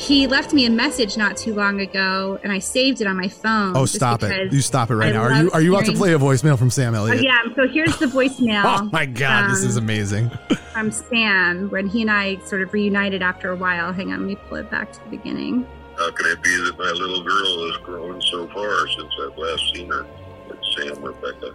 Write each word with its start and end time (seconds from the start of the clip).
he 0.00 0.26
left 0.26 0.54
me 0.54 0.64
a 0.64 0.70
message 0.70 1.16
not 1.16 1.36
too 1.36 1.54
long 1.54 1.80
ago, 1.80 2.38
and 2.42 2.50
I 2.50 2.58
saved 2.58 3.00
it 3.02 3.06
on 3.06 3.16
my 3.16 3.28
phone. 3.28 3.76
Oh, 3.76 3.84
stop 3.84 4.22
it! 4.22 4.52
You 4.52 4.60
stop 4.60 4.90
it 4.90 4.94
right 4.96 5.10
I 5.10 5.12
now. 5.12 5.22
Are 5.22 5.42
you 5.42 5.50
are 5.52 5.60
you 5.60 5.74
about 5.74 5.86
to 5.86 5.92
play 5.92 6.14
a 6.14 6.18
voicemail 6.18 6.58
from 6.58 6.70
Sam 6.70 6.94
Oh, 6.94 7.04
Elliott? 7.04 7.22
yeah, 7.22 7.42
so 7.54 7.68
here's 7.68 7.96
the 7.98 8.06
voicemail. 8.06 8.64
Oh 8.80 8.88
my 8.92 9.04
God, 9.04 9.50
this 9.50 9.62
is 9.62 9.76
um, 9.76 9.84
amazing. 9.84 10.30
from 10.72 10.90
Sam 10.90 11.68
when 11.70 11.86
he 11.86 12.02
and 12.02 12.10
I 12.10 12.38
sort 12.44 12.62
of 12.62 12.72
reunited 12.72 13.20
after 13.22 13.50
a 13.50 13.56
while. 13.56 13.92
Hang 13.92 14.12
on, 14.12 14.20
let 14.20 14.26
me 14.26 14.36
pull 14.48 14.58
it 14.58 14.70
back 14.70 14.92
to 14.92 15.04
the 15.04 15.10
beginning. 15.10 15.66
How 15.96 16.10
can 16.12 16.26
it 16.26 16.42
be 16.42 16.50
that 16.64 16.78
my 16.78 16.90
little 16.92 17.22
girl 17.22 17.68
has 17.70 17.76
grown 17.84 18.20
so 18.22 18.48
far 18.48 18.88
since 18.88 19.12
I've 19.22 19.36
last 19.36 19.74
seen 19.74 19.90
her? 19.90 20.06
It's 20.48 20.76
Sam, 20.76 21.02
Rebecca. 21.04 21.54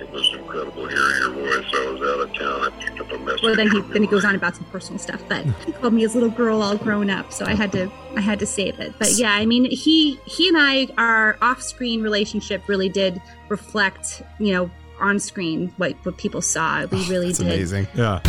It 0.00 0.10
was 0.10 0.28
incredible 0.34 0.88
hearing 0.88 1.16
your 1.20 1.30
voice. 1.30 1.72
I 1.72 1.90
was 1.92 2.00
out 2.02 2.20
of 2.20 2.34
town. 2.34 2.60
I 2.64 2.84
picked 2.84 3.00
up 3.00 3.12
a 3.12 3.18
message. 3.18 3.42
Well, 3.44 3.54
then 3.54 3.70
he 3.70 3.80
then 3.80 4.02
he 4.02 4.08
goes 4.08 4.24
on 4.24 4.34
about 4.34 4.56
some 4.56 4.64
personal 4.64 4.98
stuff, 4.98 5.22
but 5.28 5.46
he 5.64 5.70
called 5.70 5.94
me 5.94 6.02
his 6.02 6.14
little 6.14 6.30
girl 6.30 6.62
all 6.62 6.76
grown 6.76 7.10
up, 7.10 7.32
so 7.32 7.44
I 7.44 7.54
had 7.54 7.70
to 7.72 7.88
I 8.16 8.20
had 8.20 8.40
to 8.40 8.46
save 8.46 8.80
it. 8.80 8.92
But 8.98 9.12
yeah, 9.12 9.32
I 9.32 9.46
mean, 9.46 9.70
he 9.70 10.16
he 10.26 10.48
and 10.48 10.56
I 10.58 10.88
our 10.98 11.38
off-screen 11.40 12.02
relationship 12.02 12.68
really 12.68 12.88
did 12.88 13.22
reflect, 13.48 14.22
you 14.40 14.52
know, 14.52 14.70
on 14.98 15.20
screen 15.20 15.72
what 15.76 15.92
what 16.04 16.16
people 16.16 16.42
saw. 16.42 16.84
We 16.86 16.98
oh, 16.98 17.08
really 17.08 17.28
It's 17.28 17.38
did. 17.38 17.46
amazing. 17.46 17.86
Yeah. 17.94 18.20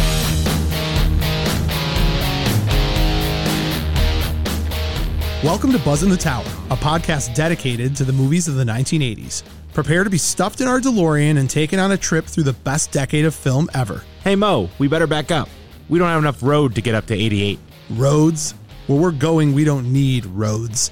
Welcome 5.44 5.72
to 5.72 5.80
Buzz 5.80 6.04
in 6.04 6.10
the 6.10 6.18
Tower, 6.18 6.46
a 6.70 6.76
podcast 6.76 7.34
dedicated 7.36 7.96
to 7.98 8.04
the 8.04 8.14
movies 8.14 8.48
of 8.48 8.56
the 8.56 8.64
1980s. 8.64 9.44
Prepare 9.76 10.06
to 10.06 10.10
be 10.10 10.18
stuffed 10.18 10.62
in 10.62 10.70
our 10.70 10.80
DeLorean 10.80 11.38
and 11.38 11.50
taken 11.50 11.80
on 11.80 11.92
a 11.92 11.98
trip 11.98 12.24
through 12.24 12.46
the 12.46 12.54
best 12.54 12.94
decade 12.94 13.26
of 13.26 13.36
film 13.36 13.70
ever. 13.74 14.06
Hey 14.24 14.34
Mo, 14.34 14.70
we 14.80 14.88
better 14.88 15.06
back 15.06 15.32
up. 15.32 15.50
We 15.90 16.00
don't 16.00 16.08
have 16.08 16.22
enough 16.22 16.42
road 16.42 16.76
to 16.76 16.82
get 16.82 16.96
up 16.96 17.08
to 17.08 17.14
88. 17.14 17.60
Roads? 17.90 18.54
Where 18.88 18.98
we're 18.98 19.12
going, 19.12 19.52
we 19.52 19.66
don't 19.66 19.92
need 19.92 20.26
roads. 20.28 20.92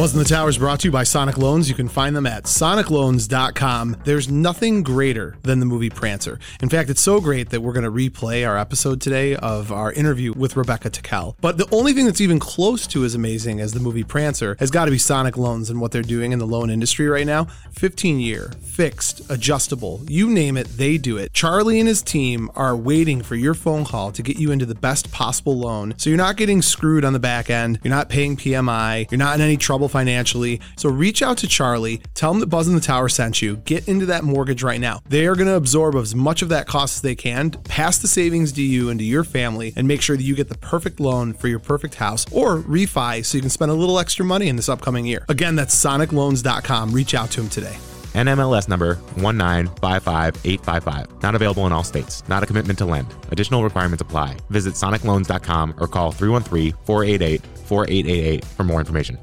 Buzz 0.00 0.14
in 0.14 0.18
the 0.18 0.24
Tower 0.24 0.48
is 0.48 0.56
brought 0.56 0.80
to 0.80 0.88
you 0.88 0.90
by 0.90 1.02
Sonic 1.02 1.36
Loans. 1.36 1.68
You 1.68 1.74
can 1.74 1.86
find 1.86 2.16
them 2.16 2.24
at 2.24 2.44
sonicloans.com. 2.44 3.98
There's 4.02 4.30
nothing 4.30 4.82
greater 4.82 5.36
than 5.42 5.60
the 5.60 5.66
movie 5.66 5.90
Prancer. 5.90 6.38
In 6.62 6.70
fact, 6.70 6.88
it's 6.88 7.02
so 7.02 7.20
great 7.20 7.50
that 7.50 7.60
we're 7.60 7.74
going 7.74 7.84
to 7.84 7.90
replay 7.90 8.48
our 8.48 8.56
episode 8.56 9.02
today 9.02 9.36
of 9.36 9.70
our 9.70 9.92
interview 9.92 10.32
with 10.32 10.56
Rebecca 10.56 10.88
Tickell. 10.88 11.36
But 11.42 11.58
the 11.58 11.68
only 11.70 11.92
thing 11.92 12.06
that's 12.06 12.22
even 12.22 12.38
close 12.38 12.86
to 12.86 13.04
as 13.04 13.14
amazing 13.14 13.60
as 13.60 13.74
the 13.74 13.80
movie 13.80 14.02
Prancer 14.02 14.56
has 14.58 14.70
got 14.70 14.86
to 14.86 14.90
be 14.90 14.96
Sonic 14.96 15.36
Loans 15.36 15.68
and 15.68 15.82
what 15.82 15.92
they're 15.92 16.00
doing 16.00 16.32
in 16.32 16.38
the 16.38 16.46
loan 16.46 16.70
industry 16.70 17.06
right 17.06 17.26
now. 17.26 17.44
15 17.72 18.20
year, 18.20 18.52
fixed, 18.62 19.30
adjustable, 19.30 20.00
you 20.08 20.30
name 20.30 20.56
it, 20.56 20.66
they 20.78 20.96
do 20.96 21.18
it. 21.18 21.34
Charlie 21.34 21.78
and 21.78 21.86
his 21.86 22.00
team 22.00 22.50
are 22.54 22.74
waiting 22.74 23.20
for 23.20 23.36
your 23.36 23.52
phone 23.52 23.84
call 23.84 24.12
to 24.12 24.22
get 24.22 24.38
you 24.38 24.50
into 24.50 24.64
the 24.64 24.74
best 24.74 25.12
possible 25.12 25.58
loan. 25.58 25.92
So 25.98 26.08
you're 26.08 26.16
not 26.16 26.38
getting 26.38 26.62
screwed 26.62 27.04
on 27.04 27.12
the 27.12 27.18
back 27.18 27.50
end. 27.50 27.80
You're 27.84 27.94
not 27.94 28.08
paying 28.08 28.38
PMI. 28.38 29.10
You're 29.10 29.18
not 29.18 29.34
in 29.34 29.42
any 29.42 29.58
trouble 29.58 29.89
financially. 29.90 30.60
So 30.76 30.88
reach 30.88 31.22
out 31.22 31.38
to 31.38 31.48
Charlie, 31.48 32.00
tell 32.14 32.32
him 32.32 32.40
that 32.40 32.46
Buzz 32.46 32.68
in 32.68 32.74
the 32.74 32.80
Tower 32.80 33.08
sent 33.08 33.42
you, 33.42 33.56
get 33.56 33.88
into 33.88 34.06
that 34.06 34.24
mortgage 34.24 34.62
right 34.62 34.80
now. 34.80 35.00
They 35.08 35.26
are 35.26 35.34
going 35.34 35.48
to 35.48 35.56
absorb 35.56 35.96
as 35.96 36.14
much 36.14 36.42
of 36.42 36.48
that 36.50 36.66
cost 36.66 36.96
as 36.96 37.02
they 37.02 37.14
can, 37.14 37.50
pass 37.50 37.98
the 37.98 38.08
savings 38.08 38.52
to 38.52 38.62
you 38.62 38.88
and 38.88 38.98
to 38.98 39.04
your 39.04 39.24
family, 39.24 39.72
and 39.76 39.86
make 39.86 40.02
sure 40.02 40.16
that 40.16 40.22
you 40.22 40.34
get 40.34 40.48
the 40.48 40.58
perfect 40.58 41.00
loan 41.00 41.32
for 41.32 41.48
your 41.48 41.58
perfect 41.58 41.96
house 41.96 42.26
or 42.32 42.58
refi 42.58 43.24
so 43.24 43.36
you 43.36 43.42
can 43.42 43.50
spend 43.50 43.70
a 43.70 43.74
little 43.74 43.98
extra 43.98 44.24
money 44.24 44.48
in 44.48 44.56
this 44.56 44.68
upcoming 44.68 45.04
year. 45.04 45.24
Again, 45.28 45.56
that's 45.56 45.74
sonicloans.com. 45.74 46.92
Reach 46.92 47.14
out 47.14 47.30
to 47.32 47.40
him 47.40 47.48
today. 47.48 47.76
NMLS 48.14 48.68
number 48.68 48.96
1955855. 49.16 51.22
Not 51.22 51.34
available 51.36 51.66
in 51.66 51.72
all 51.72 51.84
states. 51.84 52.28
Not 52.28 52.42
a 52.42 52.46
commitment 52.46 52.78
to 52.80 52.84
lend. 52.84 53.06
Additional 53.30 53.62
requirements 53.62 54.02
apply. 54.02 54.36
Visit 54.50 54.74
sonicloans.com 54.74 55.76
or 55.78 55.86
call 55.86 56.12
313-488-4888 56.12 58.44
for 58.44 58.64
more 58.64 58.80
information. 58.80 59.16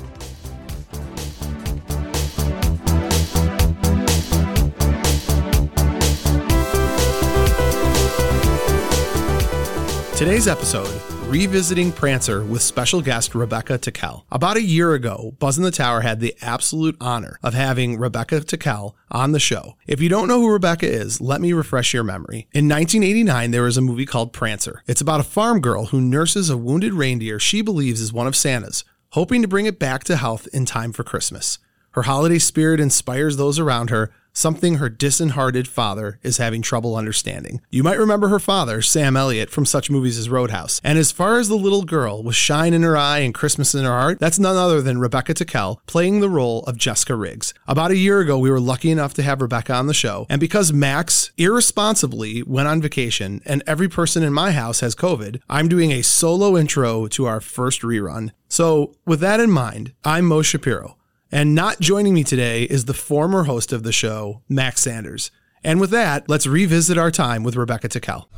Today's 10.16 10.48
episode 10.48 10.88
revisiting 11.26 11.92
Prancer 11.92 12.42
with 12.42 12.62
special 12.62 13.02
guest 13.02 13.34
Rebecca 13.34 13.76
Tickell. 13.76 14.24
About 14.32 14.56
a 14.56 14.62
year 14.62 14.94
ago, 14.94 15.34
Buzz 15.38 15.58
in 15.58 15.62
the 15.62 15.70
Tower 15.70 16.00
had 16.00 16.20
the 16.20 16.34
absolute 16.40 16.96
honor 17.02 17.38
of 17.42 17.52
having 17.52 17.98
Rebecca 17.98 18.40
Tickell 18.40 18.96
on 19.10 19.32
the 19.32 19.38
show. 19.38 19.76
If 19.86 20.00
you 20.00 20.08
don't 20.08 20.26
know 20.26 20.40
who 20.40 20.50
Rebecca 20.50 20.86
is, 20.86 21.20
let 21.20 21.42
me 21.42 21.52
refresh 21.52 21.92
your 21.92 22.02
memory. 22.02 22.48
In 22.54 22.66
1989, 22.66 23.50
there 23.50 23.64
was 23.64 23.76
a 23.76 23.82
movie 23.82 24.06
called 24.06 24.32
Prancer. 24.32 24.82
It's 24.86 25.02
about 25.02 25.20
a 25.20 25.22
farm 25.22 25.60
girl 25.60 25.86
who 25.86 26.00
nurses 26.00 26.48
a 26.48 26.56
wounded 26.56 26.94
reindeer 26.94 27.38
she 27.38 27.60
believes 27.60 28.00
is 28.00 28.10
one 28.10 28.26
of 28.26 28.34
Santa's, 28.34 28.84
hoping 29.10 29.42
to 29.42 29.48
bring 29.48 29.66
it 29.66 29.78
back 29.78 30.02
to 30.04 30.16
health 30.16 30.48
in 30.50 30.64
time 30.64 30.92
for 30.92 31.04
Christmas. 31.04 31.58
Her 31.90 32.02
holiday 32.02 32.38
spirit 32.38 32.80
inspires 32.80 33.36
those 33.36 33.58
around 33.58 33.90
her, 33.90 34.10
something 34.36 34.74
her 34.74 34.90
disheartened 34.90 35.66
father 35.66 36.18
is 36.22 36.36
having 36.36 36.60
trouble 36.60 36.94
understanding. 36.94 37.60
You 37.70 37.82
might 37.82 37.98
remember 37.98 38.28
her 38.28 38.38
father, 38.38 38.82
Sam 38.82 39.16
Elliott, 39.16 39.50
from 39.50 39.64
such 39.64 39.90
movies 39.90 40.18
as 40.18 40.28
Roadhouse. 40.28 40.80
And 40.84 40.98
as 40.98 41.10
far 41.10 41.38
as 41.38 41.48
the 41.48 41.56
little 41.56 41.84
girl 41.84 42.22
with 42.22 42.36
shine 42.36 42.74
in 42.74 42.82
her 42.82 42.96
eye 42.96 43.20
and 43.20 43.32
Christmas 43.32 43.74
in 43.74 43.84
her 43.84 43.90
heart, 43.90 44.18
that's 44.20 44.38
none 44.38 44.56
other 44.56 44.82
than 44.82 44.98
Rebecca 44.98 45.32
Tickell 45.32 45.80
playing 45.86 46.20
the 46.20 46.28
role 46.28 46.62
of 46.64 46.76
Jessica 46.76 47.14
Riggs. 47.14 47.54
About 47.66 47.90
a 47.90 47.96
year 47.96 48.20
ago, 48.20 48.38
we 48.38 48.50
were 48.50 48.60
lucky 48.60 48.90
enough 48.90 49.14
to 49.14 49.22
have 49.22 49.40
Rebecca 49.40 49.72
on 49.72 49.86
the 49.86 49.94
show. 49.94 50.26
And 50.28 50.40
because 50.40 50.72
Max 50.72 51.32
irresponsibly 51.38 52.42
went 52.42 52.68
on 52.68 52.82
vacation 52.82 53.40
and 53.46 53.62
every 53.66 53.88
person 53.88 54.22
in 54.22 54.34
my 54.34 54.52
house 54.52 54.80
has 54.80 54.94
COVID, 54.94 55.40
I'm 55.48 55.68
doing 55.68 55.92
a 55.92 56.02
solo 56.02 56.58
intro 56.58 57.06
to 57.06 57.24
our 57.24 57.40
first 57.40 57.80
rerun. 57.80 58.32
So, 58.48 58.94
with 59.06 59.20
that 59.20 59.40
in 59.40 59.50
mind, 59.50 59.92
I'm 60.04 60.26
Mo 60.26 60.42
Shapiro. 60.42 60.96
And 61.32 61.56
not 61.56 61.80
joining 61.80 62.14
me 62.14 62.22
today 62.22 62.62
is 62.62 62.84
the 62.84 62.94
former 62.94 63.44
host 63.44 63.72
of 63.72 63.82
the 63.82 63.90
show, 63.90 64.42
Max 64.48 64.82
Sanders. 64.82 65.32
And 65.64 65.80
with 65.80 65.90
that, 65.90 66.28
let's 66.28 66.46
revisit 66.46 66.96
our 66.96 67.10
time 67.10 67.42
with 67.42 67.56
Rebecca 67.56 67.88
Tickell. 67.88 68.30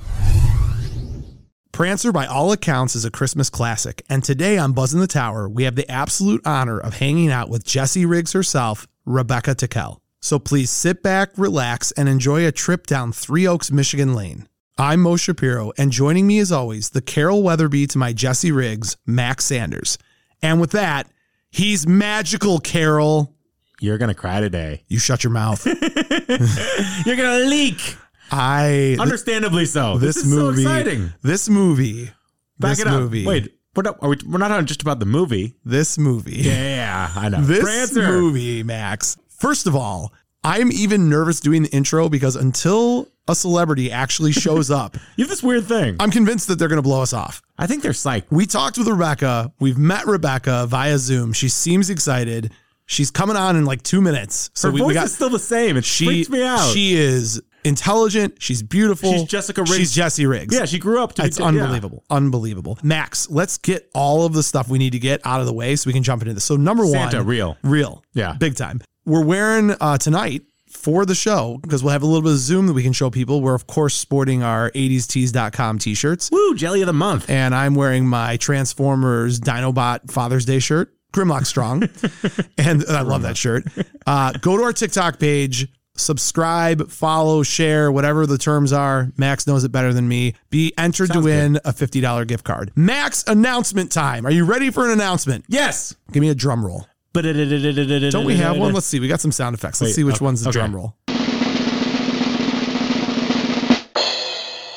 Prancer, 1.71 2.13
by 2.13 2.25
all 2.25 2.51
accounts, 2.51 2.97
is 2.97 3.05
a 3.05 3.11
Christmas 3.11 3.51
classic. 3.51 4.03
And 4.09 4.25
today 4.25 4.57
on 4.57 4.73
Buzz 4.73 4.95
in 4.95 5.01
the 5.01 5.07
Tower, 5.07 5.51
we 5.51 5.65
have 5.65 5.77
the 5.77 5.89
absolute 5.91 6.41
honor 6.47 6.79
of 6.79 6.95
hanging 6.95 7.31
out 7.31 7.51
with 7.51 7.63
Jessie 7.63 8.07
Riggs 8.07 8.33
herself, 8.33 8.89
Rebecca 9.05 9.55
Tickell. 9.55 10.01
So 10.21 10.39
please 10.39 10.71
sit 10.71 11.03
back, 11.03 11.31
relax, 11.37 11.93
and 11.93 12.09
enjoy 12.09 12.47
a 12.47 12.53
trip 12.53 12.87
down 12.87 13.13
Three 13.13 13.47
Oaks, 13.47 13.71
Michigan 13.71 14.15
Lane. 14.15 14.49
I'm 14.79 15.01
Mo 15.01 15.17
Shapiro, 15.17 15.73
and 15.77 15.93
joining 15.93 16.27
me 16.27 16.39
as 16.39 16.51
always, 16.51 16.91
the 16.91 17.03
Carol 17.03 17.43
Weatherby 17.43 17.87
to 17.89 17.99
my 17.99 18.15
Jessie 18.15 18.51
Riggs, 18.51 18.97
Max 19.05 19.45
Sanders. 19.45 19.99
And 20.41 20.59
with 20.59 20.71
that, 20.71 21.09
He's 21.51 21.87
magical, 21.87 22.59
Carol. 22.59 23.35
You're 23.81 23.99
gonna 23.99 24.15
cry 24.15 24.41
today. 24.41 24.83
You 24.89 24.99
shut 24.99 25.23
your 25.25 25.33
mouth. 25.33 25.65
You're 27.07 27.17
gonna 27.17 27.45
leak. 27.47 27.97
I 28.31 28.97
understandably 29.01 29.65
so. 29.65 29.99
This, 29.99 30.17
this 30.17 30.25
is 30.25 30.33
movie, 30.35 30.63
so 30.65 30.71
exciting. 30.71 31.13
This 31.23 31.49
movie. 31.49 32.11
Back 32.59 32.73
this 32.73 32.81
it 32.81 32.87
up. 32.89 33.01
movie. 33.01 33.25
Wait, 33.25 33.55
we're 33.75 33.85
not. 33.85 33.99
Are 34.03 34.09
we, 34.11 34.17
we're 34.27 34.39
not 34.39 34.51
on 34.51 34.67
just 34.67 34.83
about 34.83 34.99
the 34.99 35.07
movie. 35.07 35.55
This 35.65 35.97
movie. 35.97 36.37
Yeah, 36.37 37.11
I 37.15 37.29
know. 37.29 37.41
This 37.41 37.63
Prancer. 37.63 38.07
movie, 38.09 38.63
Max. 38.63 39.17
First 39.29 39.67
of 39.67 39.77
all, 39.77 40.13
I'm 40.43 40.73
even 40.73 41.09
nervous 41.09 41.41
doing 41.41 41.63
the 41.63 41.71
intro 41.71 42.09
because 42.09 42.35
until 42.37 43.09
a 43.29 43.35
celebrity 43.35 43.93
actually 43.93 44.33
shows 44.33 44.71
up, 44.71 44.97
you 45.17 45.25
have 45.25 45.31
this 45.31 45.43
weird 45.43 45.67
thing. 45.67 45.97
I'm 46.01 46.11
convinced 46.11 46.49
that 46.49 46.59
they're 46.59 46.69
going 46.69 46.79
to 46.79 46.83
blow 46.83 47.03
us 47.03 47.13
off. 47.13 47.43
I 47.59 47.67
think 47.67 47.83
they're 47.83 47.93
psyched. 47.93 48.25
We 48.31 48.47
talked 48.47 48.79
with 48.79 48.89
Rebecca. 48.89 49.53
We've 49.61 49.79
met 49.79 50.07
Rebecca 50.07 50.67
via 50.67 50.99
Zoom. 50.99 51.33
She 51.33 51.49
seems 51.49 51.91
excited. 51.91 52.53
She's 52.87 53.11
coming 53.11 53.37
on 53.37 53.57
in 53.57 53.65
like 53.65 53.83
two 53.83 54.01
minutes. 54.01 54.51
So 54.55 54.69
Her 54.69 54.75
we, 54.75 54.81
voice 54.81 54.89
we 54.89 54.95
got, 54.95 55.05
is 55.07 55.15
still 55.15 55.31
the 55.31 55.39
same. 55.39 55.77
It 55.77 55.85
she, 55.85 56.07
freaks 56.07 56.31
me 56.31 56.43
out. 56.43 56.73
She 56.73 56.95
is 56.95 57.43
intelligent. 57.65 58.37
She's 58.41 58.63
beautiful. 58.63 59.13
She's 59.13 59.25
Jessica 59.25 59.63
Riggs. 59.63 59.77
She's 59.77 59.93
Jessie 59.93 60.27
Riggs. 60.27 60.55
Yeah, 60.55 60.65
she 60.65 60.79
grew 60.79 61.03
up 61.03 61.15
to 61.15 61.23
be. 61.23 61.29
It's 61.29 61.39
be, 61.39 61.45
unbelievable. 61.45 62.05
Yeah. 62.11 62.17
Unbelievable. 62.17 62.79
Max, 62.83 63.29
let's 63.31 63.59
get 63.59 63.91
all 63.95 64.25
of 64.25 64.33
the 64.33 64.43
stuff 64.43 64.69
we 64.69 64.79
need 64.79 64.93
to 64.93 64.99
get 64.99 65.21
out 65.25 65.41
of 65.41 65.47
the 65.47 65.53
way 65.53 65.77
so 65.77 65.89
we 65.89 65.93
can 65.93 66.03
jump 66.03 66.23
into 66.23 66.35
this. 66.35 66.45
So 66.45 66.57
number 66.57 66.87
Santa, 66.87 67.19
one. 67.19 67.27
real. 67.27 67.59
Real. 67.63 68.05
Yeah. 68.15 68.35
Big 68.39 68.57
time. 68.57 68.81
We're 69.05 69.25
wearing 69.25 69.75
uh, 69.81 69.99
tonight 69.99 70.43
for 70.71 71.05
the 71.07 71.15
show 71.15 71.59
because 71.63 71.83
we'll 71.83 71.93
have 71.93 72.03
a 72.03 72.07
little 72.07 72.23
bit 72.23 72.33
of 72.33 72.39
Zoom 72.39 72.67
that 72.67 72.73
we 72.73 72.83
can 72.83 72.93
show 72.93 73.11
people. 73.11 73.41
We're, 73.41 73.55
of 73.55 73.67
course, 73.67 73.95
sporting 73.95 74.43
our 74.43 74.71
80stees.com 74.73 75.79
t 75.79 75.95
shirts. 75.95 76.31
Woo, 76.31 76.55
jelly 76.55 76.81
of 76.83 76.87
the 76.87 76.93
month. 76.93 77.29
And 77.29 77.55
I'm 77.55 77.75
wearing 77.75 78.07
my 78.07 78.37
Transformers 78.37 79.41
Dinobot 79.41 80.11
Father's 80.11 80.45
Day 80.45 80.59
shirt, 80.59 80.95
Grimlock 81.13 81.47
Strong. 81.47 81.85
and 82.59 82.85
I 82.89 83.03
love 83.03 83.23
that 83.23 83.37
shirt. 83.37 83.65
Uh, 84.07 84.33
go 84.33 84.57
to 84.57 84.63
our 84.63 84.73
TikTok 84.73 85.19
page, 85.19 85.69
subscribe, 85.97 86.91
follow, 86.91 87.43
share, 87.43 87.91
whatever 87.91 88.27
the 88.27 88.39
terms 88.39 88.73
are. 88.73 89.11
Max 89.17 89.47
knows 89.47 89.65
it 89.65 89.73
better 89.73 89.93
than 89.93 90.09
me. 90.09 90.35
Be 90.51 90.73
entered 90.79 91.09
Sounds 91.09 91.21
to 91.21 91.25
win 91.25 91.53
good. 91.55 91.63
a 91.65 91.73
$50 91.73 92.27
gift 92.27 92.45
card. 92.45 92.73
Max, 92.77 93.25
announcement 93.27 93.91
time. 93.93 94.25
Are 94.27 94.31
you 94.31 94.45
ready 94.45 94.71
for 94.71 94.85
an 94.85 94.93
announcement? 94.93 95.45
Yes. 95.49 95.95
Give 96.13 96.21
me 96.21 96.29
a 96.31 96.35
drum 96.35 96.65
roll. 96.65 96.87
Don't 97.13 98.25
we 98.25 98.37
have 98.37 98.57
one? 98.59 98.73
Let's 98.73 98.87
see. 98.87 99.01
We 99.01 99.09
got 99.09 99.21
some 99.21 99.33
sound 99.33 99.55
effects. 99.55 99.81
Let's 99.81 99.91
Wait, 99.91 99.95
see 99.97 100.05
which 100.05 100.17
okay. 100.17 100.25
one's 100.25 100.43
the 100.43 100.51
okay. 100.51 100.59
drum 100.59 100.77
roll. 100.77 100.97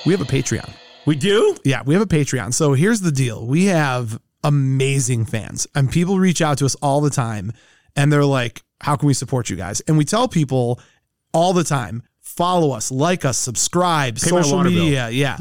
We 0.05 0.13
have 0.13 0.21
a 0.21 0.25
Patreon. 0.25 0.69
We 1.05 1.15
do? 1.15 1.55
Yeah, 1.63 1.83
we 1.83 1.93
have 1.93 2.01
a 2.01 2.07
Patreon. 2.07 2.53
So 2.53 2.73
here's 2.73 3.01
the 3.01 3.11
deal. 3.11 3.45
We 3.45 3.65
have 3.65 4.19
amazing 4.43 5.25
fans 5.25 5.67
and 5.75 5.91
people 5.91 6.17
reach 6.17 6.41
out 6.41 6.57
to 6.59 6.65
us 6.65 6.75
all 6.75 7.01
the 7.01 7.09
time 7.09 7.53
and 7.95 8.11
they're 8.11 8.25
like, 8.25 8.63
how 8.81 8.95
can 8.95 9.07
we 9.07 9.13
support 9.13 9.49
you 9.49 9.55
guys? 9.55 9.81
And 9.81 9.97
we 9.97 10.05
tell 10.05 10.27
people 10.27 10.79
all 11.33 11.53
the 11.53 11.63
time, 11.63 12.03
follow 12.19 12.71
us, 12.71 12.91
like 12.91 13.25
us, 13.25 13.37
subscribe, 13.37 14.15
Pay 14.15 14.29
social 14.29 14.63
media. 14.63 15.07
Bill. 15.07 15.11
Yeah. 15.11 15.37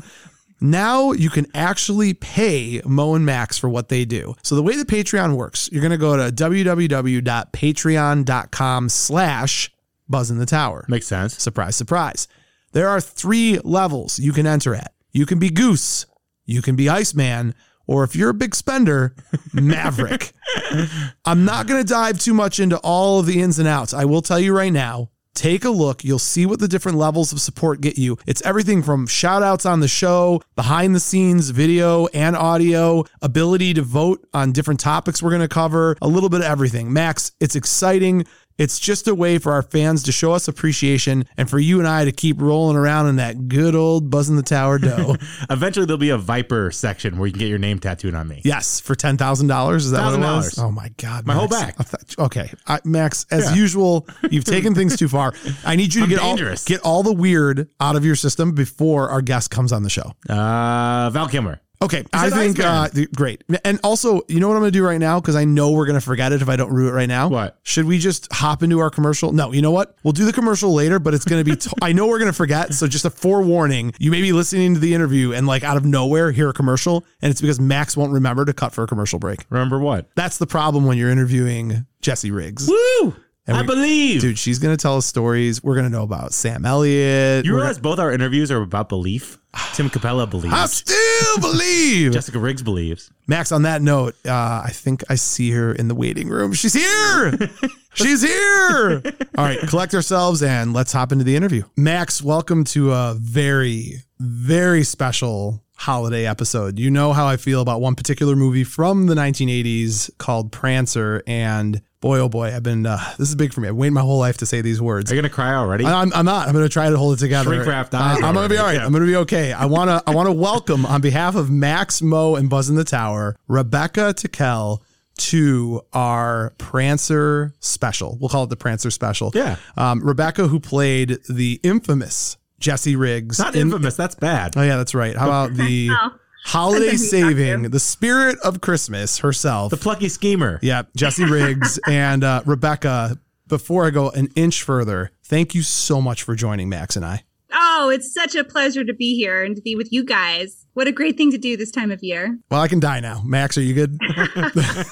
Now 0.61 1.13
you 1.13 1.31
can 1.31 1.47
actually 1.55 2.15
pay 2.15 2.83
Mo 2.85 3.15
and 3.15 3.25
Max 3.25 3.57
for 3.57 3.69
what 3.69 3.89
they 3.89 4.05
do. 4.05 4.35
So 4.43 4.55
the 4.55 4.63
way 4.63 4.77
the 4.77 4.85
Patreon 4.85 5.37
works, 5.37 5.69
you're 5.73 5.81
going 5.81 5.91
to 5.91 5.99
go 5.99 6.17
to 6.17 6.33
www.patreon.com 6.33 8.89
slash 8.89 9.71
Buzz 10.09 10.31
in 10.31 10.39
the 10.39 10.47
Tower. 10.47 10.85
Makes 10.89 11.07
sense. 11.07 11.41
Surprise, 11.41 11.77
surprise. 11.77 12.29
There 12.73 12.89
are 12.89 13.01
three 13.01 13.59
levels 13.65 14.19
you 14.19 14.33
can 14.33 14.47
enter 14.47 14.75
at. 14.75 14.93
You 15.13 15.27
can 15.27 15.39
be 15.39 15.51
Goose, 15.51 16.07
you 16.45 16.63
can 16.63 16.77
be 16.77 16.89
Iceman, 16.89 17.55
or 17.87 18.05
if 18.05 18.15
you're 18.15 18.31
a 18.31 18.35
big 18.35 18.55
spender, 18.55 19.15
Maverick. 19.53 20.33
I'm 21.25 21.45
not 21.45 21.67
going 21.67 21.83
to 21.83 21.89
dive 21.89 22.21
too 22.21 22.35
much 22.35 22.61
into 22.61 22.79
all 22.79 23.19
of 23.19 23.27
the 23.27 23.41
ins 23.41 23.59
and 23.59 23.67
outs. 23.67 23.93
I 23.93 24.05
will 24.05 24.23
tell 24.23 24.39
you 24.39 24.57
right 24.57 24.73
now, 24.73 25.11
Take 25.35 25.65
a 25.65 25.71
look. 25.71 26.05
You'll 26.05 26.19
see 26.19 26.45
what 26.45 26.59
the 26.59 26.69
different 26.69 26.99
levels 26.99 27.33
of 27.33 27.41
support 27.41 27.81
get 27.81 27.97
you. 27.97 28.19
It's 28.27 28.43
everything 28.43 28.83
from 28.83 29.07
shout 29.07 29.43
outs 29.43 29.65
on 29.65 29.81
the 29.81 29.89
show, 29.89 30.43
behind 30.57 30.95
the 30.95 31.01
scenes 31.01 31.51
video 31.51 32.07
and 32.09 32.37
audio, 32.37 33.05
ability 33.23 33.75
to 33.75 33.83
vote 33.83 34.27
on 34.35 34.53
different 34.53 34.81
topics 34.81 35.23
we're 35.23 35.31
going 35.31 35.41
to 35.41 35.49
cover, 35.49 35.97
a 36.03 36.09
little 36.09 36.29
bit 36.29 36.41
of 36.41 36.47
everything. 36.47 36.93
Max, 36.93 37.33
it's 37.41 37.57
exciting. 37.57 38.27
It's 38.61 38.79
just 38.79 39.09
a 39.09 39.15
way 39.15 39.39
for 39.39 39.53
our 39.53 39.63
fans 39.63 40.03
to 40.03 40.13
show 40.13 40.33
us 40.33 40.47
appreciation 40.47 41.25
and 41.39 41.49
for 41.49 41.59
you 41.59 41.79
and 41.79 41.89
I 41.89 42.05
to 42.05 42.13
keep 42.13 42.43
rolling 42.43 42.77
around 42.77 43.09
in 43.09 43.17
that 43.17 43.49
good 43.49 43.75
old 43.75 44.11
Buzz 44.11 44.29
in 44.29 44.37
the 44.37 44.43
Tower 44.43 44.79
dough. 44.79 45.17
Eventually, 45.51 45.87
there'll 45.87 45.97
be 45.97 46.11
a 46.11 46.19
Viper 46.19 46.71
section 46.71 47.17
where 47.17 47.27
you 47.27 47.33
can 47.33 47.39
get 47.39 47.49
your 47.49 47.59
name 47.59 47.79
tattooed 47.79 48.15
on 48.15 48.29
me. 48.29 48.43
Yes, 48.45 48.79
for 48.79 48.95
ten 48.95 49.17
thousand 49.17 49.47
dollars. 49.47 49.87
Is 49.87 49.93
that 49.93 50.05
what 50.05 50.13
it 50.13 50.21
was? 50.21 50.59
Oh 50.59 50.71
my 50.71 50.91
god, 50.99 51.27
my 51.27 51.33
Max. 51.33 51.41
whole 51.41 51.49
back. 51.49 52.19
Okay, 52.19 52.53
I, 52.67 52.81
Max. 52.85 53.25
As 53.31 53.47
yeah. 53.47 53.55
usual, 53.55 54.07
you've 54.31 54.45
taken 54.45 54.75
things 54.75 54.95
too 54.95 55.09
far. 55.09 55.33
I 55.65 55.77
need 55.77 55.95
you 55.95 56.03
to 56.03 56.07
get 56.07 56.19
all, 56.19 56.37
get 56.37 56.83
all 56.83 57.03
the 57.03 57.15
weird 57.15 57.71
out 57.81 57.97
of 57.97 58.05
your 58.05 58.15
system 58.15 58.53
before 58.53 59.09
our 59.09 59.23
guest 59.23 59.51
comes 59.51 59.73
on 59.73 59.85
the 59.85 59.91
show. 59.91 60.13
Uh, 60.29 61.09
Val 61.09 61.29
Kilmer. 61.29 61.63
Okay, 61.83 62.05
I 62.13 62.29
think 62.29 62.61
uh, 62.61 62.89
great. 63.17 63.43
And 63.65 63.81
also, 63.83 64.21
you 64.29 64.39
know 64.39 64.49
what 64.49 64.55
I'm 64.55 64.61
going 64.61 64.73
to 64.73 64.79
do 64.79 64.85
right 64.85 64.99
now 65.01 65.19
because 65.19 65.35
I 65.35 65.47
know 65.47 65.71
we're 65.71 65.87
going 65.87 65.99
to 65.99 66.05
forget 66.05 66.31
it 66.31 66.43
if 66.43 66.49
I 66.51 66.57
don't 66.57 66.71
rue 66.71 66.89
it 66.89 66.93
right 66.93 67.09
now. 67.09 67.29
What? 67.29 67.59
Should 67.63 67.87
we 67.87 67.99
just 67.99 68.31
hop 68.31 68.63
into 68.63 68.81
our 68.81 68.91
commercial? 68.91 69.33
No, 69.33 69.51
you 69.53 69.63
know 69.63 69.71
what? 69.71 69.97
We'll 70.03 70.13
do 70.13 70.27
the 70.27 70.33
commercial 70.33 70.75
later, 70.75 70.99
but 70.99 71.15
it's 71.15 71.25
going 71.25 71.43
to 71.43 71.51
be. 71.51 71.57
T- 71.57 71.71
I 71.83 71.93
know 71.93 72.07
we're 72.07 72.19
going 72.19 72.31
to 72.31 72.37
forget, 72.37 72.75
so 72.75 72.87
just 72.87 73.07
a 73.07 73.11
forewarning. 73.11 73.95
You 73.99 74.11
may 74.11 74.21
be 74.21 74.33
listening 74.33 74.75
to 74.75 74.81
the 74.81 74.93
interview 74.93 75.33
and 75.33 75.47
like 75.47 75.65
out 75.65 75.79
of 75.79 75.87
nowhere 75.87 76.33
hear 76.33 76.51
a 76.51 76.53
commercial, 76.53 77.07
and 77.23 77.31
it's 77.31 77.41
because 77.41 77.59
Max 77.59 77.97
won't 77.97 78.13
remember 78.13 78.45
to 78.45 78.53
cut 78.53 78.75
for 78.75 78.85
a 78.85 78.87
commercial 78.87 79.19
break. 79.19 79.47
Remember 79.49 79.79
what? 79.79 80.15
That's 80.17 80.37
the 80.37 80.47
problem 80.47 80.85
when 80.85 80.99
you're 80.99 81.11
interviewing 81.11 81.87
Jesse 82.03 82.31
Riggs. 82.31 82.69
Woo! 82.69 83.15
And 83.47 83.57
I 83.57 83.63
we, 83.63 83.67
believe. 83.67 84.21
Dude, 84.21 84.39
she's 84.39 84.59
going 84.59 84.77
to 84.77 84.81
tell 84.81 84.97
us 84.97 85.07
stories. 85.07 85.63
We're 85.63 85.75
going 85.75 85.87
to 85.87 85.91
know 85.91 86.03
about 86.03 86.33
Sam 86.33 86.65
Elliott. 86.65 87.45
You 87.45 87.55
realize 87.55 87.79
gonna, 87.79 87.83
both 87.83 87.99
our 87.99 88.13
interviews 88.13 88.51
are 88.51 88.61
about 88.63 88.89
belief? 88.89 89.39
Tim 89.75 89.91
Capella 89.91 90.27
believes. 90.27 90.55
I 90.55 90.67
still 90.67 91.39
believe. 91.41 92.13
Jessica 92.13 92.39
Riggs 92.39 92.63
believes. 92.63 93.11
Max, 93.27 93.51
on 93.51 93.63
that 93.63 93.83
note, 93.83 94.15
uh, 94.27 94.63
I 94.65 94.71
think 94.73 95.03
I 95.09 95.17
see 95.17 95.51
her 95.53 95.73
in 95.73 95.89
the 95.89 95.95
waiting 95.95 96.29
room. 96.29 96.53
She's 96.53 96.75
here. 96.75 97.33
She's 97.95 98.23
here. 98.23 99.03
All 99.37 99.45
right, 99.45 99.59
collect 99.69 99.95
ourselves 99.95 100.43
and 100.43 100.73
let's 100.73 100.93
hop 100.93 101.11
into 101.11 101.25
the 101.25 101.35
interview. 101.35 101.65
Max, 101.77 102.23
welcome 102.23 102.63
to 102.65 102.93
a 102.93 103.15
very, 103.19 103.95
very 104.21 104.85
special 104.85 105.65
holiday 105.75 106.27
episode. 106.27 106.79
You 106.79 106.91
know 106.91 107.13
how 107.13 107.27
I 107.27 107.37
feel 107.37 107.63
about 107.63 107.81
one 107.81 107.97
particular 107.97 108.37
movie 108.37 108.65
from 108.65 109.07
the 109.07 109.15
1980s 109.15 110.11
called 110.19 110.53
Prancer. 110.53 111.23
And 111.27 111.83
Boy, 112.01 112.19
oh 112.19 112.31
boy, 112.31 112.47
I've 112.55 112.63
been. 112.63 112.87
Uh, 112.87 112.99
this 113.19 113.29
is 113.29 113.35
big 113.35 113.53
for 113.53 113.61
me. 113.61 113.69
I've 113.69 113.75
waited 113.77 113.93
my 113.93 114.01
whole 114.01 114.19
life 114.19 114.39
to 114.39 114.47
say 114.47 114.63
these 114.63 114.81
words. 114.81 115.13
Are 115.13 115.15
you 115.15 115.21
gonna 115.21 115.29
cry 115.33 115.55
already? 115.55 115.85
I- 115.85 116.01
I'm, 116.01 116.11
I'm 116.15 116.25
not. 116.25 116.49
I'm 116.49 116.55
going 116.55 116.65
to 116.65 116.71
try 116.71 116.89
to 116.89 116.97
hold 116.97 117.13
it 117.13 117.19
together. 117.21 117.51
Shrink 117.51 117.67
wrapped 117.67 117.93
Uh, 117.95 117.99
I'm 117.99 118.33
going 118.33 118.49
to 118.49 118.49
be 118.49 118.57
all 118.57 118.65
right. 118.65 118.71
already. 118.77 118.79
I'm 118.87 118.91
going 118.91 119.03
to 119.03 119.07
be 119.07 119.17
okay. 119.17 119.53
I 119.53 119.67
want 119.67 119.91
to. 119.91 120.03
I 120.11 120.15
want 120.15 120.27
to 120.27 120.33
welcome 120.33 120.87
on 120.87 121.03
behalf 121.03 121.35
of 121.37 121.51
Max, 121.51 122.01
Mo, 122.01 122.37
and 122.37 122.49
Buzz 122.49 122.71
in 122.71 122.77
the 122.77 122.85
Tower, 122.85 123.37
Rebecca 123.49 124.15
Tickell 124.15 124.83
to 125.19 125.83
our 125.93 126.55
Prancer 126.57 127.53
special. 127.61 128.17
We'll 128.19 128.31
call 128.31 128.45
it 128.45 128.49
the 128.51 128.57
Prancer 128.57 128.91
special. 128.91 129.31
Yeah. 129.35 129.57
Um, 129.77 130.03
Rebecca, 130.03 130.49
who 130.49 130.59
played 130.59 131.19
the 131.29 131.61
infamous 131.63 132.39
Jesse 132.61 132.97
Riggs. 132.97 133.39
Not 133.39 133.55
in- 133.55 133.61
infamous. 133.69 133.97
That's 133.97 134.15
bad. 134.15 134.55
Oh 134.57 134.63
yeah, 134.63 134.79
that's 134.79 134.95
right. 134.95 135.15
How 135.15 135.27
about 135.27 135.53
the 135.55 135.91
Oh. 135.93 136.13
Holiday 136.45 136.91
That's 136.91 137.13
what 137.13 137.13
we 137.13 137.21
got 137.21 137.29
saving, 137.29 137.63
the 137.71 137.81
spirit 137.81 138.39
of 138.41 138.61
Christmas 138.61 139.19
herself? 139.19 139.71
The 139.71 139.77
plucky 139.77 140.09
schemer. 140.09 140.59
Yeah, 140.63 140.83
Jesse 140.97 141.25
Riggs 141.31 141.79
and 141.87 142.25
uh, 142.25 142.43
Rebecca. 142.47 143.19
Before 143.47 143.85
I 143.85 143.91
go 143.91 144.11
an 144.11 144.29
inch 144.37 144.63
further, 144.63 145.11
thank 145.25 145.55
you 145.55 145.63
so 145.63 146.01
much 146.01 146.23
for 146.23 146.37
joining 146.37 146.69
Max 146.69 146.95
and 146.95 147.05
I. 147.05 147.25
Oh, 147.53 147.91
it's 147.93 148.15
such 148.15 148.37
a 148.37 148.45
pleasure 148.45 148.85
to 148.85 148.95
be 148.95 149.17
here 149.17 149.43
and 149.43 149.57
to 149.57 149.63
be 149.63 149.75
with 149.75 149.93
you 149.93 150.05
guys. 150.05 150.67
What 150.75 150.87
a 150.87 150.93
great 150.93 151.17
thing 151.17 151.33
to 151.33 151.39
do 151.39 151.57
this 151.57 151.73
time 151.73 151.91
of 151.91 151.99
year. 152.01 152.39
Well, 152.49 152.61
I 152.61 152.69
can 152.69 152.79
die 152.79 153.01
now. 153.01 153.23
Max, 153.25 153.59
are 153.59 153.63
you 153.63 153.75
good? 153.75 153.99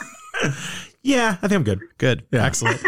Yeah, 1.03 1.37
I 1.41 1.49
think 1.49 1.53
I'm 1.53 1.65
good. 1.65 1.81
Good. 1.97 2.27
Yeah. 2.33 2.45
Excellent. 2.45 2.83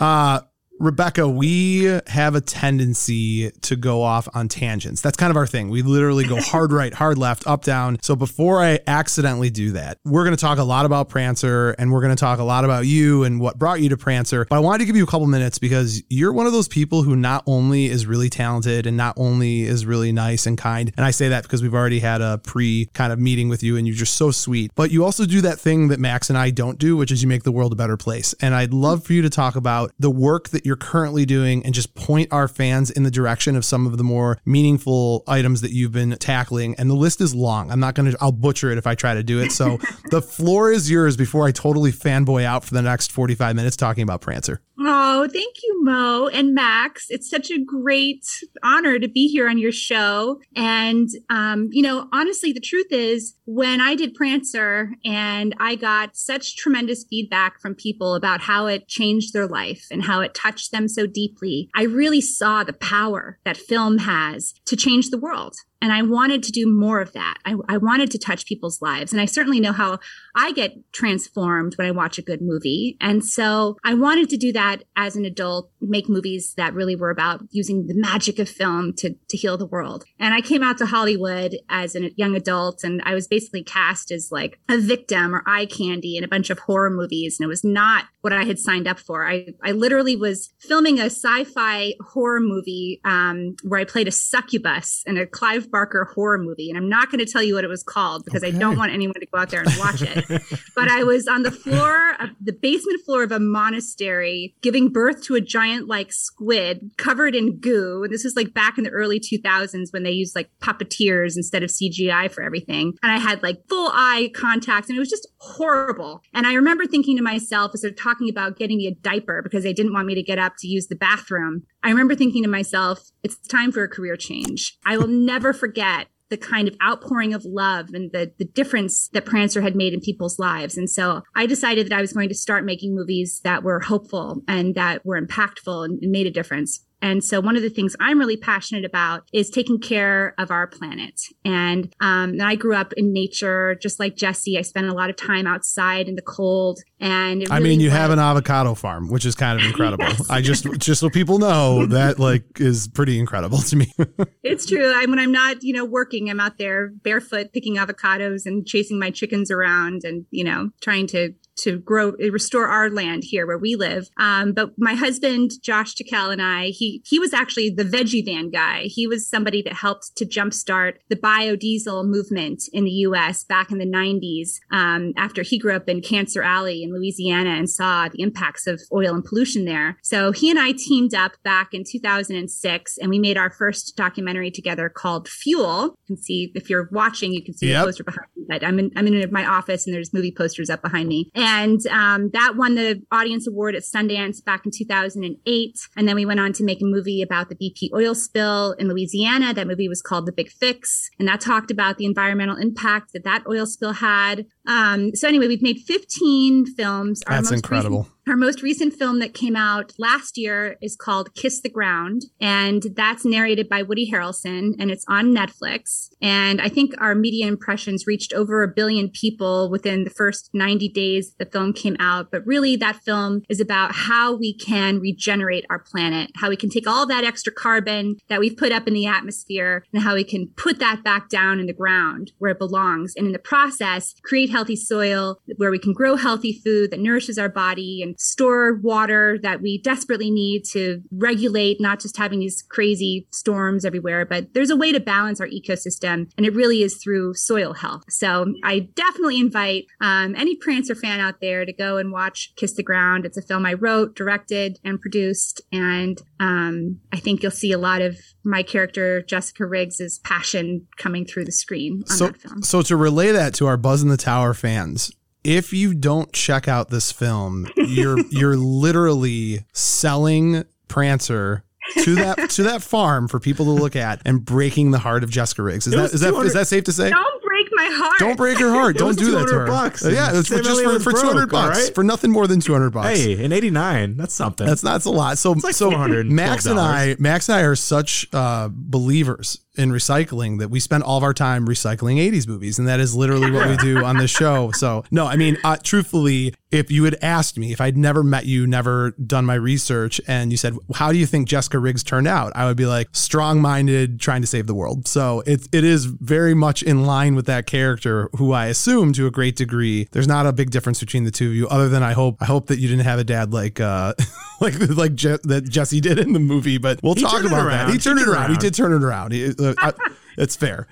Uh, 0.00 0.42
Rebecca, 0.84 1.26
we 1.26 1.84
have 2.08 2.34
a 2.34 2.42
tendency 2.42 3.50
to 3.62 3.74
go 3.74 4.02
off 4.02 4.28
on 4.34 4.48
tangents. 4.48 5.00
That's 5.00 5.16
kind 5.16 5.30
of 5.30 5.36
our 5.38 5.46
thing. 5.46 5.70
We 5.70 5.80
literally 5.80 6.26
go 6.26 6.38
hard 6.38 6.72
right, 6.72 6.92
hard 6.92 7.16
left, 7.16 7.46
up, 7.46 7.64
down. 7.64 7.96
So 8.02 8.14
before 8.14 8.62
I 8.62 8.80
accidentally 8.86 9.48
do 9.48 9.72
that, 9.72 9.96
we're 10.04 10.24
going 10.24 10.36
to 10.36 10.40
talk 10.40 10.58
a 10.58 10.62
lot 10.62 10.84
about 10.84 11.08
Prancer 11.08 11.70
and 11.78 11.90
we're 11.90 12.02
going 12.02 12.14
to 12.14 12.20
talk 12.20 12.38
a 12.38 12.44
lot 12.44 12.66
about 12.66 12.84
you 12.84 13.24
and 13.24 13.40
what 13.40 13.58
brought 13.58 13.80
you 13.80 13.88
to 13.88 13.96
Prancer. 13.96 14.44
But 14.44 14.56
I 14.56 14.58
wanted 14.58 14.80
to 14.80 14.84
give 14.84 14.94
you 14.94 15.04
a 15.04 15.06
couple 15.06 15.26
minutes 15.26 15.58
because 15.58 16.02
you're 16.10 16.34
one 16.34 16.46
of 16.46 16.52
those 16.52 16.68
people 16.68 17.02
who 17.02 17.16
not 17.16 17.44
only 17.46 17.86
is 17.86 18.04
really 18.04 18.28
talented 18.28 18.86
and 18.86 18.94
not 18.94 19.14
only 19.16 19.62
is 19.62 19.86
really 19.86 20.12
nice 20.12 20.44
and 20.44 20.58
kind. 20.58 20.92
And 20.98 21.06
I 21.06 21.12
say 21.12 21.30
that 21.30 21.44
because 21.44 21.62
we've 21.62 21.74
already 21.74 22.00
had 22.00 22.20
a 22.20 22.36
pre 22.44 22.90
kind 22.92 23.10
of 23.10 23.18
meeting 23.18 23.48
with 23.48 23.62
you 23.62 23.78
and 23.78 23.86
you're 23.86 23.96
just 23.96 24.18
so 24.18 24.30
sweet. 24.30 24.70
But 24.74 24.90
you 24.90 25.02
also 25.02 25.24
do 25.24 25.40
that 25.40 25.58
thing 25.58 25.88
that 25.88 25.98
Max 25.98 26.28
and 26.28 26.38
I 26.38 26.50
don't 26.50 26.78
do, 26.78 26.94
which 26.98 27.10
is 27.10 27.22
you 27.22 27.28
make 27.28 27.44
the 27.44 27.52
world 27.52 27.72
a 27.72 27.76
better 27.76 27.96
place. 27.96 28.34
And 28.42 28.54
I'd 28.54 28.74
love 28.74 29.02
for 29.02 29.14
you 29.14 29.22
to 29.22 29.30
talk 29.30 29.56
about 29.56 29.90
the 29.98 30.10
work 30.10 30.50
that 30.50 30.66
you're 30.66 30.73
currently 30.76 31.24
doing 31.24 31.64
and 31.64 31.74
just 31.74 31.94
point 31.94 32.32
our 32.32 32.48
fans 32.48 32.90
in 32.90 33.02
the 33.02 33.10
direction 33.10 33.56
of 33.56 33.64
some 33.64 33.86
of 33.86 33.98
the 33.98 34.04
more 34.04 34.38
meaningful 34.44 35.24
items 35.26 35.60
that 35.60 35.72
you've 35.72 35.92
been 35.92 36.16
tackling. 36.18 36.74
And 36.76 36.90
the 36.90 36.94
list 36.94 37.20
is 37.20 37.34
long. 37.34 37.70
I'm 37.70 37.80
not 37.80 37.94
going 37.94 38.10
to, 38.10 38.18
I'll 38.20 38.32
butcher 38.32 38.70
it 38.70 38.78
if 38.78 38.86
I 38.86 38.94
try 38.94 39.14
to 39.14 39.22
do 39.22 39.40
it. 39.40 39.52
So 39.52 39.78
the 40.10 40.22
floor 40.22 40.70
is 40.70 40.90
yours 40.90 41.16
before 41.16 41.46
I 41.46 41.52
totally 41.52 41.92
fanboy 41.92 42.44
out 42.44 42.64
for 42.64 42.74
the 42.74 42.82
next 42.82 43.12
45 43.12 43.56
minutes 43.56 43.76
talking 43.76 44.02
about 44.02 44.20
Prancer. 44.20 44.60
Oh, 44.86 45.28
thank 45.32 45.56
you, 45.62 45.84
Mo 45.84 46.28
and 46.28 46.52
Max. 46.52 47.06
It's 47.08 47.30
such 47.30 47.50
a 47.50 47.58
great 47.58 48.26
honor 48.62 48.98
to 48.98 49.08
be 49.08 49.28
here 49.28 49.48
on 49.48 49.56
your 49.56 49.72
show. 49.72 50.40
And, 50.56 51.08
um, 51.30 51.68
you 51.72 51.82
know, 51.82 52.08
honestly, 52.12 52.52
the 52.52 52.60
truth 52.60 52.88
is, 52.90 53.34
when 53.46 53.80
I 53.80 53.94
did 53.94 54.14
Prancer 54.14 54.90
and 55.04 55.54
I 55.60 55.76
got 55.76 56.16
such 56.16 56.56
tremendous 56.56 57.04
feedback 57.08 57.60
from 57.60 57.74
people 57.74 58.14
about 58.14 58.40
how 58.40 58.66
it 58.66 58.88
changed 58.88 59.32
their 59.32 59.46
life 59.46 59.86
and 59.90 60.02
how 60.02 60.20
it 60.20 60.34
touched 60.34 60.53
them 60.70 60.88
so 60.88 61.06
deeply, 61.06 61.68
I 61.74 61.84
really 61.84 62.20
saw 62.20 62.64
the 62.64 62.72
power 62.72 63.38
that 63.44 63.56
film 63.56 63.98
has 63.98 64.54
to 64.66 64.76
change 64.76 65.10
the 65.10 65.18
world. 65.18 65.54
And 65.80 65.92
I 65.92 66.02
wanted 66.02 66.42
to 66.44 66.52
do 66.52 66.66
more 66.66 67.00
of 67.00 67.12
that. 67.12 67.34
I, 67.44 67.56
I 67.68 67.76
wanted 67.76 68.10
to 68.12 68.18
touch 68.18 68.46
people's 68.46 68.80
lives. 68.80 69.12
And 69.12 69.20
I 69.20 69.26
certainly 69.26 69.60
know 69.60 69.72
how 69.72 69.98
I 70.34 70.52
get 70.52 70.72
transformed 70.92 71.74
when 71.76 71.86
I 71.86 71.90
watch 71.90 72.18
a 72.18 72.22
good 72.22 72.40
movie. 72.40 72.96
And 73.00 73.24
so 73.24 73.76
I 73.84 73.94
wanted 73.94 74.30
to 74.30 74.36
do 74.36 74.52
that 74.52 74.84
as 74.96 75.14
an 75.14 75.24
adult, 75.24 75.70
make 75.80 76.08
movies 76.08 76.54
that 76.56 76.74
really 76.74 76.96
were 76.96 77.10
about 77.10 77.42
using 77.50 77.86
the 77.86 77.94
magic 77.94 78.38
of 78.38 78.48
film 78.48 78.94
to, 78.98 79.14
to 79.28 79.36
heal 79.36 79.58
the 79.58 79.66
world. 79.66 80.04
And 80.18 80.32
I 80.32 80.40
came 80.40 80.62
out 80.62 80.78
to 80.78 80.86
Hollywood 80.86 81.56
as 81.68 81.94
a 81.94 82.10
young 82.16 82.34
adult 82.34 82.82
and 82.82 83.02
I 83.04 83.14
was 83.14 83.28
basically 83.28 83.62
cast 83.62 84.10
as 84.10 84.30
like 84.32 84.58
a 84.68 84.78
victim 84.78 85.34
or 85.34 85.42
eye 85.46 85.66
candy 85.66 86.16
in 86.16 86.24
a 86.24 86.28
bunch 86.28 86.50
of 86.50 86.60
horror 86.60 86.90
movies. 86.90 87.38
And 87.38 87.44
it 87.44 87.48
was 87.48 87.64
not 87.64 88.06
what 88.22 88.32
I 88.32 88.44
had 88.44 88.58
signed 88.58 88.88
up 88.88 88.98
for. 88.98 89.28
I, 89.28 89.48
I 89.62 89.72
literally 89.72 90.16
was 90.16 90.52
filming 90.58 90.98
a 90.98 91.10
sci-fi 91.10 91.92
horror 92.00 92.40
movie 92.40 93.00
um, 93.04 93.56
where 93.62 93.80
I 93.80 93.84
played 93.84 94.08
a 94.08 94.12
succubus 94.12 95.02
in 95.06 95.18
a 95.18 95.26
Clive 95.26 95.63
Barker 95.70 96.10
horror 96.14 96.38
movie. 96.38 96.68
And 96.68 96.78
I'm 96.78 96.88
not 96.88 97.10
going 97.10 97.24
to 97.24 97.30
tell 97.30 97.42
you 97.42 97.54
what 97.54 97.64
it 97.64 97.68
was 97.68 97.82
called 97.82 98.24
because 98.24 98.44
I 98.44 98.50
don't 98.50 98.76
want 98.76 98.92
anyone 98.92 99.14
to 99.14 99.26
go 99.26 99.38
out 99.38 99.50
there 99.50 99.62
and 99.62 99.72
watch 99.78 100.02
it. 100.02 100.24
but 100.74 100.88
I 100.88 101.04
was 101.04 101.26
on 101.26 101.42
the 101.42 101.50
floor 101.50 102.12
of 102.20 102.30
the 102.40 102.52
basement 102.52 103.04
floor 103.04 103.22
of 103.22 103.32
a 103.32 103.40
monastery 103.40 104.54
giving 104.62 104.88
birth 104.90 105.22
to 105.24 105.34
a 105.34 105.40
giant 105.40 105.88
like 105.88 106.12
squid 106.12 106.90
covered 106.96 107.34
in 107.34 107.58
goo. 107.58 108.02
And 108.04 108.12
this 108.12 108.24
was 108.24 108.36
like 108.36 108.54
back 108.54 108.78
in 108.78 108.84
the 108.84 108.90
early 108.90 109.20
2000s 109.20 109.92
when 109.92 110.02
they 110.02 110.10
used 110.10 110.34
like 110.34 110.50
puppeteers 110.60 111.36
instead 111.36 111.62
of 111.62 111.70
CGI 111.70 112.30
for 112.30 112.42
everything. 112.42 112.94
And 113.02 113.12
I 113.12 113.18
had 113.18 113.42
like 113.42 113.62
full 113.68 113.90
eye 113.92 114.30
contact 114.34 114.88
and 114.88 114.96
it 114.96 115.00
was 115.00 115.10
just 115.10 115.28
horrible. 115.38 116.22
And 116.32 116.46
I 116.46 116.54
remember 116.54 116.86
thinking 116.86 117.16
to 117.16 117.22
myself 117.22 117.72
as 117.74 117.82
they're 117.82 117.90
talking 117.90 118.28
about 118.28 118.56
getting 118.56 118.78
me 118.78 118.86
a 118.86 118.94
diaper 118.94 119.42
because 119.42 119.62
they 119.62 119.72
didn't 119.72 119.92
want 119.92 120.06
me 120.06 120.14
to 120.14 120.22
get 120.22 120.38
up 120.38 120.54
to 120.58 120.68
use 120.68 120.88
the 120.88 120.96
bathroom. 120.96 121.62
I 121.84 121.90
remember 121.90 122.14
thinking 122.14 122.42
to 122.42 122.48
myself, 122.48 123.10
it's 123.22 123.36
time 123.46 123.70
for 123.70 123.84
a 123.84 123.88
career 123.88 124.16
change. 124.16 124.78
I 124.86 124.96
will 124.96 125.06
never 125.06 125.52
forget 125.52 126.08
the 126.30 126.38
kind 126.38 126.66
of 126.66 126.76
outpouring 126.82 127.34
of 127.34 127.44
love 127.44 127.90
and 127.92 128.10
the, 128.10 128.32
the 128.38 128.46
difference 128.46 129.08
that 129.08 129.26
Prancer 129.26 129.60
had 129.60 129.76
made 129.76 129.92
in 129.92 130.00
people's 130.00 130.38
lives. 130.38 130.78
And 130.78 130.88
so 130.88 131.22
I 131.36 131.44
decided 131.46 131.86
that 131.86 131.98
I 131.98 132.00
was 132.00 132.14
going 132.14 132.30
to 132.30 132.34
start 132.34 132.64
making 132.64 132.96
movies 132.96 133.40
that 133.44 133.62
were 133.62 133.80
hopeful 133.80 134.42
and 134.48 134.74
that 134.74 135.04
were 135.04 135.20
impactful 135.20 135.84
and, 135.84 135.98
and 136.02 136.10
made 136.10 136.26
a 136.26 136.30
difference. 136.30 136.83
And 137.04 137.22
so 137.22 137.38
one 137.38 137.54
of 137.54 137.60
the 137.60 137.68
things 137.68 137.94
I'm 138.00 138.18
really 138.18 138.38
passionate 138.38 138.86
about 138.86 139.28
is 139.30 139.50
taking 139.50 139.78
care 139.78 140.34
of 140.38 140.50
our 140.50 140.66
planet. 140.66 141.20
And 141.44 141.94
um, 142.00 142.30
and 142.30 142.42
I 142.42 142.54
grew 142.54 142.74
up 142.74 142.94
in 142.94 143.12
nature, 143.12 143.74
just 143.74 144.00
like 144.00 144.16
Jesse. 144.16 144.56
I 144.56 144.62
spent 144.62 144.86
a 144.86 144.94
lot 144.94 145.10
of 145.10 145.16
time 145.16 145.46
outside 145.46 146.08
in 146.08 146.14
the 146.14 146.22
cold. 146.22 146.80
And 147.00 147.42
it 147.42 147.52
I 147.52 147.60
mean, 147.60 147.78
you 147.80 147.88
was- 147.88 147.98
have 147.98 148.10
an 148.10 148.18
avocado 148.18 148.72
farm, 148.72 149.10
which 149.10 149.26
is 149.26 149.34
kind 149.34 149.60
of 149.60 149.66
incredible. 149.70 150.06
Yes. 150.06 150.30
I 150.30 150.40
just, 150.40 150.64
just 150.78 151.02
so 151.02 151.10
people 151.10 151.38
know 151.38 151.84
that 151.84 152.18
like 152.18 152.44
is 152.58 152.88
pretty 152.88 153.18
incredible 153.18 153.58
to 153.58 153.76
me. 153.76 153.92
It's 154.46 154.66
true. 154.66 154.92
I, 154.94 155.06
when 155.06 155.18
I'm 155.18 155.32
not, 155.32 155.62
you 155.62 155.72
know, 155.72 155.86
working, 155.86 156.28
I'm 156.28 156.38
out 156.38 156.58
there 156.58 156.88
barefoot 157.02 157.52
picking 157.52 157.76
avocados 157.76 158.42
and 158.44 158.66
chasing 158.66 158.98
my 158.98 159.10
chickens 159.10 159.50
around, 159.50 160.02
and 160.04 160.26
you 160.30 160.44
know, 160.44 160.68
trying 160.82 161.06
to 161.08 161.32
to 161.56 161.78
grow 161.78 162.12
restore 162.30 162.66
our 162.68 162.90
land 162.90 163.22
here 163.24 163.46
where 163.46 163.58
we 163.58 163.76
live. 163.76 164.08
Um, 164.18 164.52
but 164.52 164.70
my 164.78 164.94
husband 164.94 165.52
Josh 165.62 165.94
Tickell 165.94 166.30
and 166.30 166.42
I, 166.42 166.66
he 166.66 167.02
he 167.04 167.18
was 167.18 167.32
actually 167.32 167.70
the 167.70 167.84
veggie 167.84 168.24
van 168.24 168.50
guy. 168.50 168.82
He 168.84 169.06
was 169.06 169.28
somebody 169.28 169.62
that 169.62 169.74
helped 169.74 170.16
to 170.16 170.24
jumpstart 170.26 170.94
the 171.08 171.16
biodiesel 171.16 172.06
movement 172.06 172.64
in 172.72 172.84
the 172.84 172.90
U.S. 172.90 173.44
back 173.44 173.70
in 173.70 173.78
the 173.78 173.86
90s. 173.86 174.58
Um, 174.70 175.12
after 175.16 175.42
he 175.42 175.58
grew 175.58 175.74
up 175.74 175.88
in 175.88 176.00
Cancer 176.00 176.42
Alley 176.42 176.82
in 176.82 176.92
Louisiana 176.92 177.50
and 177.50 177.68
saw 177.68 178.08
the 178.08 178.22
impacts 178.22 178.66
of 178.66 178.80
oil 178.92 179.14
and 179.14 179.24
pollution 179.24 179.64
there, 179.64 179.96
so 180.02 180.32
he 180.32 180.50
and 180.50 180.58
I 180.58 180.72
teamed 180.72 181.14
up 181.14 181.32
back 181.44 181.72
in 181.72 181.84
2006, 181.84 182.98
and 182.98 183.10
we 183.10 183.18
made 183.18 183.36
our 183.36 183.50
first 183.50 183.96
documentary 183.96 184.50
together 184.50 184.88
called 184.88 185.28
Fuel. 185.28 185.84
You 185.84 186.16
can 186.16 186.16
see 186.16 186.52
if 186.54 186.68
you're 186.70 186.88
watching, 186.92 187.32
you 187.32 187.42
can 187.44 187.54
see 187.54 187.68
Yep. 187.68 187.80
the 187.82 187.86
poster 187.86 188.04
behind 188.04 188.26
me. 188.36 188.44
But 188.48 188.64
I'm 188.64 188.78
in 188.78 188.90
I'm 188.96 189.06
in 189.06 189.32
my 189.32 189.46
office, 189.46 189.86
and 189.86 189.94
there's 189.94 190.12
movie 190.12 190.32
posters 190.36 190.68
up 190.70 190.82
behind 190.82 191.08
me. 191.08 191.30
And 191.34 191.43
um, 191.90 192.30
that 192.32 192.54
won 192.56 192.74
the 192.74 193.02
Audience 193.10 193.46
Award 193.46 193.74
at 193.74 193.82
Sundance 193.82 194.44
back 194.44 194.64
in 194.64 194.72
2008. 194.76 195.78
And 195.96 196.08
then 196.08 196.14
we 196.14 196.26
went 196.26 196.40
on 196.40 196.52
to 196.54 196.64
make 196.64 196.80
a 196.80 196.84
movie 196.84 197.22
about 197.22 197.48
the 197.48 197.54
BP 197.54 197.90
oil 197.94 198.14
spill 198.14 198.72
in 198.72 198.88
Louisiana. 198.88 199.52
That 199.54 199.66
movie 199.66 199.88
was 199.88 200.02
called 200.02 200.26
The 200.26 200.32
Big 200.32 200.50
Fix, 200.50 201.10
and 201.18 201.28
that 201.28 201.40
talked 201.40 201.70
about 201.70 201.98
the 201.98 202.06
environmental 202.06 202.56
impact 202.56 203.12
that 203.12 203.24
that 203.24 203.44
oil 203.48 203.66
spill 203.66 203.92
had. 203.92 204.46
Um, 204.66 205.14
so 205.14 205.28
anyway, 205.28 205.48
we've 205.48 205.62
made 205.62 205.80
15 205.86 206.66
films. 206.74 207.22
That's 207.26 207.50
incredible. 207.50 207.98
recent- 207.98 208.13
her 208.26 208.36
most 208.36 208.62
recent 208.62 208.94
film 208.94 209.18
that 209.18 209.34
came 209.34 209.54
out 209.54 209.92
last 209.98 210.38
year 210.38 210.76
is 210.80 210.96
called 210.96 211.34
Kiss 211.34 211.60
the 211.60 211.68
Ground, 211.68 212.22
and 212.40 212.82
that's 212.96 213.24
narrated 213.24 213.68
by 213.68 213.82
Woody 213.82 214.10
Harrelson, 214.10 214.74
and 214.78 214.90
it's 214.90 215.04
on 215.08 215.34
Netflix. 215.34 216.08
And 216.22 216.60
I 216.60 216.68
think 216.68 216.94
our 216.98 217.14
media 217.14 217.46
impressions 217.46 218.06
reached 218.06 218.32
over 218.32 218.62
a 218.62 218.68
billion 218.68 219.10
people 219.10 219.70
within 219.70 220.04
the 220.04 220.10
first 220.10 220.48
90 220.54 220.88
days 220.88 221.34
the 221.38 221.44
film 221.44 221.74
came 221.74 221.96
out. 222.00 222.30
But 222.30 222.46
really, 222.46 222.76
that 222.76 223.02
film 223.04 223.42
is 223.50 223.60
about 223.60 223.92
how 223.94 224.34
we 224.34 224.56
can 224.56 225.00
regenerate 225.00 225.66
our 225.68 225.78
planet, 225.78 226.30
how 226.36 226.48
we 226.48 226.56
can 226.56 226.70
take 226.70 226.86
all 226.86 227.06
that 227.06 227.24
extra 227.24 227.52
carbon 227.52 228.16
that 228.28 228.40
we've 228.40 228.56
put 228.56 228.72
up 228.72 228.88
in 228.88 228.94
the 228.94 229.06
atmosphere, 229.06 229.84
and 229.92 230.02
how 230.02 230.14
we 230.14 230.24
can 230.24 230.48
put 230.56 230.78
that 230.78 231.04
back 231.04 231.28
down 231.28 231.60
in 231.60 231.66
the 231.66 231.74
ground 231.74 232.32
where 232.38 232.52
it 232.52 232.58
belongs. 232.58 233.12
And 233.16 233.26
in 233.26 233.32
the 233.32 233.38
process, 233.38 234.14
create 234.22 234.48
healthy 234.48 234.76
soil 234.76 235.40
where 235.56 235.70
we 235.70 235.78
can 235.78 235.92
grow 235.92 236.16
healthy 236.16 236.58
food 236.64 236.90
that 236.90 237.00
nourishes 237.00 237.38
our 237.38 237.50
body 237.50 238.00
and 238.02 238.13
and 238.14 238.20
store 238.20 238.74
water 238.74 239.38
that 239.42 239.60
we 239.60 239.78
desperately 239.78 240.30
need 240.30 240.64
to 240.64 241.02
regulate 241.12 241.80
not 241.80 242.00
just 242.00 242.16
having 242.16 242.40
these 242.40 242.62
crazy 242.62 243.26
storms 243.32 243.84
everywhere, 243.84 244.24
but 244.24 244.54
there's 244.54 244.70
a 244.70 244.76
way 244.76 244.92
to 244.92 245.00
balance 245.00 245.40
our 245.40 245.48
ecosystem, 245.48 246.30
and 246.36 246.46
it 246.46 246.54
really 246.54 246.82
is 246.82 246.96
through 246.96 247.34
soil 247.34 247.72
health. 247.72 248.04
So 248.08 248.46
I 248.62 248.80
definitely 248.94 249.40
invite 249.40 249.86
um, 250.00 250.34
any 250.36 250.56
Prancer 250.56 250.94
fan 250.94 251.20
out 251.20 251.40
there 251.40 251.64
to 251.64 251.72
go 251.72 251.96
and 251.96 252.12
watch 252.12 252.52
Kiss 252.56 252.74
the 252.74 252.82
Ground. 252.82 253.26
It's 253.26 253.36
a 253.36 253.42
film 253.42 253.66
I 253.66 253.74
wrote, 253.74 254.14
directed, 254.14 254.78
and 254.84 255.00
produced, 255.00 255.60
and 255.72 256.20
um, 256.40 257.00
I 257.12 257.18
think 257.18 257.42
you'll 257.42 257.52
see 257.52 257.72
a 257.72 257.78
lot 257.78 258.02
of 258.02 258.18
my 258.44 258.62
character 258.62 259.22
Jessica 259.22 259.66
Riggs's 259.66 260.18
passion 260.18 260.86
coming 260.96 261.24
through 261.24 261.46
the 261.46 261.52
screen 261.52 262.04
on 262.10 262.16
so, 262.16 262.26
that 262.26 262.40
film. 262.40 262.62
so 262.62 262.82
to 262.82 262.96
relay 262.96 263.32
that 263.32 263.54
to 263.54 263.66
our 263.66 263.76
Buzz 263.76 264.02
in 264.02 264.08
the 264.08 264.16
Tower 264.16 264.54
fans, 264.54 265.12
if 265.44 265.72
you 265.72 265.94
don't 265.94 266.32
check 266.32 266.66
out 266.66 266.88
this 266.88 267.12
film, 267.12 267.68
you're 267.76 268.18
you're 268.30 268.56
literally 268.56 269.64
selling 269.72 270.64
Prancer 270.88 271.64
to 272.02 272.14
that 272.14 272.50
to 272.50 272.62
that 272.64 272.82
farm 272.82 273.28
for 273.28 273.38
people 273.38 273.66
to 273.66 273.70
look 273.70 273.94
at 273.94 274.22
and 274.24 274.44
breaking 274.44 274.90
the 274.90 274.98
heart 274.98 275.22
of 275.22 275.30
Jessica 275.30 275.62
Riggs. 275.62 275.86
Is 275.86 275.94
that 275.94 276.14
is 276.14 276.20
that 276.20 276.30
200 276.30 276.46
is 276.46 276.54
that 276.54 276.66
safe 276.66 276.84
to 276.84 276.92
say? 276.92 277.10
Don't 277.10 277.42
break 277.42 277.68
my 277.72 277.84
heart. 277.92 278.18
Don't 278.18 278.36
break 278.36 278.58
her 278.58 278.70
heart. 278.70 278.96
Don't 278.98 279.18
do 279.18 279.32
that 279.32 279.48
to 279.48 279.54
her. 279.54 279.66
bucks. 279.66 280.04
Yeah, 280.04 280.30
it's 280.38 280.48
for, 280.48 280.60
just 280.60 280.82
for, 280.82 280.98
for 281.00 281.12
two 281.12 281.26
hundred 281.26 281.50
bucks 281.50 281.84
right? 281.84 281.94
for 281.94 282.02
nothing 282.02 282.30
more 282.30 282.46
than 282.46 282.60
two 282.60 282.72
hundred 282.72 282.90
bucks. 282.90 283.18
Hey, 283.18 283.44
in 283.44 283.52
'89, 283.52 284.16
that's 284.16 284.34
something. 284.34 284.66
That's 284.66 284.82
not 284.82 284.92
that's 284.92 285.04
a 285.04 285.10
lot. 285.10 285.38
So 285.38 285.52
like 285.52 285.74
so 285.74 285.90
$412. 285.90 286.30
Max 286.30 286.66
and 286.66 286.80
I 286.80 287.16
Max 287.18 287.48
and 287.48 287.58
I 287.58 287.62
are 287.62 287.76
such 287.76 288.26
uh, 288.32 288.68
believers 288.72 289.60
in 289.76 289.90
recycling 289.90 290.58
that 290.58 290.68
we 290.70 290.78
spend 290.80 291.02
all 291.02 291.16
of 291.18 291.22
our 291.24 291.34
time 291.34 291.66
recycling 291.66 292.16
80s 292.16 292.46
movies 292.46 292.78
and 292.78 292.86
that 292.88 293.00
is 293.00 293.14
literally 293.14 293.50
what 293.50 293.68
we 293.68 293.76
do 293.78 294.04
on 294.04 294.16
this 294.18 294.30
show. 294.30 294.70
So 294.72 295.04
no, 295.10 295.26
I 295.26 295.36
mean 295.36 295.56
uh, 295.64 295.76
truthfully, 295.82 296.54
if 296.70 296.90
you 296.90 297.04
had 297.04 297.16
asked 297.22 297.56
me 297.58 297.72
if 297.72 297.80
I'd 297.80 297.96
never 297.96 298.22
met 298.24 298.46
you, 298.46 298.66
never 298.66 299.12
done 299.24 299.44
my 299.44 299.54
research 299.54 300.20
and 300.26 300.50
you 300.50 300.56
said, 300.56 300.76
"How 300.94 301.12
do 301.12 301.18
you 301.18 301.26
think 301.26 301.48
Jessica 301.48 301.78
Riggs 301.78 302.02
turned 302.02 302.26
out?" 302.26 302.52
I 302.56 302.66
would 302.66 302.76
be 302.76 302.86
like, 302.86 303.08
"Strong-minded, 303.12 304.20
trying 304.20 304.40
to 304.40 304.46
save 304.46 304.66
the 304.66 304.74
world." 304.74 305.06
So 305.06 305.42
it 305.46 305.68
it 305.72 305.84
is 305.84 306.06
very 306.06 306.54
much 306.54 306.82
in 306.82 307.04
line 307.04 307.34
with 307.34 307.46
that 307.46 307.66
character 307.66 308.28
who 308.36 308.52
I 308.52 308.66
assume 308.66 309.12
to 309.14 309.26
a 309.26 309.30
great 309.30 309.56
degree. 309.56 310.08
There's 310.12 310.28
not 310.28 310.46
a 310.46 310.52
big 310.52 310.70
difference 310.70 311.00
between 311.00 311.24
the 311.24 311.30
two 311.30 311.48
of 311.48 311.54
you 311.54 311.68
other 311.68 311.88
than 311.88 312.02
I 312.02 312.12
hope 312.12 312.36
I 312.40 312.46
hope 312.46 312.66
that 312.68 312.78
you 312.78 312.88
didn't 312.88 313.04
have 313.04 313.18
a 313.18 313.24
dad 313.24 313.52
like 313.52 313.80
uh 313.80 314.14
like 314.60 314.74
like 314.90 315.14
Je- 315.14 315.38
that 315.44 315.68
Jesse 315.68 316.00
did 316.00 316.18
in 316.18 316.32
the 316.32 316.40
movie, 316.40 316.78
but 316.78 317.00
we'll 317.02 317.14
He 317.14 317.20
talk 317.22 317.40
about 317.44 317.50
that. 317.50 317.66
around. 317.66 317.86
He 317.88 317.92
He 317.94 317.98
turned 317.98 318.18
it 318.18 318.24
turned 318.24 318.34
it 318.34 318.38
around. 318.38 318.50
He 318.50 318.56
did 318.56 318.74
turn 318.74 318.92
it 318.92 319.02
around. 319.04 319.32
He, 319.32 319.52
uh, 319.64 319.74
I- 319.78 319.92
it's 320.38 320.56
fair. 320.56 320.86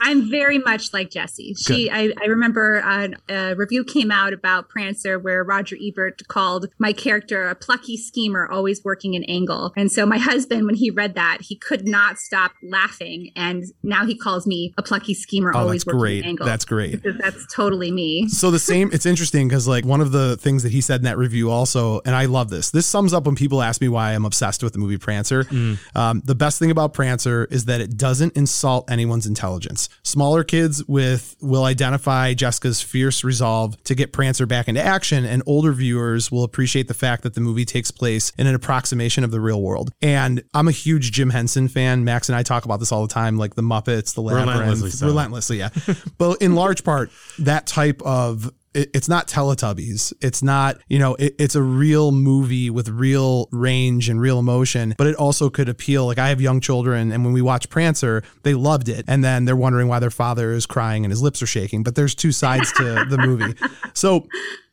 I'm 0.00 0.30
very 0.30 0.58
much 0.58 0.92
like 0.92 1.10
Jessie. 1.10 1.54
She, 1.54 1.90
I, 1.90 2.12
I 2.20 2.26
remember 2.26 2.82
uh, 2.82 3.08
a 3.28 3.54
review 3.54 3.84
came 3.84 4.10
out 4.10 4.32
about 4.32 4.68
Prancer 4.68 5.18
where 5.18 5.42
Roger 5.44 5.76
Ebert 5.82 6.26
called 6.28 6.66
my 6.78 6.92
character 6.92 7.48
a 7.48 7.54
plucky 7.54 7.96
schemer, 7.96 8.48
always 8.50 8.84
working 8.84 9.14
an 9.16 9.24
angle. 9.24 9.72
And 9.76 9.90
so 9.90 10.06
my 10.06 10.18
husband, 10.18 10.66
when 10.66 10.74
he 10.74 10.90
read 10.90 11.14
that, 11.14 11.38
he 11.42 11.56
could 11.56 11.86
not 11.86 12.18
stop 12.18 12.52
laughing, 12.62 13.30
and 13.36 13.64
now 13.82 14.04
he 14.06 14.16
calls 14.16 14.46
me 14.46 14.74
a 14.78 14.82
plucky 14.82 15.14
schemer, 15.14 15.52
Oh, 15.54 15.60
always 15.60 15.84
working 15.86 15.98
great. 16.00 16.22
an 16.24 16.30
angle. 16.30 16.46
That's 16.46 16.64
great. 16.64 17.02
That's 17.20 17.46
totally 17.54 17.90
me. 17.90 18.28
So 18.28 18.50
the 18.50 18.58
same, 18.58 18.90
it's 18.92 19.06
interesting 19.06 19.48
because 19.48 19.66
like 19.68 19.84
one 19.84 20.00
of 20.00 20.12
the 20.12 20.36
things 20.36 20.62
that 20.62 20.72
he 20.72 20.80
said 20.80 21.00
in 21.00 21.04
that 21.04 21.18
review 21.18 21.50
also, 21.50 22.00
and 22.04 22.14
I 22.14 22.26
love 22.26 22.50
this. 22.50 22.70
This 22.70 22.86
sums 22.86 23.12
up 23.12 23.26
when 23.26 23.34
people 23.34 23.62
ask 23.62 23.80
me 23.80 23.88
why 23.88 24.12
I'm 24.14 24.24
obsessed 24.24 24.62
with 24.62 24.72
the 24.72 24.78
movie 24.78 24.98
Prancer. 24.98 25.46
Um, 25.94 26.22
the 26.24 26.34
best 26.34 26.58
thing 26.58 26.70
about 26.70 26.92
Prancer 26.94 27.46
is 27.50 27.64
that 27.66 27.80
it 27.80 27.96
doesn't 27.96 28.36
insult 28.36 28.87
anyone's 28.88 29.26
intelligence. 29.26 29.88
Smaller 30.02 30.44
kids 30.44 30.84
with 30.86 31.36
will 31.40 31.64
identify 31.64 32.34
Jessica's 32.34 32.80
fierce 32.80 33.24
resolve 33.24 33.82
to 33.84 33.94
get 33.94 34.12
Prancer 34.12 34.46
back 34.46 34.68
into 34.68 34.82
action, 34.82 35.24
and 35.24 35.42
older 35.46 35.72
viewers 35.72 36.30
will 36.30 36.44
appreciate 36.44 36.88
the 36.88 36.94
fact 36.94 37.22
that 37.22 37.34
the 37.34 37.40
movie 37.40 37.64
takes 37.64 37.90
place 37.90 38.32
in 38.38 38.46
an 38.46 38.54
approximation 38.54 39.24
of 39.24 39.30
the 39.30 39.40
real 39.40 39.62
world. 39.62 39.90
And 40.02 40.42
I'm 40.54 40.68
a 40.68 40.72
huge 40.72 41.12
Jim 41.12 41.30
Henson 41.30 41.68
fan. 41.68 42.04
Max 42.04 42.28
and 42.28 42.36
I 42.36 42.42
talk 42.42 42.64
about 42.64 42.80
this 42.80 42.92
all 42.92 43.06
the 43.06 43.12
time, 43.12 43.36
like 43.36 43.54
the 43.54 43.62
Muppets, 43.62 44.14
the 44.14 44.22
Labyrinth, 44.22 44.48
Relentlessly 44.48 44.90
so. 44.90 45.06
relentlessly, 45.06 45.58
yeah. 45.58 45.70
but 46.18 46.40
in 46.42 46.54
large 46.54 46.84
part, 46.84 47.10
that 47.38 47.66
type 47.66 48.02
of 48.02 48.50
it, 48.74 48.90
it's 48.94 49.08
not 49.08 49.28
Teletubbies. 49.28 50.12
It's 50.20 50.42
not, 50.42 50.78
you 50.88 50.98
know, 50.98 51.14
it, 51.16 51.34
it's 51.38 51.54
a 51.54 51.62
real 51.62 52.12
movie 52.12 52.70
with 52.70 52.88
real 52.88 53.48
range 53.52 54.08
and 54.08 54.20
real 54.20 54.38
emotion, 54.38 54.94
but 54.96 55.06
it 55.06 55.16
also 55.16 55.50
could 55.50 55.68
appeal. 55.68 56.06
Like 56.06 56.18
I 56.18 56.28
have 56.28 56.40
young 56.40 56.60
children, 56.60 57.12
and 57.12 57.24
when 57.24 57.32
we 57.32 57.42
watch 57.42 57.68
Prancer, 57.70 58.22
they 58.42 58.54
loved 58.54 58.88
it. 58.88 59.04
And 59.08 59.24
then 59.24 59.44
they're 59.44 59.56
wondering 59.56 59.88
why 59.88 59.98
their 59.98 60.10
father 60.10 60.52
is 60.52 60.66
crying 60.66 61.04
and 61.04 61.12
his 61.12 61.22
lips 61.22 61.42
are 61.42 61.46
shaking. 61.46 61.82
But 61.82 61.94
there's 61.94 62.14
two 62.14 62.32
sides 62.32 62.72
to 62.72 63.04
the 63.08 63.18
movie. 63.18 63.54
So 63.94 64.28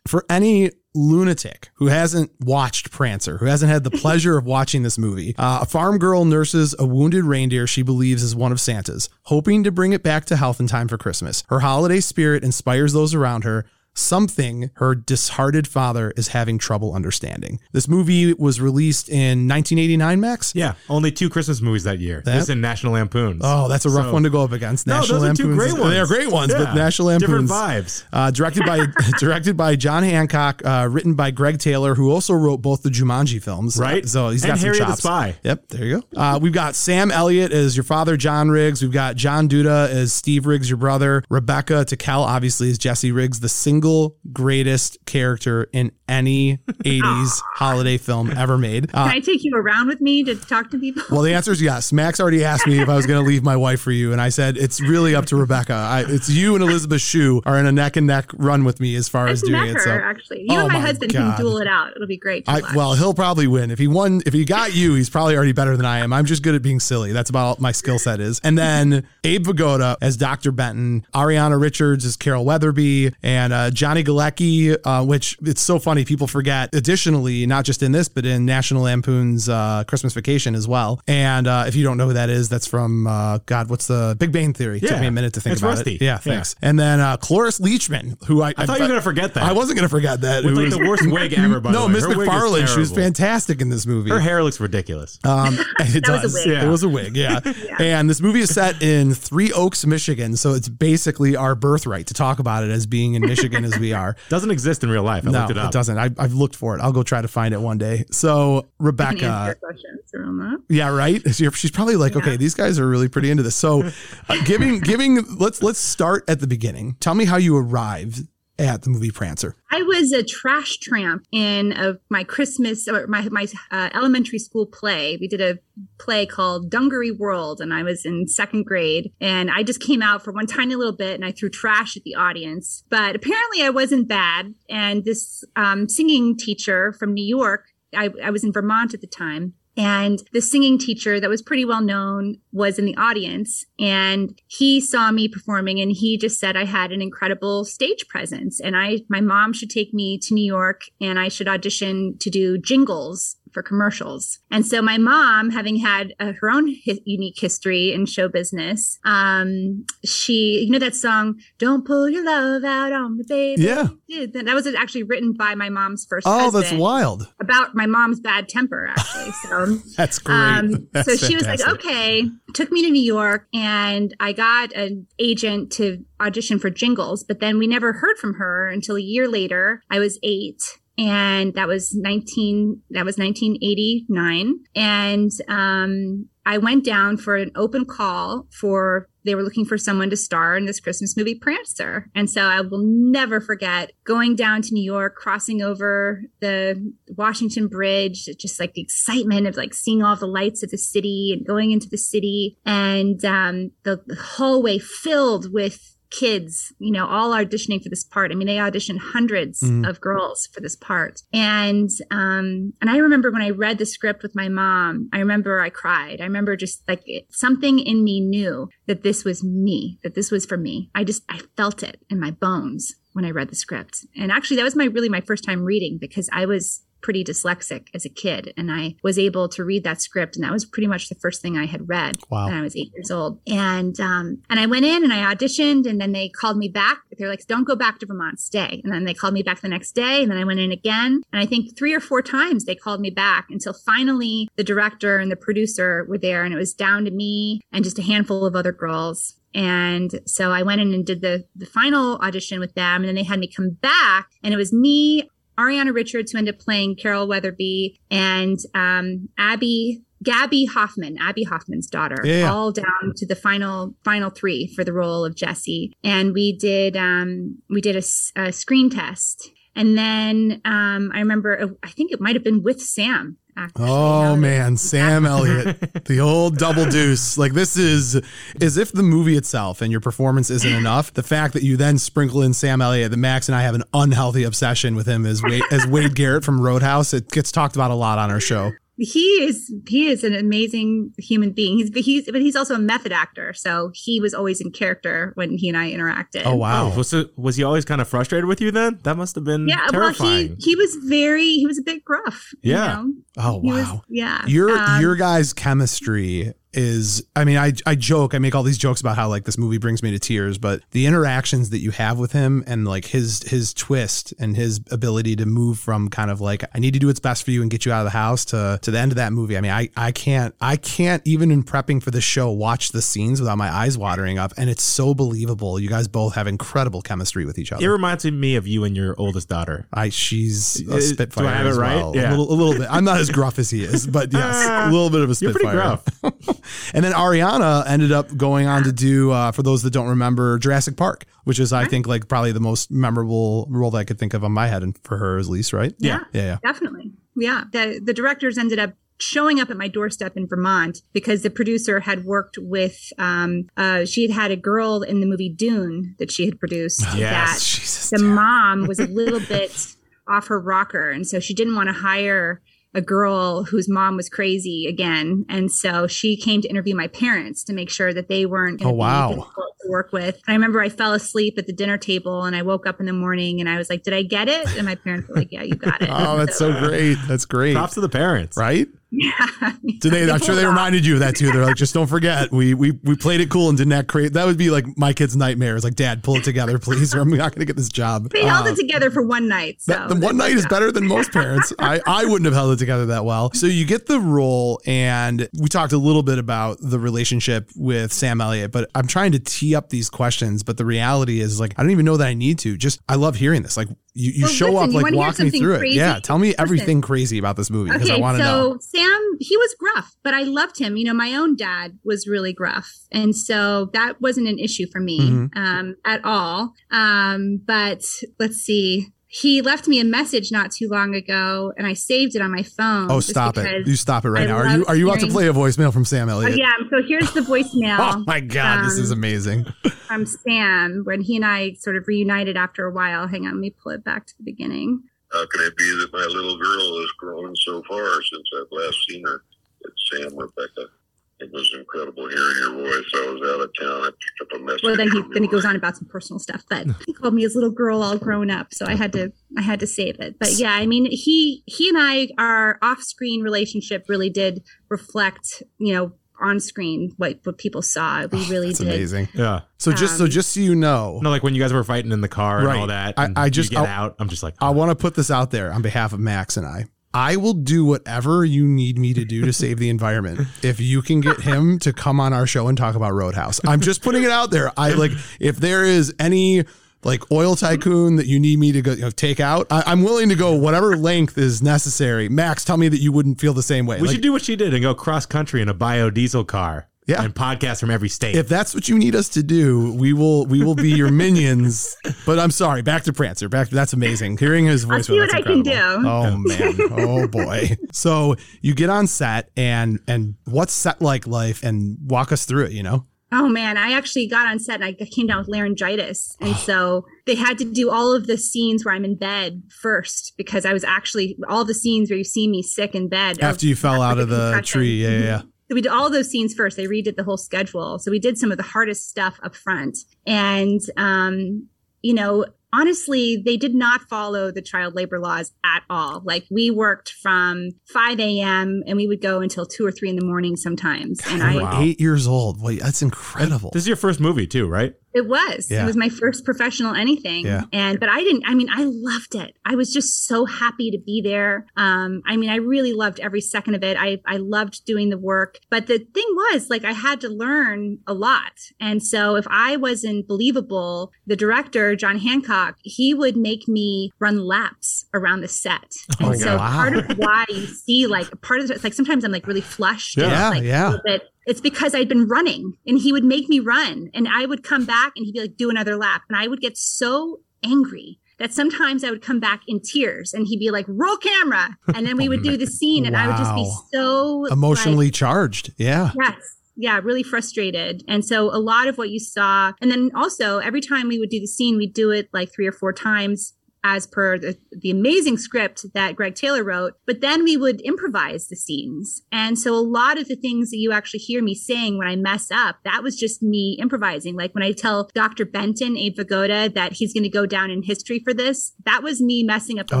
for 0.06 0.26
any 0.28 0.70
lunatic 0.94 1.70
who 1.74 1.86
hasn't 1.86 2.30
watched 2.40 2.90
Prancer, 2.90 3.38
who 3.38 3.46
hasn't 3.46 3.70
had 3.70 3.84
the 3.84 3.90
pleasure 3.90 4.36
of 4.36 4.44
watching 4.44 4.82
this 4.82 4.98
movie, 4.98 5.34
uh, 5.38 5.60
a 5.62 5.66
farm 5.66 5.98
girl 5.98 6.24
nurses 6.24 6.74
a 6.78 6.86
wounded 6.86 7.24
reindeer 7.24 7.66
she 7.66 7.82
believes 7.82 8.22
is 8.22 8.36
one 8.36 8.52
of 8.52 8.60
Santa's, 8.60 9.08
hoping 9.24 9.64
to 9.64 9.72
bring 9.72 9.92
it 9.92 10.02
back 10.02 10.24
to 10.26 10.36
health 10.36 10.60
in 10.60 10.66
time 10.66 10.88
for 10.88 10.98
Christmas. 10.98 11.42
Her 11.48 11.60
holiday 11.60 12.00
spirit 12.00 12.44
inspires 12.44 12.92
those 12.92 13.14
around 13.14 13.44
her. 13.44 13.66
Something 13.96 14.70
her 14.74 14.94
disheartened 14.94 15.68
father 15.68 16.12
is 16.16 16.28
having 16.28 16.58
trouble 16.58 16.94
understanding. 16.94 17.60
This 17.72 17.86
movie 17.88 18.34
was 18.34 18.60
released 18.60 19.08
in 19.08 19.46
1989, 19.48 20.20
Max? 20.20 20.52
yeah, 20.54 20.74
only 20.88 21.12
two 21.12 21.30
Christmas 21.30 21.60
movies 21.60 21.84
that 21.84 22.00
year. 22.00 22.20
That- 22.24 22.34
this 22.40 22.48
and 22.48 22.60
National 22.60 22.94
Lampoons. 22.94 23.40
Oh, 23.44 23.68
that's 23.68 23.84
a 23.84 23.90
rough 23.90 24.06
So- 24.06 24.12
one 24.12 24.24
to 24.24 24.30
go 24.30 24.42
up 24.42 24.50
against. 24.52 24.86
No, 24.88 24.96
National 24.98 25.20
those 25.20 25.30
are 25.30 25.34
two 25.34 25.54
great 25.54 25.72
ones. 25.74 25.92
They 25.94 26.00
are 26.00 26.06
great 26.06 26.30
ones, 26.30 26.52
but 26.52 26.74
National 26.74 27.08
Lampoons. 27.08 27.48
different 27.48 27.50
vibes. 27.50 28.02
Uh, 28.12 28.30
directed 28.32 28.66
by 28.66 28.86
directed 29.20 29.56
by 29.56 29.76
John 29.76 30.02
Hancock, 30.02 30.60
uh, 30.64 30.88
written 30.90 31.14
by 31.14 31.30
Greg 31.30 31.58
Taylor, 31.60 31.94
who 31.94 32.10
also 32.10 32.34
wrote 32.34 32.58
both 32.62 32.82
the 32.82 32.90
Jumanji 32.90 33.40
films. 33.40 33.76
Right. 33.76 34.08
So 34.08 34.30
he's 34.30 34.42
got 34.42 34.52
And 34.52 34.60
some 34.60 34.66
Harriet 34.66 34.80
the 34.86 34.86
chops. 34.92 35.02
Spy. 35.02 35.36
Yep. 35.44 35.68
There 35.68 35.84
you 35.84 36.00
go. 36.12 36.20
Uh, 36.20 36.38
we've 36.42 36.52
got 36.52 36.74
Sam 36.74 37.12
Elliott 37.12 37.52
as 37.52 37.76
your 37.76 37.84
father, 37.84 38.16
John 38.16 38.48
Riggs. 38.50 38.82
We've 38.82 38.90
got 38.90 39.14
John 39.14 39.48
Duda 39.48 39.88
as 39.88 40.12
Steve 40.12 40.46
Riggs, 40.46 40.68
your 40.68 40.78
brother. 40.78 41.22
Rebecca 41.30 41.84
Tickell, 41.84 42.22
obviously, 42.22 42.70
is 42.70 42.78
Jesse 42.78 43.12
Riggs, 43.12 43.38
the 43.40 43.48
single 43.48 43.83
greatest 44.32 44.98
character 45.06 45.68
in 45.72 45.92
any 46.08 46.56
80s 46.84 47.40
holiday 47.54 47.96
film 47.98 48.30
ever 48.30 48.58
made. 48.58 48.86
Uh, 48.94 49.04
Can 49.08 49.16
I 49.16 49.20
take 49.20 49.42
you 49.44 49.52
around 49.54 49.88
with 49.88 50.00
me 50.00 50.22
to 50.24 50.34
talk 50.34 50.70
to 50.70 50.78
people? 50.78 51.02
well, 51.10 51.22
the 51.22 51.32
answer 51.34 51.52
is 51.52 51.62
yes. 51.62 51.92
Max 51.92 52.20
already 52.20 52.44
asked 52.44 52.66
me 52.66 52.80
if 52.80 52.88
I 52.88 52.94
was 52.96 53.06
going 53.06 53.22
to 53.22 53.26
leave 53.28 53.42
my 53.42 53.56
wife 53.56 53.80
for 53.80 53.90
you, 53.92 54.12
and 54.12 54.20
I 54.20 54.28
said 54.28 54.56
it's 54.56 54.80
really 54.80 55.14
up 55.14 55.26
to 55.26 55.36
Rebecca. 55.36 55.72
I, 55.72 56.04
it's 56.06 56.28
you 56.28 56.54
and 56.54 56.62
Elizabeth 56.62 57.00
Shue 57.00 57.40
are 57.46 57.58
in 57.58 57.66
a 57.66 57.72
neck 57.72 57.96
and 57.96 58.06
neck 58.06 58.30
run 58.34 58.64
with 58.64 58.80
me 58.80 58.94
as 58.96 59.08
far 59.08 59.28
as 59.28 59.40
doing 59.42 59.70
it. 59.74 59.80
So, 59.80 59.90
actually. 59.90 60.42
You 60.42 60.46
Oh 60.50 60.60
and 60.60 60.68
my, 60.68 60.74
my 60.74 60.80
husband 60.80 61.12
God. 61.12 61.36
can 61.36 61.40
duel 61.44 61.58
it 61.58 61.66
out. 61.68 61.92
It'll 61.96 62.06
be 62.06 62.16
great. 62.16 62.44
I, 62.48 62.60
well, 62.74 62.94
he'll 62.94 63.14
probably 63.14 63.46
win 63.46 63.70
if 63.70 63.78
he 63.78 63.86
won. 63.88 64.20
If 64.26 64.32
he 64.34 64.44
got 64.44 64.74
you, 64.74 64.94
he's 64.94 65.08
probably 65.10 65.36
already 65.36 65.52
better 65.52 65.76
than 65.76 65.86
I 65.86 65.98
am. 66.00 66.12
I'm 66.12 66.26
just 66.26 66.42
good 66.42 66.54
at 66.54 66.62
being 66.62 66.80
silly. 66.80 67.12
That's 67.12 67.30
about 67.30 67.44
all 67.46 67.56
my 67.58 67.72
skill 67.72 67.98
set 67.98 68.20
is. 68.20 68.40
And 68.44 68.56
then 68.58 69.06
Abe 69.24 69.46
Vigoda 69.46 69.96
as 70.02 70.16
Dr. 70.16 70.52
Benton, 70.52 71.06
Ariana 71.14 71.60
Richards 71.60 72.04
as 72.04 72.16
Carol 72.16 72.44
Weatherby, 72.44 73.12
and 73.22 73.52
uh, 73.52 73.70
Johnny 73.74 74.02
Galecki, 74.04 74.76
uh, 74.84 75.04
which 75.04 75.36
it's 75.42 75.60
so 75.60 75.78
funny 75.78 76.04
people 76.04 76.26
forget. 76.26 76.74
Additionally, 76.74 77.44
not 77.46 77.64
just 77.64 77.82
in 77.82 77.92
this, 77.92 78.08
but 78.08 78.24
in 78.24 78.46
National 78.46 78.82
Lampoon's 78.82 79.48
uh, 79.48 79.84
Christmas 79.86 80.14
Vacation 80.14 80.54
as 80.54 80.66
well. 80.66 81.00
And 81.06 81.46
uh, 81.46 81.64
if 81.66 81.74
you 81.76 81.84
don't 81.84 81.96
know 81.98 82.06
who 82.06 82.12
that 82.14 82.30
is, 82.30 82.48
that's 82.48 82.66
from 82.66 83.06
uh, 83.06 83.38
God, 83.46 83.68
what's 83.68 83.86
the 83.86 84.16
Big 84.18 84.32
Bang 84.32 84.52
Theory? 84.54 84.80
Took 84.80 85.00
me 85.00 85.06
a 85.06 85.10
minute 85.10 85.34
to 85.34 85.40
think 85.40 85.52
It's 85.54 85.60
about 85.62 85.70
Rusty. 85.76 85.96
it. 85.96 86.02
Yeah, 86.02 86.12
Yeah. 86.12 86.18
thanks. 86.18 86.54
And 86.62 86.78
then 86.78 87.00
uh, 87.00 87.16
Cloris 87.16 87.58
Leachman, 87.58 88.22
who 88.26 88.42
I, 88.42 88.54
I 88.56 88.66
thought 88.66 88.76
you 88.78 88.84
were 88.84 88.88
gonna 88.88 89.00
forget 89.02 89.34
that. 89.34 89.42
I 89.42 89.52
wasn't 89.52 89.76
going 89.76 89.84
to 89.86 89.90
forget 89.90 90.20
that. 90.22 90.44
With 90.44 90.54
like 90.54 90.66
was- 90.66 90.76
the 90.78 90.88
worst 90.88 91.06
wig 91.10 91.32
ever. 91.34 91.60
By 91.60 91.72
no, 91.72 91.82
the 91.82 91.86
way. 91.88 91.92
Miss 91.94 92.04
Her 92.04 92.16
wig 92.16 92.28
McFarlane. 92.28 92.68
She 92.72 92.78
was 92.78 92.92
fantastic 92.92 93.60
in 93.60 93.68
this 93.70 93.86
movie. 93.86 94.10
Her 94.10 94.20
hair 94.20 94.42
looks 94.44 94.60
ridiculous. 94.60 95.18
Um, 95.24 95.54
it 95.80 96.04
That 96.04 96.08
was 96.08 96.18
a 96.20 96.22
does. 96.22 96.34
wig. 96.46 96.62
It 96.62 96.68
was 96.68 96.82
a 96.82 96.88
wig, 96.88 97.16
yeah. 97.24 97.40
And 97.78 98.08
this 98.08 98.20
movie 98.20 98.40
is 98.40 98.50
set 98.54 98.82
in 98.82 99.14
Three 99.14 99.52
Oaks, 99.52 99.84
Michigan, 99.86 100.36
so 100.36 100.52
it's 100.54 100.68
basically 100.68 101.34
our 101.36 101.54
birthright 101.54 102.06
to 102.08 102.14
talk 102.14 102.38
about 102.38 102.64
it 102.64 102.70
as 102.70 102.86
being 102.86 103.14
in 103.14 103.22
Michigan 103.22 103.63
as 103.64 103.78
we 103.78 103.92
are. 103.92 104.16
Doesn't 104.28 104.50
exist 104.50 104.82
in 104.84 104.90
real 104.90 105.02
life. 105.02 105.26
I 105.26 105.30
no, 105.30 105.40
looked 105.40 105.50
it 105.52 105.58
up. 105.58 105.72
doesn't. 105.72 105.98
I, 105.98 106.10
I've 106.18 106.34
looked 106.34 106.56
for 106.56 106.76
it. 106.76 106.80
I'll 106.80 106.92
go 106.92 107.02
try 107.02 107.22
to 107.22 107.28
find 107.28 107.54
it 107.54 107.60
one 107.60 107.78
day. 107.78 108.04
So 108.10 108.58
I 108.58 108.60
can 108.60 108.64
answer 108.64 108.68
Rebecca, 108.78 109.44
your 109.46 109.54
questions 109.56 110.14
around 110.14 110.38
that. 110.38 110.62
yeah, 110.68 110.88
right. 110.88 111.22
She's 111.34 111.56
she's 111.56 111.70
probably 111.70 111.96
like, 111.96 112.16
okay, 112.16 112.36
these 112.36 112.54
guys 112.54 112.78
are 112.78 112.88
really 112.88 113.08
pretty 113.08 113.30
into 113.30 113.42
this. 113.42 113.56
So, 113.56 113.82
uh, 114.28 114.44
giving, 114.44 114.80
giving. 114.80 115.24
Let's 115.36 115.62
let's 115.62 115.78
start 115.78 116.24
at 116.28 116.40
the 116.40 116.46
beginning. 116.46 116.96
Tell 117.00 117.14
me 117.14 117.24
how 117.24 117.36
you 117.36 117.56
arrived 117.56 118.26
at 118.58 118.82
the 118.82 118.90
movie 118.90 119.10
Prancer. 119.10 119.56
I 119.70 119.82
was 119.82 120.12
a 120.12 120.22
trash 120.22 120.76
tramp 120.78 121.26
in 121.32 121.72
a, 121.72 121.94
my 122.08 122.24
Christmas 122.24 122.86
or 122.86 123.06
my 123.06 123.28
my 123.30 123.46
uh, 123.70 123.90
elementary 123.94 124.38
school 124.38 124.66
play. 124.66 125.16
We 125.20 125.26
did 125.28 125.40
a 125.40 125.58
play 125.98 126.26
called 126.26 126.70
Dungaree 126.70 127.10
World, 127.10 127.60
and 127.60 127.74
I 127.74 127.82
was 127.82 128.04
in 128.04 128.28
second 128.28 128.64
grade. 128.64 129.12
And 129.20 129.50
I 129.50 129.62
just 129.62 129.80
came 129.80 130.02
out 130.02 130.22
for 130.22 130.32
one 130.32 130.46
tiny 130.46 130.76
little 130.76 130.96
bit, 130.96 131.14
and 131.14 131.24
I 131.24 131.32
threw 131.32 131.50
trash 131.50 131.96
at 131.96 132.04
the 132.04 132.14
audience. 132.14 132.84
But 132.88 133.16
apparently, 133.16 133.62
I 133.62 133.70
wasn't 133.70 134.08
bad. 134.08 134.54
And 134.68 135.04
this 135.04 135.42
um, 135.56 135.88
singing 135.88 136.36
teacher 136.36 136.92
from 136.92 137.14
New 137.14 137.24
York, 137.24 137.66
I, 137.96 138.10
I 138.22 138.30
was 138.30 138.44
in 138.44 138.52
Vermont 138.52 138.94
at 138.94 139.00
the 139.00 139.06
time. 139.06 139.54
And 139.76 140.22
the 140.32 140.40
singing 140.40 140.78
teacher 140.78 141.18
that 141.18 141.28
was 141.28 141.42
pretty 141.42 141.64
well 141.64 141.80
known 141.82 142.36
was 142.54 142.78
in 142.78 142.86
the 142.86 142.96
audience 142.96 143.66
and 143.78 144.40
he 144.46 144.80
saw 144.80 145.10
me 145.10 145.28
performing 145.28 145.80
and 145.80 145.90
he 145.92 146.16
just 146.16 146.38
said 146.40 146.56
I 146.56 146.64
had 146.64 146.92
an 146.92 147.02
incredible 147.02 147.64
stage 147.64 148.06
presence 148.08 148.60
and 148.60 148.76
I 148.76 149.00
my 149.10 149.20
mom 149.20 149.52
should 149.52 149.70
take 149.70 149.92
me 149.92 150.18
to 150.22 150.32
New 150.34 150.46
York 150.46 150.82
and 151.00 151.18
I 151.18 151.28
should 151.28 151.48
audition 151.48 152.16
to 152.20 152.30
do 152.30 152.56
jingles 152.56 153.36
for 153.52 153.62
commercials. 153.62 154.40
And 154.50 154.66
so 154.66 154.82
my 154.82 154.98
mom, 154.98 155.50
having 155.50 155.76
had 155.76 156.12
uh, 156.18 156.32
her 156.40 156.50
own 156.50 156.74
hi- 156.86 156.98
unique 157.04 157.36
history 157.40 157.92
in 157.92 158.04
show 158.04 158.26
business, 158.28 158.98
um, 159.04 159.86
she, 160.04 160.64
you 160.64 160.70
know, 160.72 160.80
that 160.80 160.96
song, 160.96 161.36
Don't 161.60 161.86
Pull 161.86 162.08
Your 162.10 162.24
Love 162.24 162.64
Out 162.64 162.90
on 162.92 163.16
Me, 163.16 163.22
Baby. 163.28 163.62
Yeah. 163.62 163.86
That 164.32 164.54
was 164.54 164.66
actually 164.66 165.04
written 165.04 165.34
by 165.34 165.54
my 165.54 165.68
mom's 165.68 166.04
first 166.04 166.26
Oh, 166.28 166.50
that's 166.50 166.72
wild. 166.72 167.32
about 167.40 167.76
my 167.76 167.86
mom's 167.86 168.18
bad 168.18 168.48
temper, 168.48 168.88
actually. 168.88 169.30
So, 169.32 169.66
That's 169.96 170.18
great. 170.18 170.34
um, 170.34 170.88
That's 170.92 171.20
so 171.20 171.26
she 171.26 171.36
was 171.36 171.46
like, 171.46 171.60
okay, 171.68 172.24
took 172.52 172.70
me 172.70 172.82
to 172.82 172.90
New 172.90 173.02
York 173.02 173.46
and 173.54 174.14
I 174.20 174.32
got 174.32 174.72
an 174.72 175.06
agent 175.18 175.72
to 175.72 176.04
audition 176.20 176.58
for 176.58 176.70
jingles, 176.70 177.24
but 177.24 177.40
then 177.40 177.58
we 177.58 177.66
never 177.66 177.94
heard 177.94 178.18
from 178.18 178.34
her 178.34 178.68
until 178.68 178.96
a 178.96 179.02
year 179.02 179.28
later. 179.28 179.82
I 179.90 179.98
was 179.98 180.18
eight. 180.22 180.62
And 180.96 181.54
that 181.54 181.66
was 181.66 181.92
19, 181.92 182.82
that 182.90 183.04
was 183.04 183.18
1989. 183.18 184.60
And, 184.76 185.30
um, 185.48 186.28
I 186.46 186.58
went 186.58 186.84
down 186.84 187.16
for 187.16 187.36
an 187.36 187.50
open 187.54 187.84
call 187.84 188.46
for 188.50 189.08
they 189.24 189.34
were 189.34 189.42
looking 189.42 189.64
for 189.64 189.78
someone 189.78 190.10
to 190.10 190.16
star 190.16 190.56
in 190.56 190.66
this 190.66 190.80
Christmas 190.80 191.16
movie 191.16 191.34
Prancer. 191.34 192.10
And 192.14 192.28
so 192.28 192.42
I 192.42 192.60
will 192.60 192.82
never 192.84 193.40
forget 193.40 193.92
going 194.04 194.36
down 194.36 194.60
to 194.62 194.74
New 194.74 194.82
York, 194.84 195.16
crossing 195.16 195.62
over 195.62 196.22
the 196.40 196.92
Washington 197.08 197.68
Bridge, 197.68 198.28
just 198.38 198.60
like 198.60 198.74
the 198.74 198.82
excitement 198.82 199.46
of 199.46 199.56
like 199.56 199.72
seeing 199.72 200.02
all 200.02 200.16
the 200.16 200.26
lights 200.26 200.62
of 200.62 200.70
the 200.70 200.78
city 200.78 201.32
and 201.34 201.46
going 201.46 201.70
into 201.70 201.88
the 201.88 201.96
city 201.96 202.58
and 202.66 203.24
um, 203.24 203.70
the, 203.84 204.02
the 204.06 204.16
hallway 204.16 204.78
filled 204.78 205.52
with 205.52 205.93
kids, 206.20 206.72
you 206.78 206.92
know, 206.92 207.06
all 207.06 207.30
auditioning 207.30 207.82
for 207.82 207.88
this 207.88 208.04
part. 208.04 208.30
I 208.30 208.34
mean, 208.34 208.46
they 208.46 208.56
auditioned 208.56 208.98
hundreds 208.98 209.60
Mhm. 209.62 209.88
of 209.88 210.00
girls 210.00 210.48
for 210.52 210.60
this 210.60 210.76
part. 210.76 211.22
And 211.32 211.90
um 212.10 212.72
and 212.80 212.88
I 212.90 212.98
remember 212.98 213.30
when 213.30 213.42
I 213.42 213.50
read 213.50 213.78
the 213.78 213.86
script 213.86 214.22
with 214.22 214.34
my 214.34 214.48
mom, 214.48 215.08
I 215.12 215.18
remember 215.18 215.60
I 215.60 215.70
cried. 215.70 216.20
I 216.20 216.24
remember 216.24 216.56
just 216.56 216.82
like 216.88 217.02
it, 217.06 217.26
something 217.30 217.78
in 217.78 218.04
me 218.04 218.20
knew 218.20 218.68
that 218.86 219.02
this 219.02 219.24
was 219.24 219.42
me, 219.42 219.98
that 220.02 220.14
this 220.14 220.30
was 220.30 220.46
for 220.46 220.56
me. 220.56 220.90
I 220.94 221.04
just 221.04 221.22
I 221.28 221.40
felt 221.56 221.82
it 221.82 221.96
in 222.10 222.20
my 222.20 222.30
bones 222.30 222.94
when 223.14 223.24
I 223.24 223.30
read 223.30 223.48
the 223.48 223.56
script. 223.56 223.94
And 224.16 224.30
actually 224.32 224.56
that 224.58 224.64
was 224.64 224.76
my 224.76 224.86
really 224.86 225.08
my 225.08 225.20
first 225.20 225.44
time 225.44 225.62
reading 225.64 225.98
because 226.00 226.28
I 226.32 226.46
was 226.46 226.82
pretty 227.04 227.22
dyslexic 227.22 227.88
as 227.94 228.04
a 228.06 228.08
kid 228.08 228.52
and 228.56 228.72
I 228.72 228.96
was 229.02 229.18
able 229.18 229.46
to 229.50 229.62
read 229.62 229.84
that 229.84 230.00
script 230.00 230.36
and 230.36 230.44
that 230.44 230.52
was 230.52 230.64
pretty 230.64 230.86
much 230.86 231.08
the 231.10 231.14
first 231.16 231.42
thing 231.42 231.56
I 231.56 231.66
had 231.66 231.88
read 231.88 232.16
Wow. 232.30 232.46
when 232.46 232.54
I 232.54 232.62
was 232.62 232.74
eight 232.74 232.90
years 232.94 233.10
old. 233.10 233.38
And 233.46 233.98
um 234.00 234.38
and 234.48 234.58
I 234.58 234.66
went 234.66 234.86
in 234.86 235.04
and 235.04 235.12
I 235.12 235.20
auditioned 235.34 235.86
and 235.86 236.00
then 236.00 236.12
they 236.12 236.28
called 236.30 236.56
me 236.56 236.68
back. 236.68 236.98
They're 237.18 237.28
like, 237.28 237.46
don't 237.46 237.68
go 237.72 237.76
back 237.76 237.98
to 237.98 238.06
Vermont, 238.06 238.40
stay. 238.40 238.80
And 238.82 238.92
then 238.92 239.04
they 239.04 239.14
called 239.14 239.34
me 239.34 239.42
back 239.42 239.60
the 239.60 239.68
next 239.68 239.92
day 239.92 240.22
and 240.22 240.30
then 240.30 240.38
I 240.38 240.44
went 240.44 240.60
in 240.60 240.72
again. 240.72 241.22
And 241.32 241.42
I 241.42 241.46
think 241.46 241.76
three 241.76 241.94
or 241.94 242.00
four 242.00 242.22
times 242.22 242.64
they 242.64 242.74
called 242.74 243.00
me 243.02 243.10
back 243.10 243.48
until 243.50 243.74
finally 243.74 244.48
the 244.56 244.64
director 244.64 245.18
and 245.18 245.30
the 245.30 245.36
producer 245.36 246.06
were 246.08 246.18
there 246.18 246.42
and 246.44 246.54
it 246.54 246.58
was 246.58 246.72
down 246.72 247.04
to 247.04 247.10
me 247.10 247.60
and 247.70 247.84
just 247.84 247.98
a 247.98 248.02
handful 248.02 248.46
of 248.46 248.56
other 248.56 248.72
girls. 248.72 249.36
And 249.56 250.10
so 250.26 250.50
I 250.50 250.62
went 250.64 250.80
in 250.80 250.92
and 250.92 251.06
did 251.06 251.20
the, 251.20 251.44
the 251.54 251.66
final 251.66 252.16
audition 252.18 252.58
with 252.58 252.74
them. 252.74 253.02
And 253.02 253.08
then 253.08 253.14
they 253.14 253.22
had 253.22 253.38
me 253.38 253.46
come 253.46 253.70
back 253.70 254.26
and 254.42 254.52
it 254.52 254.56
was 254.56 254.72
me, 254.72 255.28
Ariana 255.58 255.94
Richards, 255.94 256.32
who 256.32 256.38
ended 256.38 256.54
up 256.54 256.60
playing 256.60 256.96
Carol 256.96 257.28
Weatherby, 257.28 257.98
and 258.10 258.58
um, 258.74 259.28
Abby 259.38 260.02
Gabby 260.22 260.64
Hoffman, 260.64 261.16
Abby 261.20 261.44
Hoffman's 261.44 261.86
daughter, 261.86 262.16
Yeah, 262.24 262.50
all 262.50 262.72
down 262.72 263.12
to 263.16 263.26
the 263.26 263.36
final 263.36 263.94
final 264.04 264.30
three 264.30 264.72
for 264.74 264.82
the 264.82 264.92
role 264.92 265.24
of 265.24 265.36
Jesse. 265.36 265.92
And 266.02 266.32
we 266.32 266.56
did 266.56 266.96
um, 266.96 267.58
we 267.68 267.80
did 267.80 267.96
a 267.96 268.52
screen 268.52 268.90
test, 268.90 269.50
and 269.76 269.96
then 269.96 270.62
um, 270.64 271.10
I 271.14 271.18
remember 271.18 271.60
uh, 271.60 271.66
I 271.82 271.90
think 271.90 272.10
it 272.10 272.20
might 272.20 272.34
have 272.34 272.44
been 272.44 272.62
with 272.62 272.80
Sam. 272.80 273.36
Actually, 273.56 273.84
Oh 273.86 274.36
man, 274.36 274.76
Sam 274.76 275.26
Elliott, 275.26 276.04
the 276.06 276.20
old 276.20 276.58
double 276.58 276.86
deuce. 276.86 277.38
Like 277.38 277.52
this 277.52 277.76
is 277.76 278.20
as 278.60 278.76
if 278.76 278.92
the 278.92 279.02
movie 279.02 279.36
itself 279.36 279.80
and 279.80 279.90
your 279.92 280.00
performance 280.00 280.50
isn't 280.50 280.72
enough. 280.74 281.12
The 281.12 281.22
fact 281.22 281.54
that 281.54 281.62
you 281.62 281.76
then 281.76 281.98
sprinkle 281.98 282.42
in 282.42 282.52
Sam 282.54 282.80
Elliott, 282.82 283.10
that 283.10 283.16
Max 283.16 283.48
and 283.48 283.54
I 283.56 283.62
have 283.62 283.74
an 283.74 283.84
unhealthy 283.92 284.42
obsession 284.44 284.96
with 284.96 285.06
him 285.06 285.24
as 285.24 285.42
Wade, 285.42 285.62
as 285.70 285.86
Wade 285.86 286.14
Garrett 286.14 286.44
from 286.44 286.60
Roadhouse. 286.60 287.14
It 287.14 287.30
gets 287.30 287.52
talked 287.52 287.76
about 287.76 287.90
a 287.90 287.94
lot 287.94 288.18
on 288.18 288.30
our 288.30 288.40
show. 288.40 288.72
He 288.96 289.20
is 289.44 289.72
he 289.88 290.08
is 290.08 290.22
an 290.24 290.34
amazing 290.34 291.12
human 291.18 291.50
being. 291.52 291.78
He's 291.78 291.90
but 291.90 292.02
he's 292.02 292.30
but 292.30 292.40
he's 292.40 292.54
also 292.56 292.74
a 292.74 292.78
method 292.78 293.12
actor, 293.12 293.52
so 293.52 293.90
he 293.94 294.20
was 294.20 294.32
always 294.34 294.60
in 294.60 294.70
character 294.70 295.32
when 295.34 295.58
he 295.58 295.68
and 295.68 295.76
I 295.76 295.90
interacted. 295.92 296.42
Oh 296.44 296.54
wow. 296.54 296.92
Oh, 296.92 296.96
was, 296.98 297.12
it, 297.12 297.36
was 297.38 297.56
he 297.56 297.64
always 297.64 297.84
kind 297.84 298.00
of 298.00 298.08
frustrated 298.08 298.44
with 298.46 298.60
you 298.60 298.70
then? 298.70 299.00
That 299.02 299.16
must 299.16 299.34
have 299.34 299.44
been 299.44 299.68
Yeah, 299.68 299.86
terrifying. 299.90 300.48
well, 300.48 300.56
he 300.58 300.70
he 300.70 300.76
was 300.76 300.94
very 301.06 301.44
he 301.44 301.66
was 301.66 301.78
a 301.78 301.82
bit 301.82 302.04
gruff. 302.04 302.50
you 302.62 302.72
Yeah. 302.72 302.86
know? 302.94 303.12
Oh 303.38 303.60
He 303.62 303.72
was- 303.72 303.86
wow. 303.86 304.02
yeah. 304.08 304.46
Your 304.46 304.70
Um, 304.78 305.00
your 305.00 305.16
guys' 305.16 305.52
chemistry 305.52 306.52
is 306.76 307.24
I 307.36 307.44
mean 307.44 307.56
I 307.56 307.72
I 307.86 307.94
joke 307.94 308.34
I 308.34 308.38
make 308.38 308.54
all 308.54 308.62
these 308.62 308.78
jokes 308.78 309.00
about 309.00 309.16
how 309.16 309.28
like 309.28 309.44
this 309.44 309.56
movie 309.58 309.78
brings 309.78 310.02
me 310.02 310.10
to 310.10 310.18
tears 310.18 310.58
but 310.58 310.80
the 310.90 311.06
interactions 311.06 311.70
that 311.70 311.78
you 311.78 311.90
have 311.92 312.18
with 312.18 312.32
him 312.32 312.62
and 312.66 312.86
like 312.86 313.06
his 313.06 313.42
his 313.48 313.72
twist 313.74 314.34
and 314.38 314.56
his 314.56 314.80
ability 314.90 315.36
to 315.36 315.46
move 315.46 315.78
from 315.78 316.08
kind 316.10 316.30
of 316.30 316.40
like 316.40 316.64
I 316.74 316.78
need 316.78 316.92
to 316.94 316.98
do 316.98 317.06
what's 317.08 317.20
best 317.20 317.44
for 317.44 317.50
you 317.50 317.62
and 317.62 317.70
get 317.70 317.84
you 317.86 317.92
out 317.92 318.00
of 318.00 318.04
the 318.06 318.10
house 318.18 318.44
to 318.46 318.78
to 318.82 318.90
the 318.90 318.98
end 318.98 319.12
of 319.12 319.16
that 319.16 319.32
movie 319.32 319.56
I 319.56 319.60
mean 319.60 319.72
I 319.72 319.88
I 319.96 320.12
can't 320.12 320.54
I 320.60 320.76
can't 320.76 321.22
even 321.24 321.50
in 321.50 321.62
prepping 321.62 322.02
for 322.02 322.10
this 322.10 322.24
show 322.24 322.50
watch 322.50 322.90
the 322.90 323.02
scenes 323.02 323.40
without 323.40 323.58
my 323.58 323.70
eyes 323.72 323.96
watering 323.96 324.38
up 324.38 324.52
and 324.56 324.68
it's 324.70 324.82
so 324.82 325.14
believable 325.14 325.78
you 325.78 325.88
guys 325.88 326.08
both 326.08 326.34
have 326.34 326.46
incredible 326.46 327.02
chemistry 327.02 327.44
with 327.44 327.58
each 327.58 327.72
other 327.72 327.84
It 327.84 327.88
reminds 327.88 328.24
me 328.24 328.56
of 328.56 328.66
you 328.66 328.84
and 328.84 328.96
your 328.96 329.14
oldest 329.18 329.48
daughter. 329.48 329.86
I 329.92 330.08
she's 330.08 330.82
Uh, 330.88 330.94
a 330.96 331.00
do 331.00 331.00
spitfire 331.02 331.46
I 331.46 331.52
have 331.52 331.66
it 331.66 331.70
right? 331.78 331.96
well. 331.96 332.10
A 332.10 332.30
little, 332.30 332.52
a 332.52 332.54
little 332.54 332.74
bit. 332.78 332.88
I'm 332.90 333.04
not 333.04 333.18
as 333.18 333.30
gruff 333.30 333.58
as 333.58 333.70
he 333.70 333.82
is, 333.84 334.06
but 334.06 334.32
yes, 334.32 334.88
a 334.88 334.90
little 334.90 335.10
bit 335.10 335.20
of 335.20 335.30
a 335.30 335.34
You're 335.40 335.52
pretty 335.52 335.68
spitfire. 335.68 335.98
and 336.92 337.04
then 337.04 337.12
Ariana 337.12 337.84
ended 337.86 338.12
up 338.12 338.36
going 338.36 338.66
on 338.66 338.84
to 338.84 338.92
do, 338.92 339.30
uh, 339.30 339.52
for 339.52 339.62
those 339.62 339.82
that 339.82 339.90
don't 339.92 340.08
remember, 340.08 340.58
Jurassic 340.58 340.96
Park, 340.96 341.24
which 341.44 341.58
is 341.58 341.72
I 341.72 341.86
think 341.86 342.06
like 342.06 342.28
probably 342.28 342.52
the 342.52 342.60
most 342.60 342.90
memorable 342.90 343.66
role 343.70 343.90
that 343.92 343.98
I 343.98 344.04
could 344.04 344.18
think 344.18 344.34
of 344.34 344.44
on 344.44 344.52
my 344.52 344.66
head, 344.68 344.82
and 344.82 344.96
for 345.04 345.18
her 345.18 345.38
at 345.38 345.46
least, 345.46 345.72
right? 345.72 345.94
yeah, 345.98 346.20
Yeah, 346.32 346.42
yeah. 346.42 346.58
definitely. 346.62 347.12
Yeah. 347.36 347.64
The 347.72 348.00
the 348.02 348.14
directors 348.14 348.58
ended 348.58 348.78
up 348.78 348.94
showing 349.18 349.60
up 349.60 349.70
at 349.70 349.76
my 349.76 349.88
doorstep 349.88 350.36
in 350.36 350.46
Vermont 350.46 351.02
because 351.12 351.42
the 351.42 351.50
producer 351.50 352.00
had 352.00 352.24
worked 352.24 352.58
with 352.58 353.12
um 353.18 353.68
uh 353.76 354.04
she 354.04 354.22
had 354.22 354.30
had 354.32 354.50
a 354.50 354.56
girl 354.56 355.02
in 355.02 355.20
the 355.20 355.26
movie 355.26 355.48
Dune 355.48 356.16
that 356.18 356.32
she 356.32 356.46
had 356.46 356.58
produced 356.58 357.00
that 357.16 357.58
Jesus. 357.60 358.10
the 358.10 358.18
mom 358.18 358.86
was 358.86 358.98
a 358.98 359.06
little 359.06 359.40
bit 359.48 359.94
off 360.26 360.48
her 360.48 360.60
rocker 360.60 361.10
and 361.10 361.26
so 361.26 361.38
she 361.38 361.54
didn't 361.54 361.76
want 361.76 361.88
to 361.88 361.92
hire 361.92 362.60
a 362.94 363.00
girl 363.00 363.64
whose 363.64 363.88
mom 363.88 364.16
was 364.16 364.28
crazy 364.28 364.86
again 364.86 365.44
and 365.48 365.70
so 365.72 366.06
she 366.06 366.36
came 366.36 366.60
to 366.62 366.68
interview 366.68 366.94
my 366.94 367.08
parents 367.08 367.64
to 367.64 367.72
make 367.72 367.90
sure 367.90 368.14
that 368.14 368.28
they 368.28 368.46
weren't 368.46 368.78
gonna 368.80 368.90
Oh, 368.92 368.96
wow. 368.96 369.50
to 369.82 369.88
work 369.90 370.12
with 370.12 370.40
i 370.48 370.52
remember 370.52 370.80
i 370.80 370.88
fell 370.88 371.12
asleep 371.12 371.58
at 371.58 371.66
the 371.66 371.72
dinner 371.72 371.98
table 371.98 372.44
and 372.44 372.54
i 372.56 372.62
woke 372.62 372.86
up 372.86 373.00
in 373.00 373.06
the 373.06 373.12
morning 373.12 373.60
and 373.60 373.68
i 373.68 373.76
was 373.76 373.90
like 373.90 374.02
did 374.02 374.14
i 374.14 374.22
get 374.22 374.48
it 374.48 374.66
and 374.76 374.86
my 374.86 374.94
parents 374.94 375.28
were 375.28 375.34
like 375.36 375.48
yeah 375.52 375.62
you 375.62 375.74
got 375.74 376.00
it 376.00 376.08
Oh, 376.12 376.36
that's 376.38 376.56
so 376.56 376.72
great. 376.78 377.16
That's 377.26 377.44
great. 377.44 377.74
Props 377.74 377.94
to 377.94 378.00
the 378.00 378.08
parents. 378.08 378.56
Right? 378.56 378.86
yeah 379.62 379.72
Did 380.00 380.12
they? 380.12 380.30
I'm 380.30 380.40
sure 380.40 380.54
they 380.54 380.66
reminded 380.66 381.06
you 381.06 381.14
of 381.14 381.20
that 381.20 381.36
too. 381.36 381.52
They're 381.52 381.64
like, 381.64 381.76
just 381.76 381.94
don't 381.94 382.06
forget, 382.06 382.50
we 382.50 382.74
we 382.74 382.92
we 383.02 383.16
played 383.16 383.40
it 383.40 383.50
cool 383.50 383.68
and 383.68 383.78
didn't 383.78 383.92
act 383.92 384.08
crazy. 384.08 384.30
That 384.30 384.46
would 384.46 384.58
be 384.58 384.70
like 384.70 384.86
my 384.98 385.12
kid's 385.12 385.36
nightmare. 385.36 385.76
Is 385.76 385.84
like, 385.84 385.94
Dad, 385.94 386.22
pull 386.22 386.36
it 386.36 386.44
together, 386.44 386.78
please, 386.78 387.14
or 387.14 387.20
I'm 387.20 387.30
not 387.30 387.52
going 387.54 387.60
to 387.60 387.64
get 387.64 387.76
this 387.76 387.88
job. 387.88 388.30
they 388.30 388.44
held 388.44 388.66
Uh, 388.66 388.70
it 388.70 388.76
together 388.76 389.10
for 389.10 389.22
one 389.22 389.46
night 389.48 389.80
so 389.80 389.92
That, 389.92 390.08
the 390.08 390.16
one 390.16 390.36
night 390.36 390.52
is 390.52 390.66
better 390.66 390.90
than 390.90 391.06
most 391.06 391.30
parents. 391.32 391.72
I, 391.78 392.00
I 392.06 392.24
wouldn't 392.24 392.44
have 392.46 392.54
held 392.54 392.72
it 392.72 392.78
together 392.78 393.06
that 393.06 393.24
well. 393.24 393.52
So 393.54 393.66
you 393.66 393.84
get 393.86 394.06
the 394.06 394.18
role, 394.20 394.80
and 394.86 395.48
we 395.60 395.68
talked 395.68 395.92
a 395.92 395.98
little 395.98 396.22
bit 396.22 396.38
about 396.38 396.78
the 396.80 396.98
relationship 396.98 397.70
with 397.76 398.12
Sam 398.12 398.40
Elliott, 398.40 398.72
but 398.72 398.90
I'm 398.94 399.06
trying 399.06 399.32
to 399.32 399.38
tee 399.38 399.74
up 399.74 399.90
these 399.90 400.10
questions. 400.10 400.62
But 400.62 400.76
the 400.76 400.84
reality 400.86 401.40
is, 401.40 401.60
like, 401.60 401.74
I 401.78 401.82
don't 401.82 401.90
even 401.92 402.04
know 402.04 402.16
that 402.16 402.26
I 402.26 402.34
need 402.34 402.58
to. 402.60 402.76
Just, 402.76 403.00
I 403.08 403.14
love 403.16 403.36
hearing 403.36 403.62
this. 403.62 403.76
Like, 403.76 403.88
you, 404.14 404.30
you 404.32 404.42
Well, 404.44 404.52
show 404.52 404.70
listen, 404.72 404.96
up, 404.96 405.02
like, 405.02 405.14
walk 405.14 405.38
me 405.40 405.50
through 405.50 405.78
crazy? 405.78 405.96
it. 405.96 406.00
Yeah. 406.00 406.20
Tell 406.20 406.38
me 406.38 406.48
Listen. 406.48 406.60
everything 406.62 407.00
crazy 407.00 407.38
about 407.38 407.56
this 407.56 407.68
movie 407.70 407.90
because 407.90 408.08
I 408.08 408.14
Okay, 408.14 408.22
want 408.22 408.38
to 408.38 408.44
so 408.44 408.48
know. 408.72 408.78
Sam, 408.80 409.20
he 409.40 409.56
was 409.56 409.74
gruff, 409.78 410.14
but 410.22 410.34
I 410.34 410.42
loved 410.42 410.78
him. 410.78 410.96
You 410.96 411.04
know, 411.04 411.14
my 411.14 411.34
own 411.34 411.56
dad 411.56 411.98
was 412.04 412.26
really 412.28 412.52
gruff, 412.52 412.90
and 413.10 413.34
so 413.34 413.90
that 413.92 414.20
wasn't 414.20 414.46
an 414.48 414.58
issue 414.58 414.86
for 414.90 415.00
me 415.00 415.18
Mhm. 415.20 415.56
um, 415.56 415.96
at 416.04 416.24
all. 416.24 416.72
Um, 416.90 417.60
but 417.66 418.02
let's 418.38 418.56
see. 418.58 419.08
He 419.36 419.62
left 419.62 419.88
me 419.88 419.98
a 419.98 420.04
message 420.04 420.52
not 420.52 420.70
too 420.70 420.86
long 420.88 421.12
ago, 421.16 421.72
and 421.76 421.88
I 421.88 421.92
saved 421.94 422.36
it 422.36 422.42
on 422.42 422.52
my 422.52 422.62
phone. 422.62 423.10
Oh, 423.10 423.18
stop 423.18 423.56
it! 423.58 423.84
You 423.84 423.96
stop 423.96 424.24
it 424.24 424.30
right 424.30 424.44
I 424.44 424.46
now. 424.46 424.56
Are 424.58 424.68
you 424.76 424.86
are 424.86 424.96
you 424.96 425.08
about 425.08 425.18
to 425.20 425.26
play 425.26 425.48
a 425.48 425.52
voicemail 425.52 425.92
from 425.92 426.04
Sam 426.04 426.28
Oh, 426.28 426.34
Elliott? 426.38 426.56
yeah. 426.56 426.72
So 426.88 427.02
here's 427.02 427.32
the 427.32 427.40
voicemail 427.40 427.96
Oh 428.14 428.22
my 428.28 428.38
God, 428.38 428.84
this 428.86 428.96
is 428.96 429.10
Um, 429.10 429.18
amazing. 429.18 429.64
from 430.06 430.24
Sam 430.24 431.00
when 431.02 431.20
he 431.20 431.34
and 431.34 431.44
I 431.44 431.72
sort 431.80 431.96
of 431.96 432.06
reunited 432.06 432.56
after 432.56 432.86
a 432.86 432.92
while. 432.92 433.26
Hang 433.26 433.44
on, 433.44 433.54
let 433.54 433.60
me 433.60 433.74
pull 433.82 433.90
it 433.90 434.04
back 434.04 434.24
to 434.26 434.34
the 434.38 434.44
beginning. 434.44 435.02
How 435.32 435.44
can 435.46 435.62
it 435.62 435.76
be 435.76 435.84
that 435.98 436.10
my 436.12 436.26
little 436.26 436.56
girl 436.56 437.00
has 437.00 437.10
grown 437.18 437.52
so 437.56 437.82
far 437.88 438.06
since 438.22 438.48
I've 438.56 438.70
last 438.70 438.96
seen 439.08 439.24
her? 439.26 439.42
It's 439.80 440.10
Sam, 440.12 440.38
Rebecca. 440.38 440.92
It 441.40 441.50
was 441.52 441.68
incredible 441.76 442.28
hearing 442.28 442.56
your 442.60 442.72
voice. 442.74 443.04
I 443.14 443.30
was 443.32 443.42
out 443.50 443.60
of 443.60 443.70
town. 443.80 444.02
I 444.02 444.10
picked 444.10 444.52
up 444.54 444.60
a 444.60 444.64
message. 444.64 444.80
Well, 444.84 444.96
then 444.96 445.10
he 445.10 445.22
then 445.32 445.42
he 445.42 445.48
goes 445.48 445.64
on 445.64 445.74
about 445.76 445.96
some 445.96 446.06
personal 446.08 446.38
stuff, 446.38 446.62
but 446.70 446.86
he 447.06 447.12
called 447.12 447.34
me 447.34 447.42
his 447.42 447.54
little 447.54 447.70
girl 447.70 448.02
all 448.02 448.16
grown 448.18 448.50
up, 448.50 448.72
so 448.72 448.86
I 448.86 448.94
had 448.94 449.12
to 449.14 449.32
I 449.58 449.62
had 449.62 449.80
to 449.80 449.86
save 449.86 450.20
it. 450.20 450.38
But 450.38 450.52
yeah, 450.52 450.72
I 450.72 450.86
mean, 450.86 451.06
he 451.10 451.62
he 451.66 451.88
and 451.88 451.98
I 452.00 452.28
our 452.38 452.78
off 452.82 453.02
screen 453.02 453.42
relationship 453.42 454.06
really 454.08 454.30
did 454.30 454.62
reflect, 454.88 455.62
you 455.78 455.92
know, 455.92 456.12
on 456.40 456.60
screen 456.60 457.12
what 457.16 457.40
what 457.44 457.58
people 457.58 457.82
saw. 457.82 458.26
We 458.26 458.46
really 458.48 458.68
That's 458.68 458.78
did. 458.78 458.88
amazing. 458.88 459.28
Yeah. 459.34 459.60
So 459.78 459.92
just 459.92 460.16
so 460.18 460.24
Um, 460.24 460.30
just 460.30 460.52
so 460.52 460.60
you 460.60 460.74
know, 460.74 461.18
No, 461.22 461.30
like 461.30 461.42
when 461.42 461.54
you 461.54 461.60
guys 461.62 461.72
were 461.72 461.84
fighting 461.84 462.12
in 462.12 462.20
the 462.20 462.28
car 462.28 462.60
and 462.60 462.68
all 462.68 462.86
that. 462.86 463.14
I- 463.16 463.24
and 463.26 463.38
I 463.38 463.46
you 463.46 463.50
just- 463.50 463.70
get 463.70 463.80
I'll- 463.80 463.86
out. 463.86 464.16
I'm 464.18 464.28
just 464.28 464.42
like, 464.42 464.54
I 464.60 464.70
want 464.70 464.90
to 464.90 464.94
put 464.94 465.14
this 465.14 465.30
out 465.30 465.50
there 465.50 465.72
on 465.72 465.82
behalf 465.82 466.12
of 466.12 466.20
Max 466.20 466.56
and 466.56 466.66
I. 466.66 466.86
I 467.14 467.36
will 467.36 467.54
do 467.54 467.84
whatever 467.84 468.44
you 468.44 468.66
need 468.66 468.98
me 468.98 469.14
to 469.14 469.24
do 469.24 469.44
to 469.44 469.52
save 469.52 469.78
the 469.78 469.88
environment. 469.88 470.48
If 470.62 470.80
you 470.80 471.00
can 471.00 471.20
get 471.20 471.40
him 471.40 471.78
to 471.78 471.92
come 471.92 472.18
on 472.18 472.32
our 472.32 472.46
show 472.46 472.66
and 472.66 472.76
talk 472.76 472.96
about 472.96 473.12
Roadhouse, 473.12 473.60
I'm 473.64 473.80
just 473.80 474.02
putting 474.02 474.24
it 474.24 474.30
out 474.30 474.50
there. 474.50 474.72
I 474.76 474.90
like 474.90 475.12
if 475.38 475.56
there 475.56 475.84
is 475.84 476.12
any 476.18 476.64
like 477.04 477.30
oil 477.30 477.54
tycoon 477.54 478.16
that 478.16 478.26
you 478.26 478.40
need 478.40 478.58
me 478.58 478.72
to 478.72 478.82
go 478.82 478.92
you 478.92 479.02
know, 479.02 479.10
take 479.10 479.38
out, 479.38 479.66
I, 479.70 479.84
I'm 479.86 480.02
willing 480.02 480.28
to 480.30 480.34
go 480.34 480.54
whatever 480.54 480.96
length 480.96 481.38
is 481.38 481.62
necessary. 481.62 482.28
Max, 482.28 482.64
tell 482.64 482.76
me 482.78 482.88
that 482.88 482.98
you 482.98 483.12
wouldn't 483.12 483.40
feel 483.40 483.54
the 483.54 483.62
same 483.62 483.86
way. 483.86 484.00
we 484.00 484.08
Like, 484.08 484.14
should 484.16 484.22
do 484.22 484.32
what 484.32 484.42
she 484.42 484.56
did 484.56 484.74
and 484.74 484.82
go 484.82 484.94
cross 484.94 485.26
country 485.26 485.62
in 485.62 485.68
a 485.68 485.74
biodiesel 485.74 486.46
car. 486.46 486.88
Yeah. 487.06 487.22
And 487.22 487.34
podcasts 487.34 487.80
from 487.80 487.90
every 487.90 488.08
state. 488.08 488.34
if 488.34 488.48
that's 488.48 488.74
what 488.74 488.88
you 488.88 488.98
need 488.98 489.14
us 489.14 489.28
to 489.30 489.42
do, 489.42 489.92
we 489.94 490.14
will 490.14 490.46
we 490.46 490.64
will 490.64 490.74
be 490.74 490.90
your 490.90 491.10
minions. 491.10 491.96
But 492.26 492.38
I'm 492.38 492.50
sorry, 492.50 492.80
back 492.80 493.02
to 493.04 493.12
Prancer. 493.12 493.50
Back 493.50 493.68
to 493.68 493.74
that's 493.74 493.92
amazing. 493.92 494.38
Hearing 494.38 494.64
his 494.64 494.84
voice. 494.84 495.06
see 495.06 495.12
well, 495.12 495.22
what 495.22 495.32
that's 495.32 495.44
I 495.44 495.46
can 495.46 495.58
incredible. 495.58 496.02
do. 496.02 496.08
Oh 496.08 496.36
man. 496.38 496.92
Oh 496.92 497.28
boy. 497.28 497.76
So 497.92 498.36
you 498.62 498.74
get 498.74 498.88
on 498.88 499.06
set 499.06 499.50
and 499.56 500.00
and 500.08 500.36
what's 500.44 500.72
set 500.72 501.02
like 501.02 501.26
life 501.26 501.62
and 501.62 501.98
walk 502.06 502.32
us 502.32 502.46
through 502.46 502.66
it, 502.66 502.72
you 502.72 502.82
know? 502.82 503.06
Oh 503.32 503.48
man, 503.48 503.76
I 503.76 503.92
actually 503.92 504.28
got 504.28 504.46
on 504.46 504.58
set 504.58 504.76
and 504.80 504.84
I 504.84 504.92
came 504.92 505.26
down 505.26 505.38
with 505.38 505.48
laryngitis. 505.48 506.36
And 506.40 506.54
so 506.56 507.04
they 507.26 507.34
had 507.34 507.58
to 507.58 507.64
do 507.64 507.90
all 507.90 508.14
of 508.14 508.26
the 508.26 508.38
scenes 508.38 508.84
where 508.84 508.94
I'm 508.94 509.04
in 509.04 509.16
bed 509.16 509.64
first 509.82 510.34
because 510.36 510.64
I 510.64 510.72
was 510.72 510.84
actually 510.84 511.36
all 511.48 511.64
the 511.64 511.74
scenes 511.74 512.10
where 512.10 512.16
you 512.16 512.24
see 512.24 512.48
me 512.48 512.62
sick 512.62 512.94
in 512.94 513.08
bed. 513.08 513.40
After 513.40 513.66
you 513.66 513.76
fell 513.76 514.00
out 514.02 514.18
of 514.18 514.28
the 514.28 514.52
concussion. 514.52 514.80
tree. 514.80 515.02
Yeah, 515.02 515.08
yeah, 515.10 515.18
yeah. 515.24 515.42
So 515.68 515.74
we 515.74 515.80
did 515.80 515.92
all 515.92 516.10
those 516.10 516.30
scenes 516.30 516.54
first. 516.54 516.76
They 516.76 516.86
redid 516.86 517.16
the 517.16 517.24
whole 517.24 517.36
schedule. 517.36 517.98
So 517.98 518.10
we 518.10 518.18
did 518.18 518.36
some 518.36 518.50
of 518.50 518.58
the 518.58 518.62
hardest 518.62 519.08
stuff 519.08 519.40
up 519.42 519.54
front. 519.54 519.98
And, 520.26 520.80
um, 520.96 521.68
you 522.02 522.12
know, 522.12 522.44
honestly, 522.78 523.40
they 523.44 523.56
did 523.56 523.74
not 523.74 524.02
follow 524.02 524.50
the 524.50 524.62
child 524.62 524.94
labor 524.94 525.18
laws 525.20 525.52
at 525.64 525.82
all. 525.88 526.22
Like 526.24 526.44
we 526.50 526.70
worked 526.70 527.10
from 527.22 527.70
5 527.92 528.20
a.m. 528.20 528.82
and 528.86 528.96
we 528.96 529.06
would 529.06 529.22
go 529.22 529.40
until 529.40 529.66
two 529.66 529.86
or 529.86 529.92
three 529.92 530.10
in 530.10 530.16
the 530.16 530.24
morning 530.24 530.56
sometimes. 530.56 531.20
And 531.28 531.42
I, 531.42 531.54
Wow. 531.56 531.80
Eight 531.82 532.00
years 532.00 532.26
old. 532.26 532.60
Wait, 532.60 532.80
that's 532.80 533.00
incredible. 533.02 533.70
this 533.72 533.82
is 533.84 533.88
your 533.88 533.96
first 533.96 534.18
movie 534.20 534.46
too, 534.46 534.66
right? 534.66 534.94
It 535.14 535.28
was. 535.28 535.68
Yeah. 535.70 535.84
It 535.84 535.86
was 535.86 535.96
my 535.96 536.08
first 536.08 536.44
professional 536.44 536.92
anything. 536.92 537.46
Yeah. 537.46 537.62
And 537.72 538.00
but 538.00 538.08
I 538.08 538.20
didn't 538.26 538.42
I 538.48 538.54
mean 538.54 538.68
I 538.68 538.82
loved 538.84 539.36
it. 539.36 539.56
I 539.64 539.76
was 539.76 539.92
just 539.92 540.26
so 540.26 540.44
happy 540.44 540.90
to 540.90 540.98
be 540.98 541.22
there. 541.22 541.66
Um 541.76 542.20
I 542.26 542.36
mean 542.36 542.50
I 542.50 542.56
really 542.56 542.92
loved 542.92 543.20
every 543.20 543.40
second 543.40 543.76
of 543.76 543.84
it. 543.84 543.96
I 543.96 544.18
I 544.26 544.38
loved 544.38 544.84
doing 544.84 545.10
the 545.10 545.18
work. 545.18 545.58
But 545.70 545.86
the 545.86 545.98
thing 546.00 546.24
was 546.34 546.68
like 546.68 546.84
I 546.84 546.92
had 546.92 547.20
to 547.20 547.28
learn 547.28 547.98
a 548.08 548.14
lot. 548.14 548.54
And 548.80 549.00
so 549.04 549.36
if 549.36 549.46
I 549.48 549.76
wasn't 549.76 550.26
believable, 550.26 551.12
the 551.28 551.36
director 551.36 551.94
John 551.94 552.18
Hancock, 552.18 552.63
he 552.82 553.14
would 553.14 553.36
make 553.36 553.68
me 553.68 554.10
run 554.18 554.46
laps 554.46 555.06
around 555.14 555.40
the 555.40 555.48
set. 555.48 555.94
Oh 556.20 556.26
and 556.26 556.34
Oh, 556.34 556.38
so 556.38 556.56
wow. 556.56 556.72
part 556.72 556.96
of 556.96 557.18
why 557.18 557.44
you 557.48 557.66
see 557.66 558.06
like 558.06 558.28
part 558.42 558.60
of 558.60 558.70
it's 558.70 558.84
like 558.84 558.94
sometimes 558.94 559.24
I'm 559.24 559.32
like 559.32 559.46
really 559.46 559.60
flushed. 559.60 560.16
Yeah, 560.16 560.50
like, 560.50 560.62
yeah. 560.62 560.88
a 560.88 560.90
little 560.90 561.02
bit 561.04 561.22
it's 561.46 561.60
because 561.60 561.94
I'd 561.94 562.08
been 562.08 562.26
running 562.26 562.76
and 562.86 562.98
he 562.98 563.12
would 563.12 563.24
make 563.24 563.48
me 563.48 563.60
run 563.60 564.10
and 564.14 564.26
I 564.28 564.46
would 564.46 564.62
come 564.62 564.84
back 564.86 565.12
and 565.16 565.26
he'd 565.26 565.32
be 565.32 565.40
like, 565.40 565.56
do 565.56 565.70
another 565.70 565.96
lap. 565.96 566.22
And 566.28 566.38
I 566.38 566.48
would 566.48 566.60
get 566.60 566.76
so 566.76 567.40
angry 567.62 568.18
that 568.38 568.52
sometimes 568.52 569.04
I 569.04 569.10
would 569.10 569.22
come 569.22 569.40
back 569.40 569.62
in 569.68 569.80
tears 569.80 570.32
and 570.32 570.46
he'd 570.46 570.58
be 570.58 570.70
like, 570.70 570.86
roll 570.88 571.16
camera. 571.16 571.76
And 571.94 572.06
then 572.06 572.16
we 572.16 572.28
would 572.28 572.42
do 572.42 572.56
the 572.56 572.66
scene 572.78 573.06
and 573.06 573.16
I 573.16 573.26
would 573.28 573.36
just 573.36 573.54
be 573.54 573.70
so 573.92 574.46
Emotionally 574.46 575.10
charged. 575.10 575.72
Yeah. 575.76 576.10
yes. 576.20 576.36
Yeah, 576.76 577.00
really 577.02 577.22
frustrated. 577.22 578.02
And 578.08 578.24
so 578.24 578.46
a 578.54 578.58
lot 578.58 578.88
of 578.88 578.98
what 578.98 579.10
you 579.10 579.20
saw, 579.20 579.72
and 579.80 579.90
then 579.90 580.10
also 580.14 580.58
every 580.58 580.80
time 580.80 581.08
we 581.08 581.18
would 581.18 581.30
do 581.30 581.40
the 581.40 581.46
scene, 581.46 581.76
we'd 581.76 581.94
do 581.94 582.10
it 582.10 582.28
like 582.32 582.52
three 582.52 582.66
or 582.66 582.72
four 582.72 582.92
times 582.92 583.54
as 583.86 584.06
per 584.06 584.38
the, 584.38 584.56
the 584.72 584.90
amazing 584.90 585.36
script 585.36 585.84
that 585.92 586.16
Greg 586.16 586.34
Taylor 586.34 586.64
wrote. 586.64 586.94
But 587.06 587.20
then 587.20 587.44
we 587.44 587.56
would 587.56 587.82
improvise 587.82 588.48
the 588.48 588.56
scenes. 588.56 589.22
And 589.30 589.58
so 589.58 589.74
a 589.74 589.76
lot 589.76 590.18
of 590.18 590.26
the 590.26 590.36
things 590.36 590.70
that 590.70 590.78
you 590.78 590.90
actually 590.90 591.20
hear 591.20 591.42
me 591.42 591.54
saying 591.54 591.98
when 591.98 592.08
I 592.08 592.16
mess 592.16 592.50
up, 592.50 592.78
that 592.84 593.02
was 593.02 593.14
just 593.14 593.42
me 593.42 593.76
improvising. 593.78 594.36
Like 594.36 594.54
when 594.54 594.64
I 594.64 594.72
tell 594.72 595.10
Dr. 595.14 595.44
Benton, 595.44 595.98
Abe 595.98 596.16
Vigoda, 596.16 596.72
that 596.72 596.94
he's 596.94 597.12
going 597.12 597.24
to 597.24 597.28
go 597.28 597.44
down 597.44 597.70
in 597.70 597.82
history 597.82 598.20
for 598.24 598.32
this, 598.32 598.72
that 598.86 599.02
was 599.02 599.20
me 599.20 599.42
messing 599.44 599.78
up 599.78 599.88
the 599.88 599.96
Oh, 599.96 600.00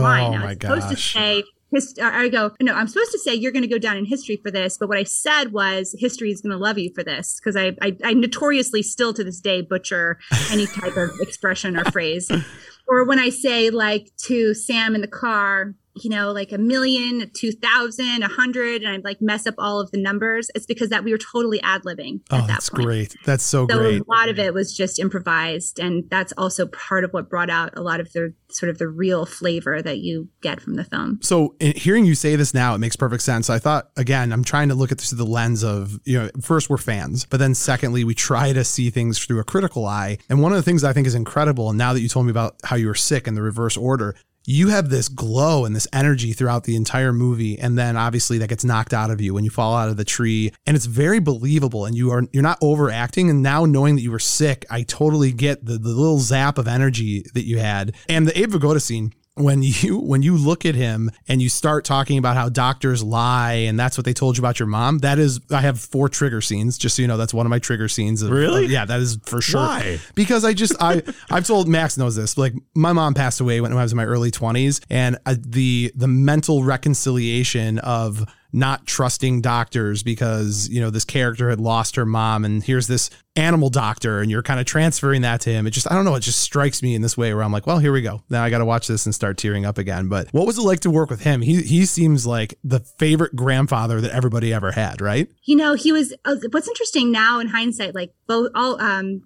line. 0.00 0.32
I 0.32 0.38
my 0.38 0.44
was 0.46 0.52
supposed 0.54 0.88
to 0.88 0.96
say, 0.96 1.44
his, 1.74 1.94
or 1.98 2.06
I 2.06 2.28
go, 2.28 2.52
no, 2.60 2.74
I'm 2.74 2.88
supposed 2.88 3.12
to 3.12 3.18
say 3.18 3.34
you're 3.34 3.52
going 3.52 3.62
to 3.62 3.68
go 3.68 3.78
down 3.78 3.96
in 3.96 4.04
history 4.04 4.40
for 4.42 4.50
this. 4.50 4.76
But 4.78 4.88
what 4.88 4.98
I 4.98 5.04
said 5.04 5.52
was 5.52 5.94
history 5.98 6.30
is 6.30 6.40
going 6.40 6.52
to 6.52 6.58
love 6.58 6.78
you 6.78 6.92
for 6.94 7.04
this 7.04 7.38
because 7.40 7.56
I, 7.56 7.76
I, 7.80 7.96
I 8.04 8.14
notoriously 8.14 8.82
still 8.82 9.12
to 9.14 9.24
this 9.24 9.40
day 9.40 9.62
butcher 9.62 10.18
any 10.50 10.66
type 10.66 10.96
of 10.96 11.10
expression 11.20 11.76
or 11.76 11.84
phrase. 11.84 12.30
Or 12.86 13.06
when 13.06 13.18
I 13.18 13.30
say 13.30 13.70
like 13.70 14.10
to 14.26 14.54
Sam 14.54 14.94
in 14.94 15.00
the 15.00 15.08
car, 15.08 15.74
you 15.96 16.10
know, 16.10 16.32
like 16.32 16.50
a 16.52 16.58
million, 16.58 17.30
two 17.34 17.52
thousand, 17.52 18.22
a 18.22 18.28
hundred, 18.28 18.82
and 18.82 18.92
I'd 18.92 19.04
like 19.04 19.20
mess 19.20 19.46
up 19.46 19.54
all 19.58 19.80
of 19.80 19.90
the 19.92 20.00
numbers. 20.00 20.50
It's 20.54 20.66
because 20.66 20.88
that 20.90 21.04
we 21.04 21.12
were 21.12 21.18
totally 21.18 21.60
ad 21.62 21.82
libbing 21.82 22.20
Oh, 22.30 22.38
that 22.38 22.46
that's 22.48 22.68
point. 22.70 22.84
great. 22.84 23.16
That's 23.24 23.44
so, 23.44 23.66
So 23.68 23.78
great. 23.78 24.00
a 24.00 24.04
lot 24.08 24.28
of 24.28 24.38
it 24.38 24.52
was 24.54 24.76
just 24.76 24.98
improvised, 24.98 25.78
and 25.78 26.04
that's 26.10 26.32
also 26.36 26.66
part 26.66 27.04
of 27.04 27.12
what 27.12 27.30
brought 27.30 27.50
out 27.50 27.76
a 27.76 27.82
lot 27.82 28.00
of 28.00 28.12
the 28.12 28.34
sort 28.50 28.70
of 28.70 28.78
the 28.78 28.88
real 28.88 29.24
flavor 29.26 29.82
that 29.82 29.98
you 29.98 30.28
get 30.40 30.60
from 30.60 30.74
the 30.74 30.84
film. 30.84 31.18
So 31.22 31.54
hearing 31.60 32.04
you 32.04 32.14
say 32.14 32.36
this 32.36 32.54
now, 32.54 32.74
it 32.74 32.78
makes 32.78 32.96
perfect 32.96 33.22
sense. 33.22 33.48
I 33.50 33.58
thought 33.58 33.90
again, 33.96 34.32
I'm 34.32 34.44
trying 34.44 34.68
to 34.70 34.74
look 34.74 34.90
at 34.92 34.98
this 34.98 35.10
through 35.10 35.18
the 35.18 35.26
lens 35.26 35.62
of 35.62 36.00
you 36.04 36.18
know, 36.18 36.30
first 36.40 36.68
we're 36.70 36.76
fans, 36.76 37.24
but 37.24 37.38
then 37.38 37.54
secondly, 37.54 38.04
we 38.04 38.14
try 38.14 38.52
to 38.52 38.64
see 38.64 38.90
things 38.90 39.18
through 39.24 39.38
a 39.38 39.44
critical 39.44 39.86
eye. 39.86 40.18
And 40.28 40.42
one 40.42 40.52
of 40.52 40.56
the 40.56 40.62
things 40.62 40.82
I 40.84 40.92
think 40.92 41.06
is 41.06 41.14
incredible, 41.14 41.68
and 41.68 41.78
now 41.78 41.92
that 41.92 42.00
you 42.00 42.08
told 42.08 42.26
me 42.26 42.30
about 42.30 42.56
how 42.64 42.76
you 42.76 42.88
were 42.88 42.94
sick 42.94 43.28
in 43.28 43.34
the 43.34 43.42
reverse 43.42 43.76
order. 43.76 44.16
You 44.46 44.68
have 44.68 44.90
this 44.90 45.08
glow 45.08 45.64
and 45.64 45.74
this 45.74 45.88
energy 45.90 46.34
throughout 46.34 46.64
the 46.64 46.76
entire 46.76 47.14
movie, 47.14 47.58
and 47.58 47.78
then 47.78 47.96
obviously 47.96 48.36
that 48.38 48.50
gets 48.50 48.62
knocked 48.62 48.92
out 48.92 49.10
of 49.10 49.18
you 49.18 49.32
when 49.32 49.42
you 49.42 49.50
fall 49.50 49.74
out 49.74 49.88
of 49.88 49.96
the 49.96 50.04
tree, 50.04 50.52
and 50.66 50.76
it's 50.76 50.84
very 50.84 51.18
believable. 51.18 51.86
And 51.86 51.96
you 51.96 52.10
are 52.10 52.24
you're 52.30 52.42
not 52.42 52.58
overacting. 52.60 53.30
And 53.30 53.42
now 53.42 53.64
knowing 53.64 53.96
that 53.96 54.02
you 54.02 54.10
were 54.10 54.18
sick, 54.18 54.66
I 54.68 54.82
totally 54.82 55.32
get 55.32 55.64
the, 55.64 55.78
the 55.78 55.88
little 55.88 56.18
zap 56.18 56.58
of 56.58 56.68
energy 56.68 57.24
that 57.32 57.46
you 57.46 57.58
had, 57.58 57.94
and 58.06 58.28
the 58.28 58.38
Abe 58.38 58.52
Vigoda 58.52 58.82
scene 58.82 59.14
when 59.36 59.62
you 59.64 59.98
when 59.98 60.22
you 60.22 60.36
look 60.36 60.64
at 60.64 60.76
him 60.76 61.10
and 61.26 61.42
you 61.42 61.48
start 61.48 61.84
talking 61.84 62.18
about 62.18 62.36
how 62.36 62.48
doctors 62.48 63.02
lie 63.02 63.52
and 63.54 63.78
that's 63.78 63.98
what 63.98 64.04
they 64.04 64.12
told 64.12 64.36
you 64.36 64.40
about 64.40 64.60
your 64.60 64.68
mom 64.68 64.98
that 64.98 65.18
is 65.18 65.40
i 65.50 65.60
have 65.60 65.80
four 65.80 66.08
trigger 66.08 66.40
scenes 66.40 66.78
just 66.78 66.94
so 66.94 67.02
you 67.02 67.08
know 67.08 67.16
that's 67.16 67.34
one 67.34 67.44
of 67.44 67.50
my 67.50 67.58
trigger 67.58 67.88
scenes 67.88 68.22
of, 68.22 68.30
Really? 68.30 68.66
of- 68.66 68.70
yeah 68.70 68.84
that 68.84 69.00
is 69.00 69.18
for 69.24 69.40
sure 69.40 69.60
Why? 69.60 69.98
because 70.14 70.44
i 70.44 70.52
just 70.52 70.80
i 70.80 71.02
i've 71.30 71.44
told 71.46 71.66
max 71.66 71.98
knows 71.98 72.14
this 72.14 72.38
like 72.38 72.52
my 72.76 72.92
mom 72.92 73.12
passed 73.14 73.40
away 73.40 73.60
when 73.60 73.72
i 73.72 73.82
was 73.82 73.90
in 73.90 73.96
my 73.96 74.04
early 74.04 74.30
20s 74.30 74.80
and 74.88 75.18
uh, 75.26 75.34
the 75.40 75.90
the 75.96 76.06
mental 76.06 76.62
reconciliation 76.62 77.80
of 77.80 78.24
not 78.54 78.86
trusting 78.86 79.40
doctors 79.40 80.02
because 80.02 80.68
you 80.68 80.80
know 80.80 80.88
this 80.88 81.04
character 81.04 81.50
had 81.50 81.60
lost 81.60 81.96
her 81.96 82.06
mom 82.06 82.44
and 82.44 82.62
here's 82.62 82.86
this 82.86 83.10
animal 83.36 83.68
doctor 83.68 84.20
and 84.20 84.30
you're 84.30 84.42
kind 84.42 84.60
of 84.60 84.66
transferring 84.66 85.22
that 85.22 85.40
to 85.40 85.50
him 85.50 85.66
it 85.66 85.70
just 85.70 85.90
i 85.90 85.94
don't 85.94 86.04
know 86.04 86.14
it 86.14 86.20
just 86.20 86.38
strikes 86.40 86.80
me 86.80 86.94
in 86.94 87.02
this 87.02 87.16
way 87.16 87.34
where 87.34 87.42
i'm 87.42 87.50
like 87.50 87.66
well 87.66 87.80
here 87.80 87.90
we 87.92 88.00
go 88.00 88.22
now 88.30 88.44
i 88.44 88.50
got 88.50 88.58
to 88.58 88.64
watch 88.64 88.86
this 88.86 89.06
and 89.06 89.14
start 89.14 89.36
tearing 89.36 89.66
up 89.66 89.76
again 89.76 90.08
but 90.08 90.28
what 90.32 90.46
was 90.46 90.56
it 90.56 90.62
like 90.62 90.78
to 90.78 90.90
work 90.90 91.10
with 91.10 91.22
him 91.22 91.42
he 91.42 91.62
he 91.62 91.84
seems 91.84 92.24
like 92.26 92.54
the 92.62 92.78
favorite 92.78 93.34
grandfather 93.34 94.00
that 94.00 94.12
everybody 94.12 94.52
ever 94.52 94.70
had 94.70 95.00
right 95.00 95.28
You 95.44 95.56
know, 95.56 95.74
he 95.74 95.92
was. 95.92 96.14
Uh, 96.24 96.36
what's 96.52 96.68
interesting 96.68 97.10
now 97.12 97.38
in 97.40 97.48
hindsight, 97.48 97.94
like 97.94 98.14
both 98.26 98.50
all 98.54 98.80
um, 98.80 99.22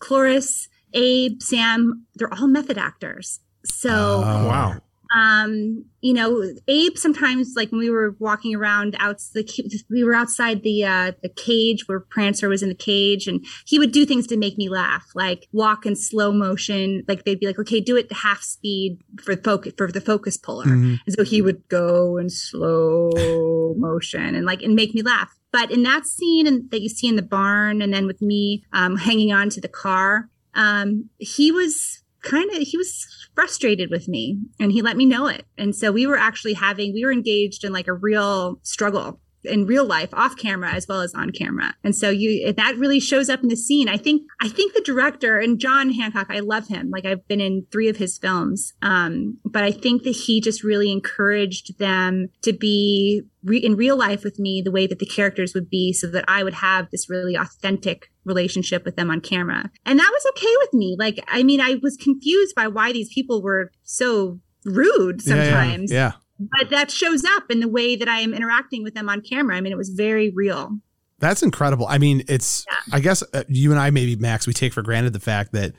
Cloris, 0.00 0.68
Abe, 0.92 1.40
Sam, 1.40 2.06
they're 2.14 2.32
all 2.32 2.48
method 2.48 2.78
actors. 2.78 3.40
So 3.64 3.90
Oh. 3.90 4.46
Wow. 4.48 4.80
Um 5.16 5.84
you 6.00 6.12
know 6.12 6.42
abe 6.68 6.96
sometimes 6.96 7.52
like 7.56 7.70
when 7.70 7.78
we 7.80 7.90
were 7.90 8.14
walking 8.18 8.54
around 8.54 8.96
out 8.98 9.18
the 9.34 9.44
we 9.90 10.02
were 10.04 10.14
outside 10.14 10.62
the 10.62 10.84
uh 10.84 11.12
the 11.22 11.28
cage 11.28 11.86
where 11.86 12.00
prancer 12.00 12.48
was 12.48 12.62
in 12.62 12.68
the 12.68 12.74
cage 12.74 13.26
and 13.26 13.44
he 13.66 13.78
would 13.78 13.92
do 13.92 14.04
things 14.06 14.26
to 14.26 14.36
make 14.36 14.56
me 14.56 14.68
laugh 14.68 15.04
like 15.14 15.48
walk 15.52 15.84
in 15.86 15.94
slow 15.94 16.32
motion 16.32 17.02
like 17.08 17.24
they'd 17.24 17.40
be 17.40 17.46
like 17.46 17.58
okay 17.58 17.80
do 17.80 17.96
it 17.96 18.10
half 18.12 18.42
speed 18.42 18.98
for 19.22 19.36
focus 19.36 19.72
for 19.76 19.90
the 19.90 20.00
focus 20.00 20.36
puller 20.36 20.66
Mhm. 20.66 20.98
and 21.06 21.14
so 21.16 21.24
he 21.24 21.42
would 21.42 21.68
go 21.68 22.16
in 22.16 22.28
slow 22.30 23.74
motion 23.76 24.34
and 24.34 24.46
like 24.46 24.62
and 24.62 24.74
make 24.74 24.94
me 24.94 25.02
laugh 25.02 25.30
but 25.52 25.70
in 25.70 25.82
that 25.82 26.06
scene 26.06 26.46
and 26.46 26.70
that 26.70 26.80
you 26.80 26.88
see 26.88 27.08
in 27.08 27.16
the 27.16 27.22
barn 27.22 27.82
and 27.82 27.92
then 27.92 28.06
with 28.06 28.22
me 28.22 28.64
um 28.72 28.96
hanging 28.96 29.32
on 29.32 29.50
to 29.50 29.60
the 29.60 29.68
car 29.68 30.28
um 30.54 31.08
he 31.18 31.50
was 31.52 32.02
kind 32.22 32.50
of 32.52 32.58
he 32.58 32.76
was 32.76 33.06
frustrated 33.34 33.90
with 33.90 34.08
me 34.08 34.38
and 34.60 34.72
he 34.72 34.82
let 34.82 34.96
me 34.96 35.06
know 35.06 35.26
it. 35.26 35.46
And 35.56 35.74
so 35.74 35.92
we 35.92 36.06
were 36.06 36.18
actually 36.18 36.54
having 36.54 36.92
we 36.92 37.04
were 37.04 37.12
engaged 37.12 37.64
in 37.64 37.72
like 37.72 37.88
a 37.88 37.92
real 37.92 38.58
struggle 38.62 39.20
in 39.44 39.66
real 39.66 39.84
life 39.84 40.10
off 40.12 40.36
camera 40.36 40.72
as 40.72 40.86
well 40.88 41.00
as 41.00 41.14
on 41.14 41.30
camera. 41.30 41.74
And 41.82 41.96
so 41.96 42.10
you 42.10 42.52
that 42.52 42.76
really 42.76 43.00
shows 43.00 43.28
up 43.28 43.42
in 43.42 43.48
the 43.48 43.56
scene. 43.56 43.88
I 43.88 43.96
think 43.96 44.22
i 44.40 44.48
think 44.48 44.74
the 44.74 44.82
director 44.82 45.38
and 45.38 45.58
john 45.58 45.90
hancock 45.90 46.28
i 46.30 46.40
love 46.40 46.68
him. 46.68 46.90
Like 46.90 47.04
i've 47.04 47.26
been 47.28 47.40
in 47.40 47.66
three 47.70 47.88
of 47.88 47.96
his 47.96 48.18
films. 48.18 48.72
Um, 48.82 49.38
but 49.44 49.64
i 49.64 49.70
think 49.70 50.02
that 50.04 50.10
he 50.10 50.40
just 50.40 50.62
really 50.62 50.90
encouraged 50.90 51.78
them 51.78 52.28
to 52.42 52.52
be 52.52 53.22
re- 53.42 53.58
in 53.58 53.76
real 53.76 53.96
life 53.96 54.24
with 54.24 54.38
me 54.38 54.62
the 54.64 54.70
way 54.70 54.86
that 54.86 54.98
the 54.98 55.06
characters 55.06 55.54
would 55.54 55.68
be 55.68 55.92
so 55.92 56.06
that 56.08 56.24
i 56.28 56.42
would 56.42 56.54
have 56.54 56.88
this 56.90 57.10
really 57.10 57.34
authentic 57.34 58.10
relationship 58.24 58.84
with 58.84 58.94
them 58.96 59.10
on 59.10 59.20
camera. 59.20 59.70
And 59.84 59.98
that 59.98 60.10
was 60.12 60.26
okay 60.36 60.54
with 60.60 60.74
me. 60.74 60.96
Like 60.98 61.24
i 61.28 61.42
mean 61.42 61.60
i 61.60 61.78
was 61.82 61.96
confused 61.96 62.54
by 62.54 62.68
why 62.68 62.92
these 62.92 63.12
people 63.12 63.42
were 63.42 63.70
so 63.82 64.40
rude 64.64 65.22
Yeah, 65.24 65.34
yeah, 65.34 65.44
sometimes. 65.44 65.92
Yeah. 65.92 66.12
But 66.58 66.70
that 66.70 66.90
shows 66.90 67.24
up 67.24 67.44
in 67.50 67.60
the 67.60 67.68
way 67.68 67.96
that 67.96 68.08
I 68.08 68.20
am 68.20 68.34
interacting 68.34 68.82
with 68.82 68.94
them 68.94 69.08
on 69.08 69.20
camera. 69.20 69.56
I 69.56 69.60
mean, 69.60 69.72
it 69.72 69.78
was 69.78 69.90
very 69.90 70.30
real. 70.30 70.78
That's 71.18 71.42
incredible. 71.42 71.86
I 71.88 71.98
mean, 71.98 72.24
it's, 72.28 72.66
I 72.92 73.00
guess 73.00 73.22
uh, 73.32 73.44
you 73.48 73.70
and 73.70 73.80
I, 73.80 73.90
maybe 73.90 74.16
Max, 74.16 74.46
we 74.46 74.52
take 74.52 74.72
for 74.72 74.82
granted 74.82 75.12
the 75.12 75.20
fact 75.20 75.52
that, 75.52 75.72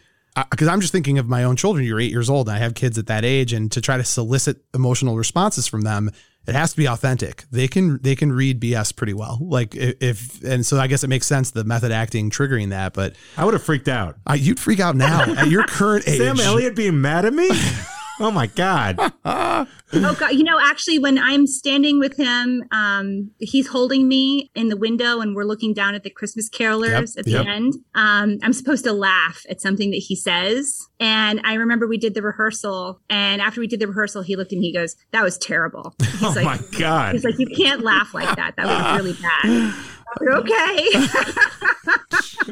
because 0.49 0.67
I'm 0.67 0.79
just 0.79 0.93
thinking 0.93 1.19
of 1.19 1.27
my 1.27 1.43
own 1.43 1.55
children. 1.55 1.85
You're 1.85 1.99
eight 1.99 2.11
years 2.11 2.29
old, 2.29 2.47
and 2.47 2.55
I 2.55 2.59
have 2.59 2.73
kids 2.73 2.97
at 2.97 3.07
that 3.07 3.23
age, 3.25 3.53
and 3.53 3.71
to 3.71 3.81
try 3.81 3.97
to 3.97 4.03
solicit 4.03 4.63
emotional 4.73 5.15
responses 5.17 5.67
from 5.67 5.81
them, 5.81 6.09
it 6.47 6.55
has 6.55 6.71
to 6.71 6.77
be 6.77 6.87
authentic. 6.87 7.43
They 7.51 7.67
can 7.67 7.99
they 8.01 8.15
can 8.15 8.33
read 8.33 8.59
BS 8.59 8.95
pretty 8.95 9.13
well. 9.13 9.37
Like 9.39 9.75
if, 9.75 9.95
if 10.01 10.43
and 10.43 10.65
so 10.65 10.79
I 10.79 10.87
guess 10.87 11.03
it 11.03 11.07
makes 11.07 11.27
sense 11.27 11.51
the 11.51 11.63
method 11.63 11.91
acting 11.91 12.29
triggering 12.29 12.71
that, 12.71 12.93
but 12.93 13.15
I 13.37 13.45
would 13.45 13.53
have 13.53 13.63
freaked 13.63 13.87
out. 13.87 14.17
uh, 14.27 14.33
you'd 14.33 14.59
freak 14.59 14.79
out 14.79 14.95
now 14.95 15.21
at 15.35 15.49
your 15.49 15.65
current 15.65 16.05
age. 16.07 16.17
Sam 16.17 16.39
Elliott 16.39 16.75
being 16.75 16.99
mad 16.99 17.25
at 17.25 17.33
me? 17.33 17.49
oh 18.19 18.31
my 18.31 18.47
God. 18.47 18.97
oh 19.25 19.67
God! 19.93 20.31
You 20.33 20.43
know, 20.43 20.59
actually, 20.61 20.99
when 20.99 21.17
I'm 21.17 21.47
standing 21.47 21.99
with 21.99 22.17
him, 22.17 22.63
um, 22.71 23.31
he's 23.39 23.67
holding 23.67 24.07
me 24.07 24.51
in 24.55 24.69
the 24.69 24.77
window, 24.77 25.19
and 25.19 25.35
we're 25.35 25.43
looking 25.43 25.73
down 25.73 25.95
at 25.95 26.03
the 26.03 26.09
Christmas 26.09 26.49
carolers 26.49 27.15
Yep, 27.15 27.19
at 27.19 27.25
the 27.25 27.31
yep. 27.31 27.45
end. 27.47 27.73
Um, 27.95 28.37
I'm 28.43 28.53
supposed 28.53 28.83
to 28.85 28.93
laugh 28.93 29.43
at 29.49 29.61
something 29.61 29.91
that 29.91 29.97
he 30.07 30.15
says, 30.15 30.87
and 30.99 31.41
I 31.43 31.55
remember 31.55 31.87
we 31.87 31.97
did 31.97 32.13
the 32.13 32.21
rehearsal, 32.21 32.99
and 33.09 33.41
after 33.41 33.59
we 33.59 33.67
did 33.67 33.79
the 33.79 33.87
rehearsal, 33.87 34.21
he 34.21 34.35
looked 34.35 34.51
at 34.53 34.59
me, 34.59 34.67
he 34.67 34.73
goes, 34.73 34.95
"That 35.11 35.23
was 35.23 35.37
terrible." 35.37 35.95
He's 35.99 36.23
Oh 36.23 36.33
like, 36.35 36.45
my 36.45 36.59
God. 36.79 37.13
He's 37.13 37.23
like, 37.25 37.37
you 37.37 37.47
can't 37.47 37.81
laugh 37.81 38.13
like 38.13 38.35
that. 38.37 38.55
That 38.55 38.65
was 38.65 38.97
really 39.01 39.13
bad. 39.21 39.73
okay. 40.21 40.83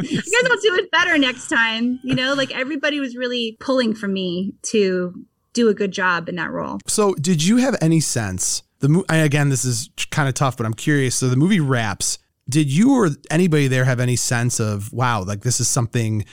you 0.01 0.17
guys 0.21 0.49
will 0.49 0.61
do 0.61 0.75
it 0.75 0.91
better 0.91 1.17
next 1.17 1.47
time. 1.47 1.99
You 2.03 2.15
know, 2.15 2.33
like 2.33 2.53
everybody 2.55 2.99
was 2.99 3.15
really 3.15 3.57
pulling 3.59 3.93
for 3.95 4.07
me 4.07 4.53
to 4.63 5.13
do 5.53 5.69
a 5.69 5.73
good 5.73 5.91
job 5.91 6.29
in 6.29 6.35
that 6.35 6.51
role. 6.51 6.79
So, 6.87 7.13
did 7.15 7.43
you 7.43 7.57
have 7.57 7.75
any 7.81 7.99
sense? 7.99 8.63
The 8.79 8.89
mo- 8.89 9.05
again, 9.09 9.49
this 9.49 9.65
is 9.65 9.89
kind 10.09 10.27
of 10.27 10.35
tough, 10.35 10.57
but 10.57 10.65
I'm 10.65 10.73
curious. 10.73 11.15
So, 11.15 11.29
the 11.29 11.35
movie 11.35 11.59
wraps. 11.59 12.19
Did 12.49 12.71
you 12.71 12.95
or 12.95 13.09
anybody 13.29 13.67
there 13.67 13.85
have 13.85 13.99
any 13.99 14.15
sense 14.15 14.59
of 14.59 14.91
wow, 14.91 15.23
like 15.23 15.41
this 15.41 15.59
is 15.59 15.67
something? 15.67 16.25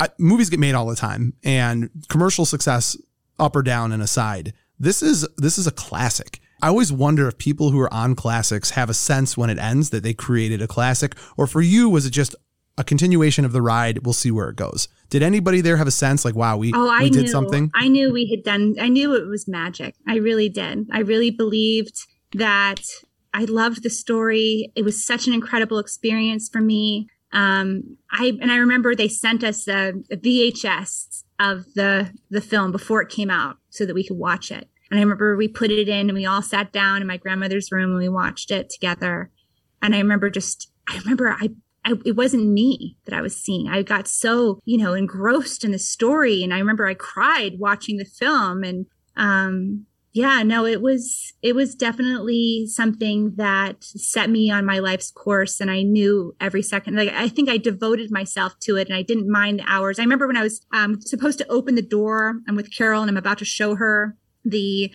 I, 0.00 0.08
movies 0.18 0.50
get 0.50 0.60
made 0.60 0.74
all 0.74 0.86
the 0.86 0.96
time, 0.96 1.34
and 1.44 1.88
commercial 2.08 2.44
success, 2.44 2.96
up 3.38 3.56
or 3.56 3.62
down 3.62 3.92
and 3.92 4.02
aside, 4.02 4.52
this 4.78 5.02
is 5.02 5.26
this 5.36 5.58
is 5.58 5.66
a 5.66 5.70
classic. 5.70 6.40
I 6.60 6.68
always 6.68 6.92
wonder 6.92 7.26
if 7.26 7.38
people 7.38 7.70
who 7.70 7.80
are 7.80 7.92
on 7.92 8.14
classics 8.14 8.70
have 8.70 8.88
a 8.88 8.94
sense 8.94 9.36
when 9.36 9.50
it 9.50 9.58
ends 9.58 9.90
that 9.90 10.02
they 10.02 10.14
created 10.14 10.62
a 10.62 10.68
classic, 10.68 11.16
or 11.36 11.46
for 11.46 11.60
you 11.60 11.88
was 11.88 12.06
it 12.06 12.10
just 12.10 12.34
a 12.78 12.84
continuation 12.84 13.44
of 13.44 13.52
the 13.52 13.62
ride? 13.62 14.04
We'll 14.04 14.12
see 14.12 14.30
where 14.30 14.48
it 14.48 14.56
goes. 14.56 14.88
Did 15.10 15.22
anybody 15.22 15.60
there 15.60 15.76
have 15.76 15.86
a 15.86 15.92
sense 15.92 16.24
like 16.24 16.34
wow, 16.34 16.56
we 16.56 16.72
Oh, 16.74 16.88
I 16.88 17.04
we 17.04 17.10
knew 17.10 17.22
did 17.22 17.30
something? 17.30 17.70
I 17.74 17.88
knew 17.88 18.12
we 18.12 18.30
had 18.30 18.42
done. 18.44 18.76
I 18.80 18.88
knew 18.88 19.14
it 19.14 19.26
was 19.26 19.46
magic. 19.46 19.94
I 20.06 20.16
really 20.16 20.48
did. 20.48 20.88
I 20.92 21.00
really 21.00 21.30
believed 21.30 22.06
that. 22.34 22.80
I 23.34 23.44
loved 23.44 23.82
the 23.82 23.88
story. 23.90 24.70
It 24.74 24.84
was 24.84 25.04
such 25.04 25.26
an 25.26 25.32
incredible 25.32 25.78
experience 25.78 26.50
for 26.50 26.60
me. 26.60 27.08
Um, 27.32 27.96
I 28.10 28.32
and 28.42 28.52
I 28.52 28.56
remember 28.56 28.94
they 28.94 29.08
sent 29.08 29.42
us 29.42 29.66
a, 29.66 29.94
a 30.10 30.16
VHS 30.16 31.24
of 31.40 31.64
the 31.74 32.12
the 32.30 32.42
film 32.42 32.72
before 32.72 33.00
it 33.00 33.08
came 33.08 33.30
out 33.30 33.56
so 33.70 33.86
that 33.86 33.94
we 33.94 34.06
could 34.06 34.18
watch 34.18 34.50
it. 34.50 34.68
And 34.90 34.98
I 34.98 35.02
remember 35.02 35.34
we 35.36 35.48
put 35.48 35.70
it 35.70 35.88
in 35.88 36.10
and 36.10 36.12
we 36.12 36.26
all 36.26 36.42
sat 36.42 36.72
down 36.72 37.00
in 37.00 37.06
my 37.06 37.16
grandmother's 37.16 37.72
room 37.72 37.90
and 37.90 37.98
we 37.98 38.10
watched 38.10 38.50
it 38.50 38.68
together. 38.68 39.30
And 39.80 39.94
I 39.94 39.98
remember 39.98 40.28
just 40.28 40.70
I 40.86 40.98
remember 40.98 41.30
I 41.30 41.48
I, 41.84 41.94
it 42.04 42.16
wasn't 42.16 42.48
me 42.48 42.96
that 43.04 43.14
I 43.14 43.20
was 43.20 43.36
seeing. 43.36 43.68
I 43.68 43.82
got 43.82 44.06
so, 44.06 44.60
you 44.64 44.78
know, 44.78 44.94
engrossed 44.94 45.64
in 45.64 45.72
the 45.72 45.78
story. 45.78 46.42
And 46.42 46.54
I 46.54 46.58
remember 46.58 46.86
I 46.86 46.94
cried 46.94 47.58
watching 47.58 47.96
the 47.96 48.04
film. 48.04 48.62
And, 48.62 48.86
um, 49.16 49.86
yeah, 50.12 50.42
no, 50.42 50.64
it 50.64 50.80
was, 50.80 51.32
it 51.42 51.54
was 51.54 51.74
definitely 51.74 52.66
something 52.66 53.34
that 53.36 53.82
set 53.82 54.30
me 54.30 54.50
on 54.50 54.64
my 54.64 54.78
life's 54.78 55.10
course. 55.10 55.60
And 55.60 55.70
I 55.70 55.82
knew 55.82 56.36
every 56.40 56.62
second, 56.62 56.96
like, 56.96 57.08
I 57.08 57.28
think 57.28 57.48
I 57.48 57.56
devoted 57.56 58.10
myself 58.10 58.58
to 58.60 58.76
it 58.76 58.88
and 58.88 58.96
I 58.96 59.02
didn't 59.02 59.30
mind 59.30 59.58
the 59.58 59.64
hours. 59.66 59.98
I 59.98 60.02
remember 60.02 60.26
when 60.26 60.36
I 60.36 60.42
was, 60.42 60.60
um, 60.72 61.00
supposed 61.00 61.38
to 61.38 61.48
open 61.48 61.74
the 61.74 61.82
door. 61.82 62.40
I'm 62.46 62.56
with 62.56 62.74
Carol 62.74 63.02
and 63.02 63.10
I'm 63.10 63.16
about 63.16 63.38
to 63.38 63.44
show 63.44 63.74
her 63.76 64.16
the 64.44 64.92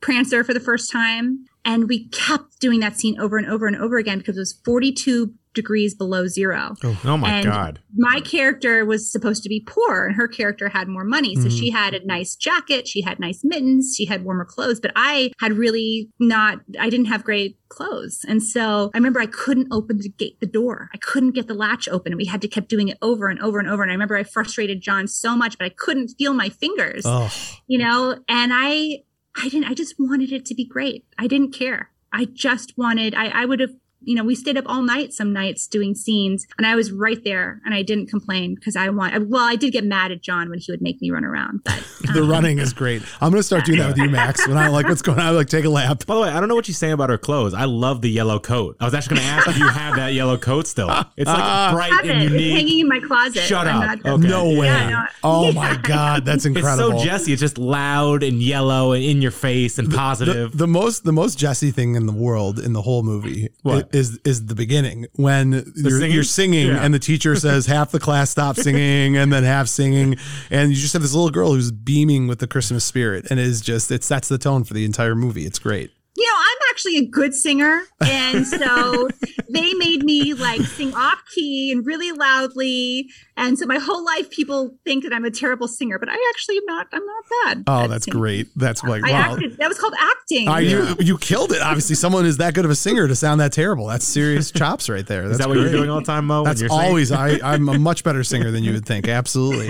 Prancer 0.00 0.44
for 0.44 0.54
the 0.54 0.60
first 0.60 0.90
time. 0.92 1.46
And 1.64 1.88
we 1.88 2.08
kept 2.08 2.60
doing 2.60 2.80
that 2.80 2.98
scene 2.98 3.18
over 3.18 3.36
and 3.36 3.46
over 3.46 3.66
and 3.66 3.76
over 3.76 3.98
again 3.98 4.18
because 4.18 4.36
it 4.36 4.40
was 4.40 4.60
42 4.64 5.34
degrees 5.58 5.94
below 5.94 6.26
zero. 6.26 6.74
Oh 7.04 7.16
my 7.16 7.30
And 7.30 7.46
God. 7.46 7.80
My 7.96 8.20
character 8.20 8.84
was 8.84 9.10
supposed 9.10 9.42
to 9.42 9.48
be 9.48 9.64
poor 9.66 10.06
and 10.06 10.16
her 10.16 10.28
character 10.28 10.68
had 10.68 10.88
more 10.88 11.04
money. 11.04 11.34
So 11.36 11.48
she 11.48 11.70
mm. 11.70 11.74
had 11.74 11.94
a 11.94 12.06
nice 12.06 12.36
jacket, 12.36 12.88
she 12.88 13.02
had 13.02 13.18
nice 13.18 13.40
mittens, 13.42 13.94
she 13.96 14.06
had 14.06 14.24
warmer 14.24 14.44
clothes, 14.44 14.80
but 14.80 14.92
I 14.96 15.32
had 15.40 15.52
really 15.52 16.10
not, 16.18 16.60
I 16.78 16.88
didn't 16.90 17.06
have 17.06 17.24
great 17.24 17.58
clothes. 17.68 18.24
And 18.26 18.42
so 18.42 18.90
I 18.94 18.98
remember 18.98 19.20
I 19.20 19.26
couldn't 19.26 19.68
open 19.70 19.98
the 19.98 20.08
gate, 20.08 20.40
the 20.40 20.46
door. 20.46 20.88
I 20.94 20.98
couldn't 20.98 21.32
get 21.32 21.48
the 21.48 21.54
latch 21.54 21.88
open. 21.88 22.12
And 22.12 22.18
we 22.18 22.26
had 22.26 22.40
to 22.42 22.48
keep 22.48 22.68
doing 22.68 22.88
it 22.88 22.98
over 23.02 23.28
and 23.28 23.40
over 23.40 23.58
and 23.58 23.68
over. 23.68 23.82
And 23.82 23.90
I 23.90 23.94
remember 23.94 24.16
I 24.16 24.22
frustrated 24.22 24.80
John 24.80 25.06
so 25.06 25.36
much, 25.36 25.58
but 25.58 25.66
I 25.66 25.70
couldn't 25.70 26.14
feel 26.16 26.32
my 26.34 26.48
fingers 26.48 27.02
Oh, 27.04 27.30
you 27.66 27.78
know 27.78 28.18
and 28.28 28.52
i 28.54 28.98
i 29.36 29.48
didn't 29.48 29.64
i 29.64 29.74
just 29.74 29.94
wanted 29.98 30.32
it 30.32 30.44
to 30.46 30.54
be 30.54 30.64
great 30.64 31.04
i 31.18 31.26
didn't 31.26 31.52
care 31.52 31.90
i 32.12 32.24
just 32.24 32.76
wanted 32.76 33.14
i 33.14 33.28
i 33.28 33.44
would 33.44 33.60
have 33.60 33.74
you 34.00 34.14
know 34.14 34.24
we 34.24 34.34
stayed 34.34 34.56
up 34.56 34.64
all 34.68 34.82
night 34.82 35.12
some 35.12 35.32
nights 35.32 35.66
doing 35.66 35.94
scenes 35.94 36.46
and 36.56 36.66
i 36.66 36.74
was 36.76 36.92
right 36.92 37.24
there 37.24 37.60
and 37.64 37.74
i 37.74 37.82
didn't 37.82 38.06
complain 38.06 38.54
because 38.54 38.76
i 38.76 38.88
want 38.88 39.28
well 39.28 39.44
i 39.44 39.56
did 39.56 39.72
get 39.72 39.84
mad 39.84 40.12
at 40.12 40.22
john 40.22 40.48
when 40.50 40.58
he 40.58 40.70
would 40.70 40.80
make 40.82 41.00
me 41.02 41.10
run 41.10 41.24
around 41.24 41.60
but 41.64 41.82
the 42.14 42.22
um, 42.22 42.30
running 42.30 42.58
is 42.58 42.72
great. 42.72 43.02
I'm 43.20 43.30
gonna 43.30 43.42
start 43.42 43.64
doing 43.64 43.78
that 43.80 43.88
with 43.88 43.98
you, 43.98 44.08
Max. 44.08 44.46
When 44.46 44.56
I 44.56 44.68
like 44.68 44.86
what's 44.86 45.02
going 45.02 45.18
on, 45.18 45.26
I 45.26 45.30
like 45.30 45.48
take 45.48 45.64
a 45.64 45.68
lap. 45.68 46.06
By 46.06 46.14
the 46.14 46.20
way, 46.22 46.28
I 46.28 46.38
don't 46.38 46.48
know 46.48 46.54
what 46.54 46.68
you're 46.68 46.74
saying 46.74 46.92
about 46.92 47.10
her 47.10 47.18
clothes. 47.18 47.54
I 47.54 47.64
love 47.64 48.00
the 48.02 48.08
yellow 48.10 48.38
coat. 48.38 48.76
I 48.80 48.84
was 48.84 48.94
actually 48.94 49.16
going 49.16 49.26
to 49.26 49.32
ask 49.34 49.48
if 49.48 49.58
you 49.58 49.68
have 49.68 49.96
that 49.96 50.14
yellow 50.14 50.38
coat 50.38 50.66
still. 50.68 50.88
It's 51.16 51.26
like 51.28 51.72
bright 51.74 51.92
have 51.92 52.00
and 52.04 52.10
it. 52.10 52.22
It's 52.22 52.32
unique. 52.32 52.52
hanging 52.52 52.78
in 52.80 52.88
my 52.88 53.00
closet 53.00 53.42
Shut 53.42 53.66
up. 53.66 54.02
not- 54.04 54.06
Okay. 54.18 54.28
No 54.28 54.44
way. 54.50 54.66
Yeah, 54.66 54.88
no. 54.90 55.04
Oh 55.24 55.52
my 55.52 55.76
god, 55.76 56.24
that's 56.24 56.36
It's 56.46 56.56
incredible. 56.56 56.98
so 57.00 57.04
Jesse. 57.04 57.32
It's 57.32 57.40
just 57.40 57.58
loud 57.58 58.22
and 58.22 58.40
yellow 58.40 58.92
and 58.92 59.02
in 59.02 59.20
your 59.20 59.32
face 59.32 59.78
and 59.78 59.90
the, 59.90 59.96
positive. 59.96 60.56
the 60.56 60.68
most 60.68 61.04
the 61.04 61.12
most 61.12 61.36
Jesse 61.38 61.72
thing 61.72 61.94
in 61.96 62.06
the 62.06 62.12
world 62.12 62.58
in 62.60 62.72
the 62.74 62.82
whole 62.82 63.02
movie 63.02 63.48
What? 63.62 63.87
Is 63.92 64.18
is 64.24 64.46
the 64.46 64.54
beginning 64.54 65.06
when 65.14 65.52
you're 65.52 65.90
singing? 65.98 66.10
you're 66.12 66.24
singing 66.24 66.66
Yeah. 66.68 66.84
and 66.84 66.92
the 66.94 66.98
teacher 66.98 67.34
says 67.46 67.66
half 67.66 67.90
the 67.90 68.00
class 68.00 68.30
stops 68.30 68.62
singing 68.62 69.16
and 69.16 69.32
then 69.32 69.44
half 69.44 69.68
singing 69.68 70.16
and 70.50 70.70
you 70.70 70.76
just 70.76 70.92
have 70.92 71.02
this 71.02 71.14
little 71.14 71.30
girl 71.30 71.52
who's 71.52 71.70
beaming 71.72 72.26
with 72.28 72.38
the 72.38 72.46
Christmas 72.46 72.84
spirit 72.84 73.26
and 73.30 73.38
is 73.40 73.60
just 73.60 73.90
it 73.90 74.04
sets 74.04 74.28
the 74.28 74.38
tone 74.38 74.64
for 74.64 74.74
the 74.74 74.84
entire 74.84 75.14
movie. 75.14 75.46
It's 75.46 75.58
great. 75.58 75.90
You 76.18 76.26
know, 76.26 76.36
I'm 76.36 76.70
actually 76.70 76.96
a 76.96 77.06
good 77.06 77.32
singer. 77.32 77.82
And 78.00 78.44
so 78.44 79.08
they 79.48 79.72
made 79.74 80.02
me 80.02 80.34
like 80.34 80.62
sing 80.62 80.92
off 80.92 81.22
key 81.32 81.70
and 81.70 81.86
really 81.86 82.10
loudly. 82.10 83.08
And 83.36 83.56
so 83.56 83.66
my 83.66 83.78
whole 83.78 84.04
life 84.04 84.28
people 84.28 84.74
think 84.84 85.04
that 85.04 85.12
I'm 85.12 85.24
a 85.24 85.30
terrible 85.30 85.68
singer, 85.68 85.96
but 85.96 86.08
I 86.08 86.32
actually 86.34 86.56
am 86.56 86.64
not, 86.66 86.88
I'm 86.92 87.06
not 87.06 87.24
bad. 87.44 87.64
Oh, 87.68 87.86
that's 87.86 88.06
singing. 88.06 88.18
great. 88.18 88.48
That's 88.56 88.82
like 88.82 89.04
I 89.04 89.12
wow. 89.12 89.32
acted, 89.34 89.58
that 89.58 89.68
was 89.68 89.78
called 89.78 89.94
acting. 89.96 90.48
I, 90.48 90.60
you 90.60 90.96
you 90.98 91.18
killed 91.18 91.52
it. 91.52 91.62
Obviously, 91.62 91.94
someone 91.94 92.26
is 92.26 92.38
that 92.38 92.52
good 92.52 92.64
of 92.64 92.70
a 92.72 92.76
singer 92.76 93.06
to 93.06 93.14
sound 93.14 93.40
that 93.40 93.52
terrible. 93.52 93.86
That's 93.86 94.04
serious 94.04 94.50
chops 94.58 94.88
right 94.88 95.06
there. 95.06 95.22
That's 95.22 95.34
Is 95.34 95.38
that 95.38 95.48
what 95.48 95.56
you're 95.56 95.70
doing 95.70 95.88
all 95.88 96.00
the 96.00 96.06
time, 96.06 96.26
Mo? 96.26 96.42
That's 96.42 96.60
you're 96.60 96.72
always 96.72 97.12
I. 97.12 97.38
I'm 97.44 97.68
a 97.68 97.78
much 97.78 98.02
better 98.02 98.24
singer 98.24 98.50
than 98.50 98.64
you 98.64 98.72
would 98.72 98.86
think. 98.86 99.06
Absolutely. 99.06 99.68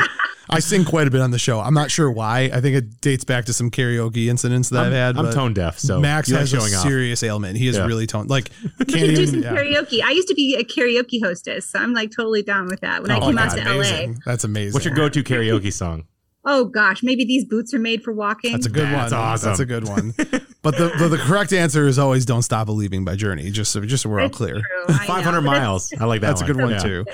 I 0.51 0.61
sing 0.61 0.85
quite 0.85 1.07
a 1.07 1.11
bit 1.11 1.21
on 1.21 1.31
the 1.31 1.39
show. 1.39 1.61
I'm 1.61 1.75
not 1.75 1.91
sure 1.91 2.11
why. 2.11 2.51
I 2.53 2.61
think 2.61 2.77
it 2.77 3.01
dates 3.01 3.25
back 3.25 3.45
to 3.47 3.53
some 3.53 3.71
karaoke 3.71 4.29
incidents 4.29 4.71
that 4.71 4.81
I'm, 4.81 4.87
I've 4.87 4.93
had. 4.93 5.19
I'm 5.19 5.33
tone 5.33 5.53
deaf, 5.53 5.79
so 5.79 6.01
Max 6.01 6.29
you 6.29 6.37
like 6.37 6.38
has 6.41 6.53
a 6.53 6.57
showing 6.61 6.75
off. 6.75 6.83
serious 6.83 7.23
ailment. 7.23 7.57
He 7.57 7.69
is 7.69 7.77
Yeah. 7.77 7.87
really 7.87 8.07
tone 8.07 8.27
like 8.27 8.51
can't 8.79 8.89
do 8.91 8.97
even. 9.07 9.27
some 9.27 9.43
yeah. 9.43 9.55
karaoke. 9.55 10.03
I 10.03 10.11
used 10.13 10.29
to 10.29 10.35
be 10.35 10.57
a 10.57 10.65
karaoke 10.65 11.23
hostess, 11.23 11.69
so 11.71 11.79
I'm 11.79 11.93
like 11.93 12.11
totally 12.15 12.43
down 12.43 12.67
with 12.67 12.81
that. 12.81 13.03
When 13.03 13.11
I 13.11 13.19
Oh, 13.19 13.27
came 13.27 13.39
out 13.39 13.55
that's 13.57 13.63
to 13.63 13.75
LA. 14.09 14.15
That's 14.27 14.45
amazing. 14.45 14.73
What's 14.75 14.85
your 14.87 14.95
go-to 14.95 15.23
karaoke 15.23 15.73
song? 15.73 16.05
oh 16.51 16.65
gosh, 16.65 17.03
maybe 17.03 17.27
these 17.27 17.45
boots 17.45 17.75
are 17.75 17.79
made 17.79 18.03
for 18.03 18.11
walking. 18.13 18.53
That's 18.53 18.65
a 18.65 18.71
good 18.71 18.87
That's 18.87 19.13
one. 19.13 19.21
awesome. 19.21 19.49
That's 19.51 19.61
a 19.61 19.67
good 19.67 19.87
one. 19.89 20.15
But 20.61 20.77
the, 20.77 20.89
the 20.99 21.09
the 21.09 21.19
correct 21.19 21.53
answer 21.53 21.87
is 21.87 22.01
always 22.01 22.27
"Don't 22.27 22.43
Stop 22.43 22.67
Believing" 22.67 23.05
by 23.05 23.15
Journey. 23.15 23.51
Just 23.53 23.71
so 23.71 23.81
just 23.83 24.03
so 24.03 24.09
we're 24.11 24.21
all 24.21 24.29
clear. 24.29 24.55
true, 24.55 24.85
I 24.89 24.93
know, 25.07 25.07
500 25.07 25.41
miles. 25.43 25.93
I 26.01 26.05
like 26.05 26.21
that 26.23 26.27
That's 26.27 26.41
a 26.43 26.47
good 26.47 26.57
one 26.57 26.71
Yeah. 26.71 26.79
too. 26.79 27.05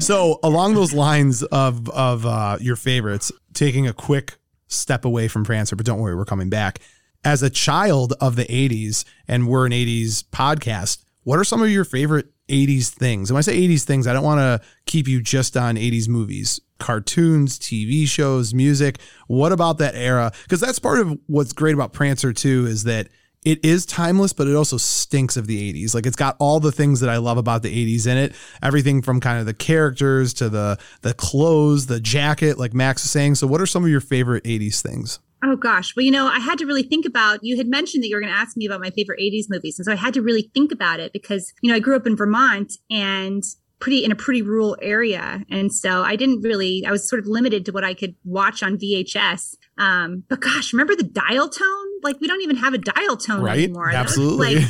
So 0.00 0.38
along 0.42 0.74
those 0.74 0.92
lines 0.92 1.42
of 1.44 1.88
of 1.90 2.26
uh, 2.26 2.58
your 2.60 2.76
favorites, 2.76 3.32
taking 3.54 3.86
a 3.88 3.94
quick 3.94 4.36
step 4.66 5.06
away 5.06 5.28
from 5.28 5.44
Prancer, 5.44 5.76
but 5.76 5.86
don't 5.86 5.98
worry, 5.98 6.14
we're 6.14 6.26
coming 6.26 6.50
back. 6.50 6.80
As 7.24 7.42
a 7.42 7.50
child 7.50 8.14
of 8.20 8.36
the 8.36 8.46
'80s, 8.46 9.04
and 9.28 9.46
we're 9.46 9.66
an 9.66 9.72
'80s 9.72 10.24
podcast, 10.24 11.04
what 11.22 11.38
are 11.38 11.44
some 11.44 11.62
of 11.62 11.70
your 11.70 11.84
favorite 11.84 12.28
80s 12.48 12.88
things? 12.88 13.30
And 13.30 13.34
when 13.34 13.40
I 13.40 13.42
say 13.42 13.60
80s 13.60 13.84
things, 13.84 14.06
I 14.06 14.12
don't 14.12 14.24
want 14.24 14.40
to 14.40 14.66
keep 14.86 15.08
you 15.08 15.22
just 15.22 15.56
on 15.56 15.76
80s 15.76 16.08
movies, 16.08 16.60
cartoons, 16.78 17.58
TV 17.58 18.06
shows, 18.06 18.52
music. 18.52 18.98
What 19.28 19.52
about 19.52 19.78
that 19.78 19.94
era? 19.94 20.32
Because 20.42 20.60
that's 20.60 20.78
part 20.78 20.98
of 20.98 21.18
what's 21.26 21.52
great 21.52 21.74
about 21.74 21.92
Prancer 21.92 22.32
too 22.32 22.66
is 22.66 22.84
that 22.84 23.08
it 23.42 23.64
is 23.64 23.86
timeless, 23.86 24.34
but 24.34 24.48
it 24.48 24.54
also 24.54 24.76
stinks 24.76 25.36
of 25.36 25.46
the 25.46 25.72
80s. 25.72 25.94
Like 25.94 26.04
it's 26.04 26.16
got 26.16 26.36
all 26.38 26.60
the 26.60 26.72
things 26.72 27.00
that 27.00 27.08
I 27.08 27.16
love 27.16 27.38
about 27.38 27.62
the 27.62 27.96
80s 27.96 28.06
in 28.06 28.18
it. 28.18 28.34
Everything 28.62 29.00
from 29.00 29.20
kind 29.20 29.40
of 29.40 29.46
the 29.46 29.54
characters 29.54 30.34
to 30.34 30.48
the 30.48 30.78
the 31.02 31.14
clothes, 31.14 31.86
the 31.86 32.00
jacket, 32.00 32.58
like 32.58 32.74
Max 32.74 33.02
was 33.02 33.10
saying. 33.10 33.36
So 33.36 33.46
what 33.46 33.60
are 33.60 33.66
some 33.66 33.84
of 33.84 33.90
your 33.90 34.00
favorite 34.00 34.44
80s 34.44 34.82
things? 34.82 35.20
Oh 35.42 35.56
gosh. 35.56 35.94
Well, 35.96 36.04
you 36.04 36.10
know, 36.10 36.26
I 36.26 36.38
had 36.38 36.58
to 36.58 36.66
really 36.66 36.82
think 36.82 37.06
about 37.06 37.40
you 37.42 37.56
had 37.56 37.66
mentioned 37.66 38.02
that 38.04 38.08
you 38.08 38.16
were 38.16 38.20
going 38.20 38.32
to 38.32 38.38
ask 38.38 38.56
me 38.56 38.66
about 38.66 38.80
my 38.80 38.90
favorite 38.90 39.20
80s 39.20 39.44
movies. 39.48 39.78
And 39.78 39.86
so 39.86 39.92
I 39.92 39.96
had 39.96 40.12
to 40.14 40.22
really 40.22 40.50
think 40.54 40.70
about 40.70 41.00
it 41.00 41.12
because, 41.12 41.52
you 41.62 41.70
know, 41.70 41.76
I 41.76 41.80
grew 41.80 41.96
up 41.96 42.06
in 42.06 42.16
Vermont 42.16 42.72
and 42.90 43.42
pretty 43.78 44.04
in 44.04 44.12
a 44.12 44.14
pretty 44.14 44.42
rural 44.42 44.76
area. 44.82 45.42
And 45.50 45.72
so 45.72 46.02
I 46.02 46.14
didn't 46.16 46.42
really 46.42 46.84
I 46.86 46.90
was 46.90 47.08
sort 47.08 47.20
of 47.20 47.26
limited 47.26 47.64
to 47.66 47.72
what 47.72 47.84
I 47.84 47.94
could 47.94 48.14
watch 48.24 48.62
on 48.62 48.76
VHS. 48.76 49.56
Um, 49.78 50.24
but 50.28 50.40
gosh, 50.40 50.74
remember 50.74 50.94
the 50.94 51.04
dial 51.04 51.48
tone? 51.48 51.86
Like 52.02 52.20
we 52.20 52.26
don't 52.26 52.42
even 52.42 52.56
have 52.56 52.74
a 52.74 52.78
dial 52.78 53.16
tone 53.16 53.42
Right? 53.42 53.64
anymore. 53.64 53.90
Absolutely. 53.90 54.56
like, 54.56 54.66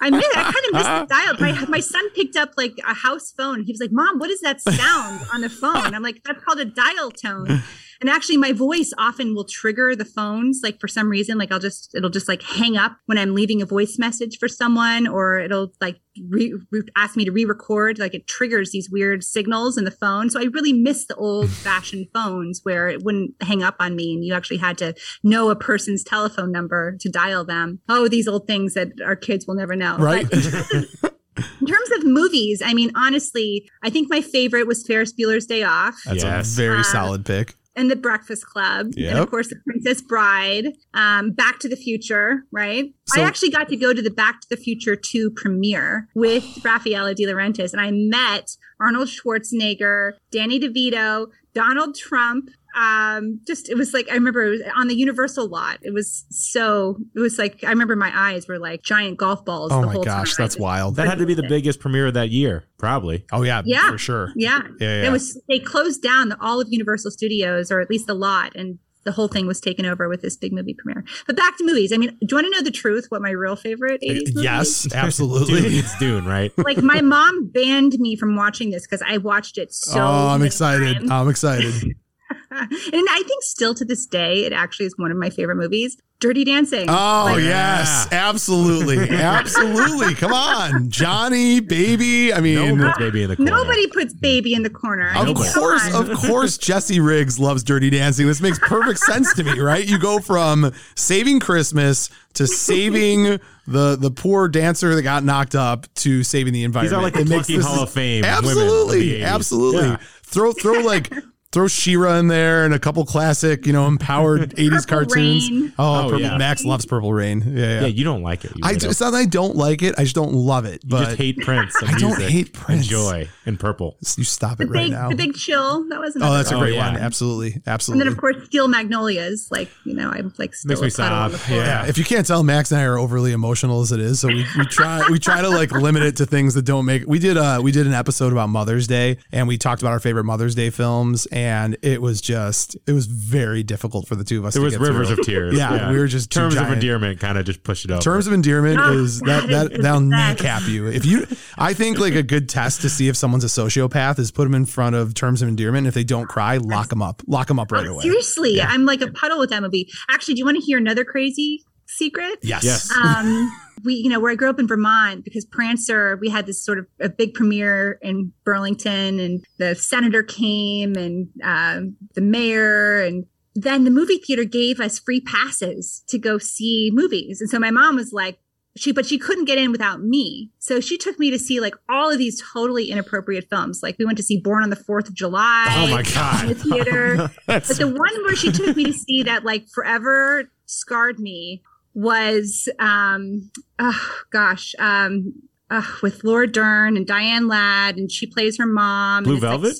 I 0.00 0.10
miss, 0.10 0.24
I 0.34 0.42
kind 0.42 0.56
of 0.66 0.72
missed 0.74 0.84
the 0.84 1.06
dial. 1.08 1.34
My, 1.40 1.66
my 1.68 1.80
son 1.80 2.08
picked 2.10 2.36
up 2.36 2.50
like 2.56 2.74
a 2.86 2.94
house 2.94 3.32
phone. 3.36 3.62
He 3.64 3.72
was 3.72 3.80
like, 3.80 3.90
"Mom, 3.92 4.18
what 4.20 4.30
is 4.30 4.40
that 4.40 4.60
sound 4.60 5.20
on 5.34 5.40
the 5.40 5.48
phone?" 5.50 5.92
I'm 5.94 6.02
like, 6.04 6.22
"That's 6.24 6.42
called 6.44 6.60
a 6.60 6.64
dial 6.64 7.10
tone." 7.10 7.62
And 8.02 8.10
actually, 8.10 8.36
my 8.36 8.50
voice 8.52 8.92
often 8.98 9.32
will 9.32 9.44
trigger 9.44 9.94
the 9.96 10.04
phones. 10.04 10.60
Like 10.62 10.80
for 10.80 10.88
some 10.88 11.08
reason, 11.08 11.38
like 11.38 11.52
I'll 11.52 11.60
just 11.60 11.94
it'll 11.94 12.10
just 12.10 12.26
like 12.28 12.42
hang 12.42 12.76
up 12.76 12.96
when 13.06 13.16
I'm 13.16 13.32
leaving 13.34 13.62
a 13.62 13.66
voice 13.66 13.96
message 13.96 14.38
for 14.40 14.48
someone, 14.48 15.06
or 15.06 15.38
it'll 15.38 15.72
like 15.80 16.00
re- 16.28 16.52
re- 16.72 16.82
ask 16.96 17.16
me 17.16 17.24
to 17.24 17.30
re-record. 17.30 18.00
Like 18.00 18.12
it 18.12 18.26
triggers 18.26 18.72
these 18.72 18.90
weird 18.90 19.22
signals 19.22 19.78
in 19.78 19.84
the 19.84 19.92
phone. 19.92 20.30
So 20.30 20.40
I 20.40 20.46
really 20.52 20.72
miss 20.72 21.06
the 21.06 21.14
old-fashioned 21.14 22.08
phones 22.14 22.58
where 22.64 22.88
it 22.88 23.04
wouldn't 23.04 23.34
hang 23.40 23.62
up 23.62 23.76
on 23.78 23.94
me, 23.94 24.12
and 24.14 24.24
you 24.24 24.34
actually 24.34 24.56
had 24.58 24.76
to 24.78 24.94
know 25.22 25.48
a 25.50 25.54
person's 25.56 26.02
telephone 26.02 26.50
number 26.50 26.96
to 26.98 27.08
dial 27.08 27.44
them. 27.44 27.78
Oh, 27.88 28.08
these 28.08 28.26
old 28.26 28.48
things 28.48 28.74
that 28.74 28.88
our 29.04 29.14
kids 29.16 29.46
will 29.46 29.54
never 29.54 29.76
know. 29.76 29.96
Right. 29.98 30.28
But 30.28 30.42
in 31.60 31.66
terms 31.68 31.90
of 31.96 32.04
movies, 32.04 32.60
I 32.64 32.74
mean, 32.74 32.90
honestly, 32.96 33.70
I 33.82 33.90
think 33.90 34.10
my 34.10 34.20
favorite 34.20 34.66
was 34.66 34.84
Ferris 34.84 35.12
Bueller's 35.12 35.46
Day 35.46 35.62
Off 35.62 35.94
That's 36.04 36.24
Yes. 36.24 36.52
a 36.52 36.56
very 36.56 36.80
Uh, 36.80 36.82
solid 36.82 37.24
pick. 37.24 37.54
And 37.74 37.90
The 37.90 37.96
Breakfast 37.96 38.44
Club, 38.46 38.92
and 39.10 39.18
of 39.18 39.30
course, 39.30 39.48
The 39.48 39.56
Princess 39.66 40.02
Bride, 40.02 40.74
um, 40.94 41.32
Back 41.32 41.58
to 41.60 41.68
the 41.68 41.76
Future, 41.76 42.44
right? 42.52 42.92
So- 43.06 43.22
I 43.22 43.24
actually 43.24 43.50
got 43.50 43.68
to 43.68 43.76
go 43.76 43.92
to 43.94 44.02
the 44.02 44.10
Back 44.10 44.40
to 44.42 44.48
the 44.50 44.56
Future 44.56 44.96
2 44.96 45.30
premiere 45.30 46.08
with 46.14 46.44
Raffaella 46.62 47.14
De 47.14 47.24
Laurentiis, 47.26 47.72
and 47.72 47.80
I 47.80 47.90
met 47.90 48.56
Arnold 48.80 49.08
Schwarzenegger, 49.08 50.12
Danny 50.30 50.58
DeVito, 50.60 51.28
Donald 51.54 51.94
Trump. 51.94 52.50
Um, 52.74 53.40
just 53.46 53.68
it 53.68 53.76
was 53.76 53.92
like 53.92 54.08
I 54.10 54.14
remember 54.14 54.44
it 54.44 54.50
was 54.50 54.62
on 54.76 54.88
the 54.88 54.94
Universal 54.94 55.48
lot. 55.48 55.78
It 55.82 55.92
was 55.92 56.24
so 56.30 56.96
it 57.14 57.20
was 57.20 57.38
like 57.38 57.62
I 57.64 57.68
remember 57.70 57.96
my 57.96 58.10
eyes 58.14 58.48
were 58.48 58.58
like 58.58 58.82
giant 58.82 59.18
golf 59.18 59.44
balls. 59.44 59.72
Oh 59.72 59.80
the 59.80 59.86
my 59.86 59.92
whole 59.92 60.04
gosh, 60.04 60.36
time. 60.36 60.44
that's 60.44 60.56
wild. 60.58 60.96
That 60.96 61.06
had 61.08 61.18
to 61.18 61.26
be 61.26 61.34
the 61.34 61.42
biggest 61.48 61.80
premiere 61.80 62.06
of 62.06 62.14
that 62.14 62.30
year, 62.30 62.64
probably. 62.78 63.24
Oh 63.32 63.42
yeah, 63.42 63.62
Yeah. 63.64 63.90
for 63.90 63.98
sure. 63.98 64.32
Yeah. 64.36 64.60
Yeah, 64.80 65.02
yeah. 65.02 65.08
It 65.08 65.12
was 65.12 65.40
they 65.48 65.58
closed 65.58 66.02
down 66.02 66.32
all 66.40 66.60
of 66.60 66.68
Universal 66.70 67.10
Studios, 67.12 67.70
or 67.70 67.80
at 67.80 67.90
least 67.90 68.06
the 68.06 68.14
lot, 68.14 68.54
and 68.56 68.78
the 69.04 69.10
whole 69.10 69.26
thing 69.26 69.48
was 69.48 69.60
taken 69.60 69.84
over 69.84 70.08
with 70.08 70.22
this 70.22 70.36
big 70.36 70.52
movie 70.52 70.74
premiere. 70.74 71.04
But 71.26 71.36
back 71.36 71.58
to 71.58 71.64
movies. 71.64 71.92
I 71.92 71.96
mean, 71.96 72.10
do 72.10 72.16
you 72.30 72.36
want 72.36 72.46
to 72.46 72.50
know 72.52 72.62
the 72.62 72.70
truth? 72.70 73.06
What 73.08 73.20
my 73.20 73.30
real 73.30 73.56
favorite 73.56 74.00
80s 74.00 74.32
movie 74.32 74.44
Yes, 74.44 74.82
Dune, 74.84 74.96
absolutely. 74.96 75.58
it's 75.78 75.98
Dune, 75.98 76.24
right? 76.24 76.52
Like 76.58 76.78
my 76.78 77.00
mom 77.00 77.48
banned 77.48 77.98
me 77.98 78.14
from 78.14 78.36
watching 78.36 78.70
this 78.70 78.86
because 78.86 79.02
I 79.04 79.18
watched 79.18 79.58
it 79.58 79.72
so. 79.74 80.00
oh, 80.00 80.28
I'm 80.28 80.42
excited. 80.42 80.98
times. 80.98 81.10
I'm 81.10 81.28
excited. 81.28 81.96
and 82.50 82.68
I 83.10 83.22
think 83.26 83.42
still 83.42 83.74
to 83.74 83.84
this 83.84 84.06
day, 84.06 84.44
it 84.44 84.52
actually 84.52 84.86
is 84.86 84.94
one 84.96 85.10
of 85.10 85.16
my 85.16 85.30
favorite 85.30 85.56
movies. 85.56 85.96
Dirty 86.20 86.44
Dancing. 86.44 86.88
Oh 86.88 87.22
Like, 87.32 87.42
yes, 87.42 88.06
absolutely, 88.12 89.10
absolutely. 89.10 90.14
Come 90.14 90.32
on, 90.32 90.88
Johnny, 90.88 91.58
baby. 91.58 92.32
I 92.32 92.40
mean, 92.40 92.78
one 92.78 92.78
puts 92.92 92.96
uh, 92.96 93.00
baby 93.00 93.22
in 93.24 93.30
the 93.30 93.36
corner. 93.36 93.50
Nobody 93.50 93.86
puts 93.88 94.14
baby 94.14 94.54
in 94.54 94.62
the 94.62 94.70
corner. 94.70 95.10
I 95.12 95.20
of 95.22 95.26
mean, 95.26 95.34
course, 95.52 95.92
of 95.92 96.12
course, 96.18 96.58
Jesse 96.58 97.00
Riggs 97.00 97.40
loves 97.40 97.64
Dirty 97.64 97.90
Dancing. 97.90 98.28
This 98.28 98.40
makes 98.40 98.60
perfect 98.60 99.00
sense 99.00 99.34
to 99.34 99.42
me, 99.42 99.58
right? 99.58 99.84
You 99.84 99.98
go 99.98 100.20
from 100.20 100.72
saving 100.94 101.40
Christmas 101.40 102.08
to 102.34 102.46
saving 102.46 103.40
the 103.66 103.96
the 103.96 104.10
poor 104.12 104.46
dancer 104.48 104.94
that 104.94 105.02
got 105.02 105.24
knocked 105.24 105.56
up 105.56 105.92
to 105.94 106.22
saving 106.22 106.52
the 106.52 106.62
environment. 106.62 106.92
These 106.92 106.98
are 106.98 107.02
like 107.02 107.14
the 107.14 107.20
It 107.22 107.36
makes 107.36 107.48
this- 107.48 107.66
Hall 107.66 107.82
of 107.82 107.90
Fame. 107.90 108.22
women 108.22 108.36
of 108.36 108.44
the 108.44 108.50
Absolutely, 108.60 109.24
absolutely. 109.24 109.88
Yeah. 109.88 109.96
Throw 110.22 110.52
throw 110.52 110.80
like 110.82 111.12
throw 111.52 111.68
She-Ra 111.68 112.16
in 112.16 112.28
there 112.28 112.64
and 112.64 112.72
a 112.74 112.78
couple 112.78 113.04
classic, 113.04 113.66
you 113.66 113.72
know, 113.72 113.86
empowered 113.86 114.50
'80s 114.56 114.86
cartoons. 114.86 115.50
Rain. 115.50 115.72
Oh, 115.78 115.92
Oh, 115.92 116.02
Purple, 116.10 116.20
yeah. 116.22 116.36
Max 116.38 116.64
loves 116.64 116.86
Purple 116.86 117.12
Rain. 117.12 117.42
Yeah, 117.46 117.52
yeah. 117.66 117.80
Yeah, 117.82 117.86
you 117.88 118.04
don't 118.04 118.22
like 118.22 118.44
it. 118.44 118.52
You 118.56 118.62
I 118.64 118.74
weirdo. 118.74 118.90
it's 118.90 119.00
not 119.00 119.10
that 119.12 119.18
I 119.18 119.24
don't 119.26 119.56
like 119.56 119.82
it. 119.82 119.94
I 119.98 120.02
just 120.04 120.14
don't 120.14 120.32
love 120.32 120.64
it. 120.64 120.82
You 120.84 120.90
But 120.90 121.04
just 121.04 121.16
hate 121.18 121.38
Prince. 121.38 121.74
And 121.82 121.90
I 121.90 121.98
don't 121.98 122.10
music 122.18 122.28
hate 122.30 122.52
Prince. 122.54 122.86
Joy 122.86 123.28
and 123.46 123.58
purple. 123.60 123.96
you 124.16 124.24
stop 124.24 124.58
the 124.58 124.64
it 124.64 124.70
right 124.70 124.82
big, 124.84 124.90
now. 124.92 125.08
the 125.10 125.14
big 125.16 125.34
chill. 125.34 125.86
That 125.88 126.00
was 126.00 126.14
oh, 126.16 126.20
another 126.20 126.36
that's 126.38 126.50
a 126.50 126.56
Oh, 126.56 126.60
great 126.60 126.74
yeah. 126.74 126.92
one. 126.92 126.96
Absolutely, 127.00 127.60
absolutely. 127.66 128.00
And 128.02 128.08
then 128.08 128.12
of 128.14 128.18
course 128.20 128.36
Steel 128.46 128.68
Magnolias, 128.68 129.50
like 129.50 129.70
you 129.84 129.94
know, 129.94 130.10
I'm 130.10 130.32
like 130.38 130.54
still 130.54 130.68
Makes 130.80 130.98
me 130.98 131.04
a 131.04 131.08
puddle 131.08 131.38
sob. 131.38 131.50
yeah, 131.50 131.86
if 131.86 131.98
you 131.98 132.04
can't 132.04 132.26
tell, 132.26 132.42
Max 132.42 132.70
and 132.72 132.80
I 132.80 132.84
are 132.84 132.98
overly 132.98 133.32
emotional 133.32 133.80
as 133.82 133.92
it 133.92 134.00
is, 134.00 134.20
so 134.20 134.28
we, 134.28 134.46
we 134.56 134.64
try 134.66 135.06
we 135.10 135.18
try 135.18 135.42
to 135.42 135.48
like 135.50 135.70
limit 135.72 136.02
it 136.02 136.16
to 136.16 136.26
things 136.26 136.54
that 136.54 136.64
don't 136.64 136.84
make. 136.86 137.04
We 137.06 137.18
did 137.18 137.36
uh 137.36 137.60
we 137.62 137.72
did 137.72 137.86
an 137.86 137.92
episode 137.94 138.32
about 138.32 138.48
Mother's 138.48 138.86
Day, 138.86 139.18
and 139.32 139.46
we 139.48 139.58
talked 139.58 139.82
about 139.82 139.92
our 139.92 140.00
favorite 140.00 140.24
Mother's 140.24 140.54
Day 140.54 140.70
films, 140.70 141.26
and 141.26 141.41
it 141.82 142.00
was 142.00 142.20
just 142.20 142.76
it 142.86 142.92
was 142.92 143.06
very 143.06 143.62
difficult 143.62 144.06
for 144.06 144.14
the 144.16 144.24
two 144.24 144.38
of 144.38 144.44
us. 144.44 144.54
It 144.56 144.58
to 144.60 144.64
was 144.64 144.74
get 144.74 144.80
rivers 144.80 145.08
through. 145.08 145.18
of 145.20 145.26
tears. 145.26 145.54
Yeah, 145.58 145.90
we 145.90 145.98
were 145.98 146.06
just 146.06 146.30
two 146.30 146.40
terms 146.40 146.56
of 146.56 146.70
endearment 146.70 147.20
kind 147.20 147.38
of 147.38 147.44
just 147.44 147.62
push 147.62 147.84
it 147.84 147.90
up. 147.90 148.02
Terms 148.02 148.26
of 148.26 148.32
endearment 148.32 148.80
is 148.94 149.20
that 149.20 149.42
God, 149.42 149.50
that 149.50 149.72
it's 149.72 149.82
that'll 149.82 150.00
kneecap 150.00 150.68
you. 150.68 150.86
If 150.88 151.04
you, 151.06 151.26
I 151.58 151.74
think 151.74 151.98
like 151.98 152.14
a 152.14 152.22
good 152.22 152.48
test 152.48 152.82
to 152.82 152.90
see 152.90 153.08
if 153.08 153.16
someone's 153.16 153.44
a 153.44 153.48
sociopath 153.48 154.18
is 154.18 154.30
put 154.30 154.44
them 154.44 154.54
in 154.54 154.66
front 154.66 154.96
of 154.96 155.14
terms 155.14 155.42
of 155.42 155.48
endearment. 155.48 155.86
If 155.86 155.94
they 155.94 156.04
don't 156.04 156.28
cry, 156.28 156.56
lock 156.58 156.88
them 156.88 157.02
up. 157.02 157.22
Lock 157.26 157.48
them 157.48 157.58
up 157.58 157.72
right 157.72 157.86
Oh, 157.86 157.92
away. 157.94 158.02
Seriously, 158.02 158.60
I'm 158.60 158.84
like 158.84 159.00
a 159.00 159.10
puddle 159.10 159.38
with 159.38 159.50
that 159.50 159.62
movie. 159.62 159.88
Actually, 160.08 160.34
do 160.34 160.38
you 160.40 160.44
want 160.44 160.56
to 160.58 160.62
hear 160.62 160.78
another 160.78 161.04
crazy 161.04 161.64
secret? 161.86 162.38
Yes. 162.42 162.64
Yes. 162.64 162.90
Um, 162.96 163.50
we, 163.84 163.94
you 163.94 164.08
know, 164.08 164.20
where 164.20 164.32
I 164.32 164.34
grew 164.34 164.50
up 164.50 164.58
in 164.58 164.66
Vermont, 164.66 165.24
because 165.24 165.44
Prancer, 165.44 166.16
we 166.20 166.28
had 166.28 166.46
this 166.46 166.60
sort 166.62 166.78
of 166.78 166.86
a 167.00 167.08
big 167.08 167.34
premiere 167.34 167.98
in 168.02 168.32
Burlington, 168.44 169.18
and 169.20 169.44
the 169.58 169.74
senator 169.74 170.22
came, 170.22 170.94
and 170.96 171.28
um, 171.42 171.96
the 172.14 172.20
mayor, 172.20 173.00
and 173.00 173.26
then 173.54 173.84
the 173.84 173.90
movie 173.90 174.18
theater 174.18 174.44
gave 174.44 174.80
us 174.80 174.98
free 174.98 175.20
passes 175.20 176.02
to 176.08 176.18
go 176.18 176.38
see 176.38 176.90
movies. 176.92 177.40
And 177.40 177.50
so 177.50 177.58
my 177.58 177.70
mom 177.70 177.96
was 177.96 178.12
like, 178.12 178.38
she, 178.74 178.90
but 178.90 179.04
she 179.04 179.18
couldn't 179.18 179.44
get 179.44 179.58
in 179.58 179.70
without 179.70 180.00
me. 180.02 180.50
So 180.58 180.80
she 180.80 180.96
took 180.96 181.18
me 181.18 181.30
to 181.30 181.38
see 181.38 181.60
like 181.60 181.74
all 181.90 182.10
of 182.10 182.16
these 182.16 182.42
totally 182.54 182.90
inappropriate 182.90 183.50
films. 183.50 183.80
Like 183.82 183.98
we 183.98 184.06
went 184.06 184.16
to 184.16 184.24
see 184.24 184.40
Born 184.40 184.62
on 184.62 184.70
the 184.70 184.76
Fourth 184.76 185.08
of 185.08 185.14
July. 185.14 185.66
Oh 185.76 185.88
my 185.88 185.98
In 185.98 186.04
the 186.48 186.54
god. 186.54 186.56
theater. 186.56 187.30
That's 187.46 187.68
But 187.68 187.76
the 187.76 187.88
one 187.88 188.22
where 188.24 188.34
she 188.34 188.50
took 188.50 188.74
me 188.74 188.84
to 188.84 188.94
see 188.94 189.24
that 189.24 189.44
like 189.44 189.68
forever 189.68 190.50
scarred 190.64 191.18
me 191.18 191.62
was 191.94 192.68
um 192.78 193.50
oh 193.78 194.10
gosh 194.30 194.74
um 194.78 195.32
uh, 195.70 195.82
with 196.02 196.22
Laura 196.22 196.46
Dern 196.46 196.96
and 196.98 197.06
Diane 197.06 197.48
Ladd 197.48 197.96
and 197.96 198.12
she 198.12 198.26
plays 198.26 198.58
her 198.58 198.66
mom. 198.66 199.24
Blue 199.24 199.34
it's, 199.36 199.42
like, 199.42 199.50
Velvet? 199.50 199.76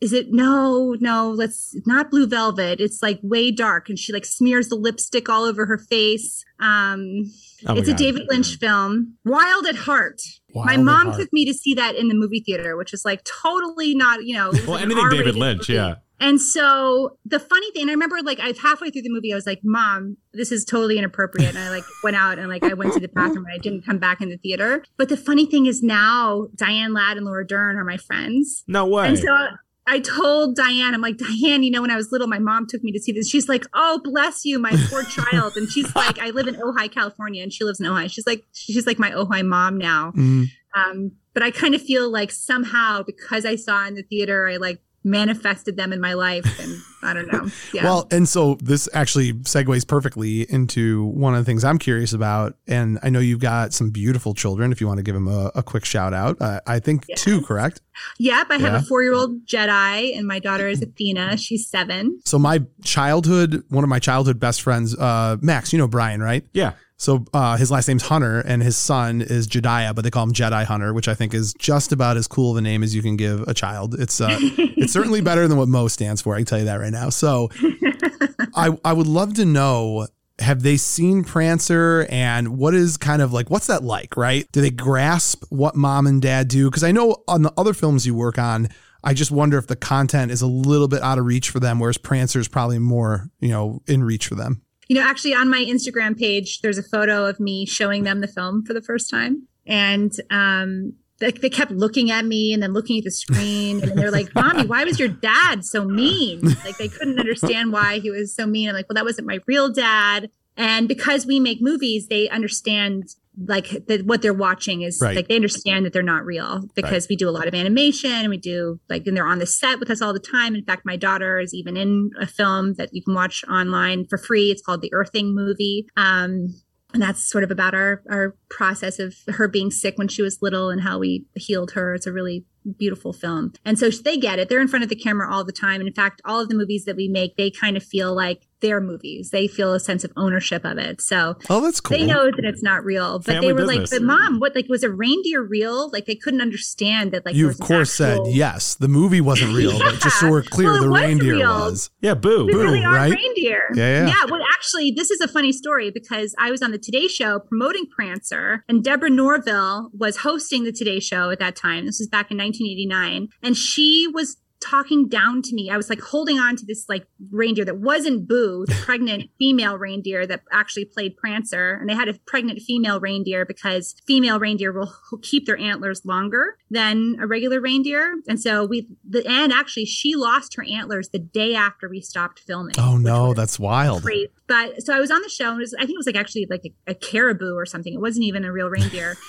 is 0.00 0.12
it 0.12 0.32
no 0.32 0.94
no 1.00 1.30
let's 1.30 1.74
not 1.86 2.10
blue 2.10 2.26
velvet 2.26 2.78
it's 2.78 3.00
like 3.00 3.18
way 3.22 3.50
dark 3.50 3.88
and 3.88 3.98
she 3.98 4.12
like 4.12 4.26
smears 4.26 4.68
the 4.68 4.74
lipstick 4.74 5.30
all 5.30 5.44
over 5.44 5.64
her 5.64 5.78
face 5.78 6.44
um 6.60 7.30
Oh 7.66 7.74
it's 7.76 7.88
a 7.88 7.94
david 7.94 8.24
lynch 8.28 8.58
film 8.58 9.14
wild 9.24 9.66
at 9.66 9.76
heart 9.76 10.20
Wild 10.52 10.66
my 10.66 10.76
mom 10.76 11.16
took 11.16 11.32
me 11.32 11.46
to 11.46 11.54
see 11.54 11.72
that 11.74 11.94
in 11.94 12.08
the 12.08 12.14
movie 12.14 12.42
theater 12.44 12.76
which 12.76 12.92
is 12.92 13.04
like 13.04 13.24
totally 13.24 13.94
not 13.94 14.24
you 14.24 14.34
know 14.34 14.50
Well, 14.66 14.72
like 14.72 14.82
anything 14.82 15.08
David 15.10 15.36
Lynch, 15.36 15.68
movie. 15.68 15.74
yeah. 15.74 15.94
And 16.20 16.40
so 16.40 17.18
the 17.24 17.40
funny 17.40 17.70
thing, 17.72 17.88
I 17.88 17.92
remember 17.92 18.16
like 18.22 18.40
I 18.40 18.48
was 18.48 18.58
halfway 18.60 18.90
through 18.90 19.02
the 19.02 19.10
movie, 19.10 19.32
I 19.32 19.36
was 19.36 19.46
like, 19.46 19.60
Mom, 19.62 20.16
this 20.32 20.52
is 20.52 20.64
totally 20.64 20.98
inappropriate. 20.98 21.50
And 21.50 21.58
I 21.58 21.70
like 21.70 21.84
went 22.02 22.16
out 22.16 22.38
and 22.38 22.48
like 22.48 22.64
I 22.64 22.74
went 22.74 22.92
to 22.94 23.00
the 23.00 23.08
bathroom 23.08 23.44
and 23.46 23.54
I 23.54 23.58
didn't 23.58 23.84
come 23.84 23.98
back 23.98 24.20
in 24.20 24.28
the 24.28 24.36
theater. 24.36 24.84
But 24.96 25.08
the 25.08 25.16
funny 25.16 25.46
thing 25.46 25.66
is 25.66 25.82
now 25.82 26.48
Diane 26.54 26.94
Ladd 26.94 27.16
and 27.16 27.26
Laura 27.26 27.46
Dern 27.46 27.76
are 27.76 27.84
my 27.84 27.96
friends. 27.96 28.64
No 28.68 28.86
way. 28.86 29.08
And 29.08 29.18
so 29.18 29.48
I 29.86 30.00
told 30.00 30.56
Diane, 30.56 30.94
I'm 30.94 31.02
like, 31.02 31.18
Diane, 31.18 31.62
you 31.62 31.70
know, 31.70 31.82
when 31.82 31.90
I 31.90 31.96
was 31.96 32.10
little, 32.10 32.26
my 32.26 32.38
mom 32.38 32.66
took 32.68 32.82
me 32.82 32.92
to 32.92 33.00
see 33.00 33.12
this. 33.12 33.28
She's 33.28 33.48
like, 33.48 33.64
Oh, 33.74 34.00
bless 34.02 34.44
you, 34.44 34.58
my 34.58 34.72
poor 34.88 35.02
child. 35.30 35.56
And 35.56 35.68
she's 35.68 35.94
like, 35.94 36.18
I 36.20 36.30
live 36.30 36.46
in 36.46 36.54
Ojai, 36.54 36.90
California, 36.90 37.42
and 37.42 37.52
she 37.52 37.64
lives 37.64 37.80
in 37.80 37.86
Ojai. 37.86 38.10
She's 38.10 38.26
like, 38.26 38.44
she's 38.52 38.86
like 38.86 38.98
my 38.98 39.10
Ojai 39.10 39.44
mom 39.44 39.78
now. 39.78 40.12
Mm. 40.16 40.46
Um, 40.74 41.12
but 41.34 41.42
I 41.42 41.50
kind 41.50 41.74
of 41.74 41.82
feel 41.82 42.10
like 42.10 42.30
somehow 42.30 43.02
because 43.02 43.44
I 43.44 43.56
saw 43.56 43.86
in 43.86 43.94
the 43.94 44.02
theater, 44.02 44.48
I 44.48 44.56
like 44.56 44.80
manifested 45.04 45.76
them 45.76 45.92
in 45.92 46.00
my 46.00 46.14
life 46.14 46.58
and 46.60 46.76
I 47.02 47.12
don't 47.12 47.30
know. 47.32 47.48
Yeah. 47.74 47.84
Well, 47.84 48.06
and 48.10 48.28
so 48.28 48.56
this 48.60 48.88
actually 48.94 49.32
segues 49.34 49.86
perfectly 49.86 50.42
into 50.50 51.04
one 51.06 51.34
of 51.34 51.40
the 51.40 51.44
things 51.44 51.64
I'm 51.64 51.78
curious 51.78 52.12
about. 52.12 52.56
And 52.68 52.98
I 53.02 53.10
know 53.10 53.18
you've 53.18 53.40
got 53.40 53.72
some 53.72 53.90
beautiful 53.90 54.32
children. 54.32 54.70
If 54.70 54.80
you 54.80 54.86
want 54.86 54.98
to 54.98 55.02
give 55.02 55.14
them 55.14 55.26
a, 55.28 55.50
a 55.56 55.62
quick 55.62 55.84
shout 55.84 56.14
out, 56.14 56.40
uh, 56.40 56.60
I 56.66 56.78
think 56.78 57.04
Yes. 57.08 57.22
two, 57.22 57.42
correct? 57.42 57.80
yep, 58.18 58.46
I 58.50 58.58
have 58.58 58.74
a 58.74 58.82
four 58.82 59.02
year 59.02 59.12
old 59.14 59.44
Jedi 59.46 60.16
and 60.16 60.26
my 60.26 60.38
daughter 60.38 60.68
is 60.68 60.82
Athena. 60.82 61.36
She's 61.36 61.68
seven. 61.68 62.20
So 62.24 62.38
my 62.38 62.62
childhood, 62.84 63.64
one 63.68 63.84
of 63.84 63.90
my 63.90 63.98
childhood 63.98 64.38
best 64.38 64.62
friends, 64.62 64.96
uh, 64.96 65.36
Max, 65.40 65.72
you 65.72 65.78
know 65.78 65.88
Brian, 65.88 66.22
right? 66.22 66.44
Yeah. 66.52 66.72
So 66.96 67.24
uh, 67.34 67.56
his 67.56 67.70
last 67.70 67.88
name's 67.88 68.04
Hunter, 68.04 68.40
and 68.40 68.62
his 68.62 68.76
son 68.76 69.20
is 69.20 69.48
Jediah, 69.48 69.94
but 69.94 70.04
they 70.04 70.10
call 70.10 70.24
him 70.24 70.32
Jedi 70.32 70.64
Hunter, 70.64 70.94
which 70.94 71.08
I 71.08 71.14
think 71.14 71.34
is 71.34 71.52
just 71.54 71.92
about 71.92 72.16
as 72.16 72.26
cool 72.26 72.52
of 72.52 72.56
a 72.56 72.60
name 72.60 72.82
as 72.82 72.94
you 72.94 73.02
can 73.02 73.16
give 73.16 73.42
a 73.42 73.54
child. 73.54 73.94
It's 73.98 74.20
uh, 74.20 74.36
it's 74.40 74.92
certainly 74.92 75.20
better 75.20 75.48
than 75.48 75.58
what 75.58 75.68
Mo 75.68 75.88
stands 75.88 76.22
for. 76.22 76.34
I 76.34 76.38
can 76.38 76.46
tell 76.46 76.58
you 76.58 76.66
that 76.66 76.76
right 76.76 76.92
now. 76.92 77.10
So 77.10 77.50
I 78.54 78.76
I 78.84 78.92
would 78.92 79.06
love 79.06 79.34
to 79.34 79.44
know. 79.44 80.08
Have 80.40 80.64
they 80.64 80.76
seen 80.76 81.22
Prancer 81.22 82.08
and 82.10 82.58
what 82.58 82.74
is 82.74 82.96
kind 82.96 83.22
of 83.22 83.32
like 83.32 83.50
what's 83.50 83.68
that 83.68 83.84
like, 83.84 84.16
right? 84.16 84.50
Do 84.50 84.60
they 84.60 84.70
grasp 84.70 85.44
what 85.48 85.76
mom 85.76 86.08
and 86.08 86.20
dad 86.20 86.48
do? 86.48 86.68
Because 86.68 86.82
I 86.82 86.90
know 86.90 87.22
on 87.28 87.42
the 87.42 87.52
other 87.56 87.72
films 87.72 88.04
you 88.04 88.16
work 88.16 88.36
on, 88.36 88.68
I 89.04 89.14
just 89.14 89.30
wonder 89.30 89.58
if 89.58 89.68
the 89.68 89.76
content 89.76 90.32
is 90.32 90.42
a 90.42 90.46
little 90.48 90.88
bit 90.88 91.02
out 91.02 91.18
of 91.18 91.26
reach 91.26 91.50
for 91.50 91.60
them, 91.60 91.78
whereas 91.78 91.98
Prancer 91.98 92.40
is 92.40 92.48
probably 92.48 92.80
more, 92.80 93.30
you 93.38 93.50
know, 93.50 93.80
in 93.86 94.02
reach 94.02 94.26
for 94.26 94.34
them. 94.34 94.63
You 94.88 94.96
know, 94.96 95.02
actually 95.02 95.34
on 95.34 95.50
my 95.50 95.64
Instagram 95.64 96.18
page, 96.18 96.60
there's 96.60 96.78
a 96.78 96.82
photo 96.82 97.26
of 97.26 97.40
me 97.40 97.66
showing 97.66 98.04
them 98.04 98.20
the 98.20 98.28
film 98.28 98.64
for 98.64 98.74
the 98.74 98.82
first 98.82 99.10
time. 99.10 99.46
And 99.66 100.12
um 100.30 100.94
they, 101.18 101.30
they 101.30 101.50
kept 101.50 101.70
looking 101.70 102.10
at 102.10 102.24
me 102.24 102.52
and 102.52 102.62
then 102.62 102.72
looking 102.72 102.98
at 102.98 103.04
the 103.04 103.10
screen 103.10 103.82
and 103.82 103.96
they're 103.96 104.10
like, 104.10 104.34
Mommy, 104.34 104.66
why 104.66 104.84
was 104.84 104.98
your 104.98 105.08
dad 105.08 105.64
so 105.64 105.84
mean? 105.84 106.40
Like 106.64 106.76
they 106.76 106.88
couldn't 106.88 107.20
understand 107.20 107.72
why 107.72 108.00
he 108.00 108.10
was 108.10 108.34
so 108.34 108.46
mean. 108.46 108.68
I'm 108.68 108.74
like, 108.74 108.88
well, 108.88 108.94
that 108.94 109.04
wasn't 109.04 109.28
my 109.28 109.38
real 109.46 109.72
dad. 109.72 110.30
And 110.56 110.88
because 110.88 111.26
we 111.26 111.40
make 111.40 111.60
movies, 111.60 112.08
they 112.08 112.28
understand 112.28 113.14
like 113.36 113.86
that 113.86 114.06
what 114.06 114.22
they're 114.22 114.32
watching 114.32 114.82
is 114.82 114.98
Right. 115.02 115.16
like 115.16 115.28
they 115.28 115.36
understand 115.36 115.84
that 115.84 115.92
they're 115.92 116.02
not 116.02 116.24
real 116.24 116.64
because 116.74 117.08
we 117.08 117.16
do 117.16 117.28
a 117.28 117.32
lot 117.32 117.48
of 117.48 117.54
animation 117.54 118.10
and 118.12 118.28
we 118.28 118.36
do 118.36 118.78
like 118.88 119.06
and 119.06 119.16
they're 119.16 119.26
on 119.26 119.38
the 119.38 119.46
set 119.46 119.80
with 119.80 119.90
us 119.90 120.00
all 120.00 120.12
the 120.12 120.20
time. 120.20 120.54
In 120.54 120.64
fact, 120.64 120.82
my 120.84 120.96
daughter 120.96 121.40
is 121.40 121.52
even 121.52 121.76
in 121.76 122.10
a 122.20 122.26
film 122.26 122.74
that 122.74 122.90
you 122.92 123.02
can 123.02 123.14
watch 123.14 123.44
online 123.50 124.06
for 124.06 124.18
free. 124.18 124.50
It's 124.50 124.62
called 124.62 124.82
the 124.82 124.92
Earthing 124.92 125.34
movie. 125.34 125.86
Um 125.96 126.54
and 126.92 127.02
that's 127.02 127.28
sort 127.28 127.42
of 127.42 127.50
about 127.50 127.74
our 127.74 128.02
our 128.08 128.36
process 128.48 129.00
of 129.00 129.14
her 129.26 129.48
being 129.48 129.70
sick 129.72 129.98
when 129.98 130.06
she 130.08 130.22
was 130.22 130.38
little 130.40 130.70
and 130.70 130.82
how 130.82 130.98
we 131.00 131.26
healed 131.34 131.72
her. 131.72 131.94
It's 131.94 132.06
a 132.06 132.12
really 132.12 132.44
beautiful 132.78 133.12
film. 133.12 133.52
And 133.64 133.78
so 133.78 133.90
they 133.90 134.16
get 134.16 134.38
it. 134.38 134.48
They're 134.48 134.60
in 134.60 134.68
front 134.68 134.84
of 134.84 134.88
the 134.88 134.96
camera 134.96 135.30
all 135.30 135.44
the 135.44 135.52
time. 135.52 135.80
And 135.80 135.88
in 135.88 135.92
fact, 135.92 136.22
all 136.24 136.40
of 136.40 136.48
the 136.48 136.54
movies 136.54 136.84
that 136.86 136.96
we 136.96 137.08
make, 137.08 137.36
they 137.36 137.50
kind 137.50 137.76
of 137.76 137.82
feel 137.82 138.14
like 138.14 138.46
their 138.60 138.80
movies. 138.80 139.30
They 139.30 139.46
feel 139.46 139.72
a 139.74 139.80
sense 139.80 140.04
of 140.04 140.12
ownership 140.16 140.64
of 140.64 140.78
it. 140.78 141.00
So 141.00 141.36
Oh, 141.50 141.60
that's 141.60 141.80
cool. 141.80 141.96
they 141.98 142.04
know 142.06 142.26
that 142.30 142.44
it's 142.44 142.62
not 142.62 142.84
real, 142.84 143.18
but 143.18 143.26
Family 143.26 143.48
they 143.48 143.52
were 143.52 143.66
business. 143.66 143.92
like, 143.92 144.00
"But 144.00 144.06
mom, 144.06 144.40
what? 144.40 144.54
Like, 144.54 144.68
was 144.68 144.82
a 144.82 144.90
reindeer 144.90 145.42
real? 145.42 145.90
Like, 145.90 146.06
they 146.06 146.14
couldn't 146.14 146.40
understand 146.40 147.12
that. 147.12 147.26
Like, 147.26 147.34
you 147.34 147.48
of 147.48 147.58
course 147.58 148.00
actual- 148.00 148.24
said 148.26 148.34
yes. 148.34 148.74
The 148.74 148.88
movie 148.88 149.20
wasn't 149.20 149.54
real, 149.54 149.78
but 149.78 150.00
just 150.00 150.18
so 150.20 150.30
we're 150.30 150.42
clear, 150.42 150.72
Well, 150.72 150.82
the 150.82 150.90
was 150.90 151.00
reindeer 151.02 151.34
real. 151.36 151.48
was. 151.50 151.90
Yeah. 152.00 152.14
Boo. 152.14 152.46
We 152.46 152.52
Boo, 152.52 152.62
really 152.62 152.84
are 152.84 152.92
right? 152.94 153.12
reindeer. 153.12 153.64
Yeah, 153.74 154.06
yeah. 154.06 154.24
Well, 154.30 154.40
actually, 154.54 154.90
this 154.92 155.10
is 155.10 155.20
a 155.20 155.28
funny 155.28 155.52
story 155.52 155.90
because 155.90 156.34
I 156.38 156.50
was 156.50 156.62
on 156.62 156.70
the 156.70 156.78
Today 156.78 157.08
Show 157.08 157.40
promoting 157.40 157.86
Prancer, 157.94 158.64
and 158.68 158.82
Deborah 158.82 159.10
Norville 159.10 159.90
was 159.92 160.18
hosting 160.18 160.64
the 160.64 160.72
Today 160.72 161.00
Show 161.00 161.30
at 161.30 161.38
that 161.40 161.56
time. 161.56 161.86
This 161.86 161.98
was 161.98 162.08
back 162.08 162.30
in 162.30 162.38
1989, 162.38 163.28
and 163.42 163.56
she 163.56 164.06
was 164.12 164.36
talking 164.64 165.08
down 165.08 165.42
to 165.42 165.54
me. 165.54 165.70
I 165.70 165.76
was 165.76 165.90
like 165.90 166.00
holding 166.00 166.38
on 166.38 166.56
to 166.56 166.66
this 166.66 166.88
like 166.88 167.06
reindeer 167.30 167.64
that 167.64 167.78
wasn't 167.78 168.26
Boo, 168.26 168.64
the 168.66 168.74
pregnant 168.84 169.30
female 169.38 169.78
reindeer 169.78 170.26
that 170.26 170.42
actually 170.52 170.86
played 170.86 171.16
Prancer. 171.16 171.74
And 171.74 171.88
they 171.88 171.94
had 171.94 172.08
a 172.08 172.14
pregnant 172.26 172.60
female 172.60 173.00
reindeer 173.00 173.44
because 173.44 173.94
female 174.06 174.38
reindeer 174.38 174.72
will 174.72 174.92
keep 175.22 175.46
their 175.46 175.58
antlers 175.58 176.04
longer 176.04 176.56
than 176.70 177.16
a 177.20 177.26
regular 177.26 177.60
reindeer. 177.60 178.14
And 178.28 178.40
so 178.40 178.64
we, 178.64 178.88
the, 179.08 179.26
and 179.26 179.52
actually 179.52 179.84
she 179.84 180.14
lost 180.14 180.54
her 180.56 180.64
antlers 180.64 181.10
the 181.10 181.18
day 181.18 181.54
after 181.54 181.88
we 181.88 182.00
stopped 182.00 182.40
filming. 182.40 182.74
Oh 182.78 182.96
no, 182.96 183.34
that's 183.34 183.58
wild. 183.58 184.02
great. 184.02 184.30
But 184.46 184.82
so 184.82 184.94
I 184.94 185.00
was 185.00 185.10
on 185.10 185.22
the 185.22 185.28
show, 185.28 185.50
and 185.50 185.58
it 185.58 185.62
was, 185.62 185.74
I 185.74 185.80
think 185.80 185.92
it 185.92 185.96
was 185.96 186.06
like 186.06 186.16
actually 186.16 186.46
like 186.50 186.64
a, 186.66 186.90
a 186.90 186.94
caribou 186.94 187.54
or 187.54 187.64
something. 187.64 187.94
It 187.94 188.00
wasn't 188.00 188.26
even 188.26 188.44
a 188.44 188.52
real 188.52 188.68
reindeer. 188.68 189.16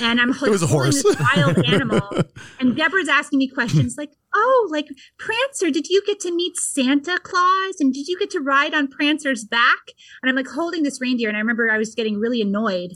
And 0.00 0.20
I'm 0.20 0.30
like, 0.30 0.50
was 0.50 0.62
a 0.62 0.66
holding 0.66 0.92
this 0.92 1.16
wild 1.36 1.64
animal, 1.66 2.00
and 2.58 2.76
Deborah's 2.76 3.08
asking 3.08 3.38
me 3.38 3.48
questions 3.48 3.96
like, 3.96 4.10
"Oh, 4.34 4.68
like 4.70 4.88
Prancer, 5.18 5.70
did 5.70 5.88
you 5.88 6.02
get 6.06 6.20
to 6.20 6.34
meet 6.34 6.56
Santa 6.56 7.18
Claus? 7.22 7.76
And 7.80 7.92
did 7.92 8.08
you 8.08 8.18
get 8.18 8.30
to 8.30 8.40
ride 8.40 8.74
on 8.74 8.88
Prancer's 8.88 9.44
back?" 9.44 9.92
And 10.22 10.30
I'm 10.30 10.36
like 10.36 10.48
holding 10.48 10.82
this 10.82 11.00
reindeer, 11.00 11.28
and 11.28 11.36
I 11.36 11.40
remember 11.40 11.70
I 11.70 11.78
was 11.78 11.94
getting 11.94 12.18
really 12.18 12.42
annoyed 12.42 12.92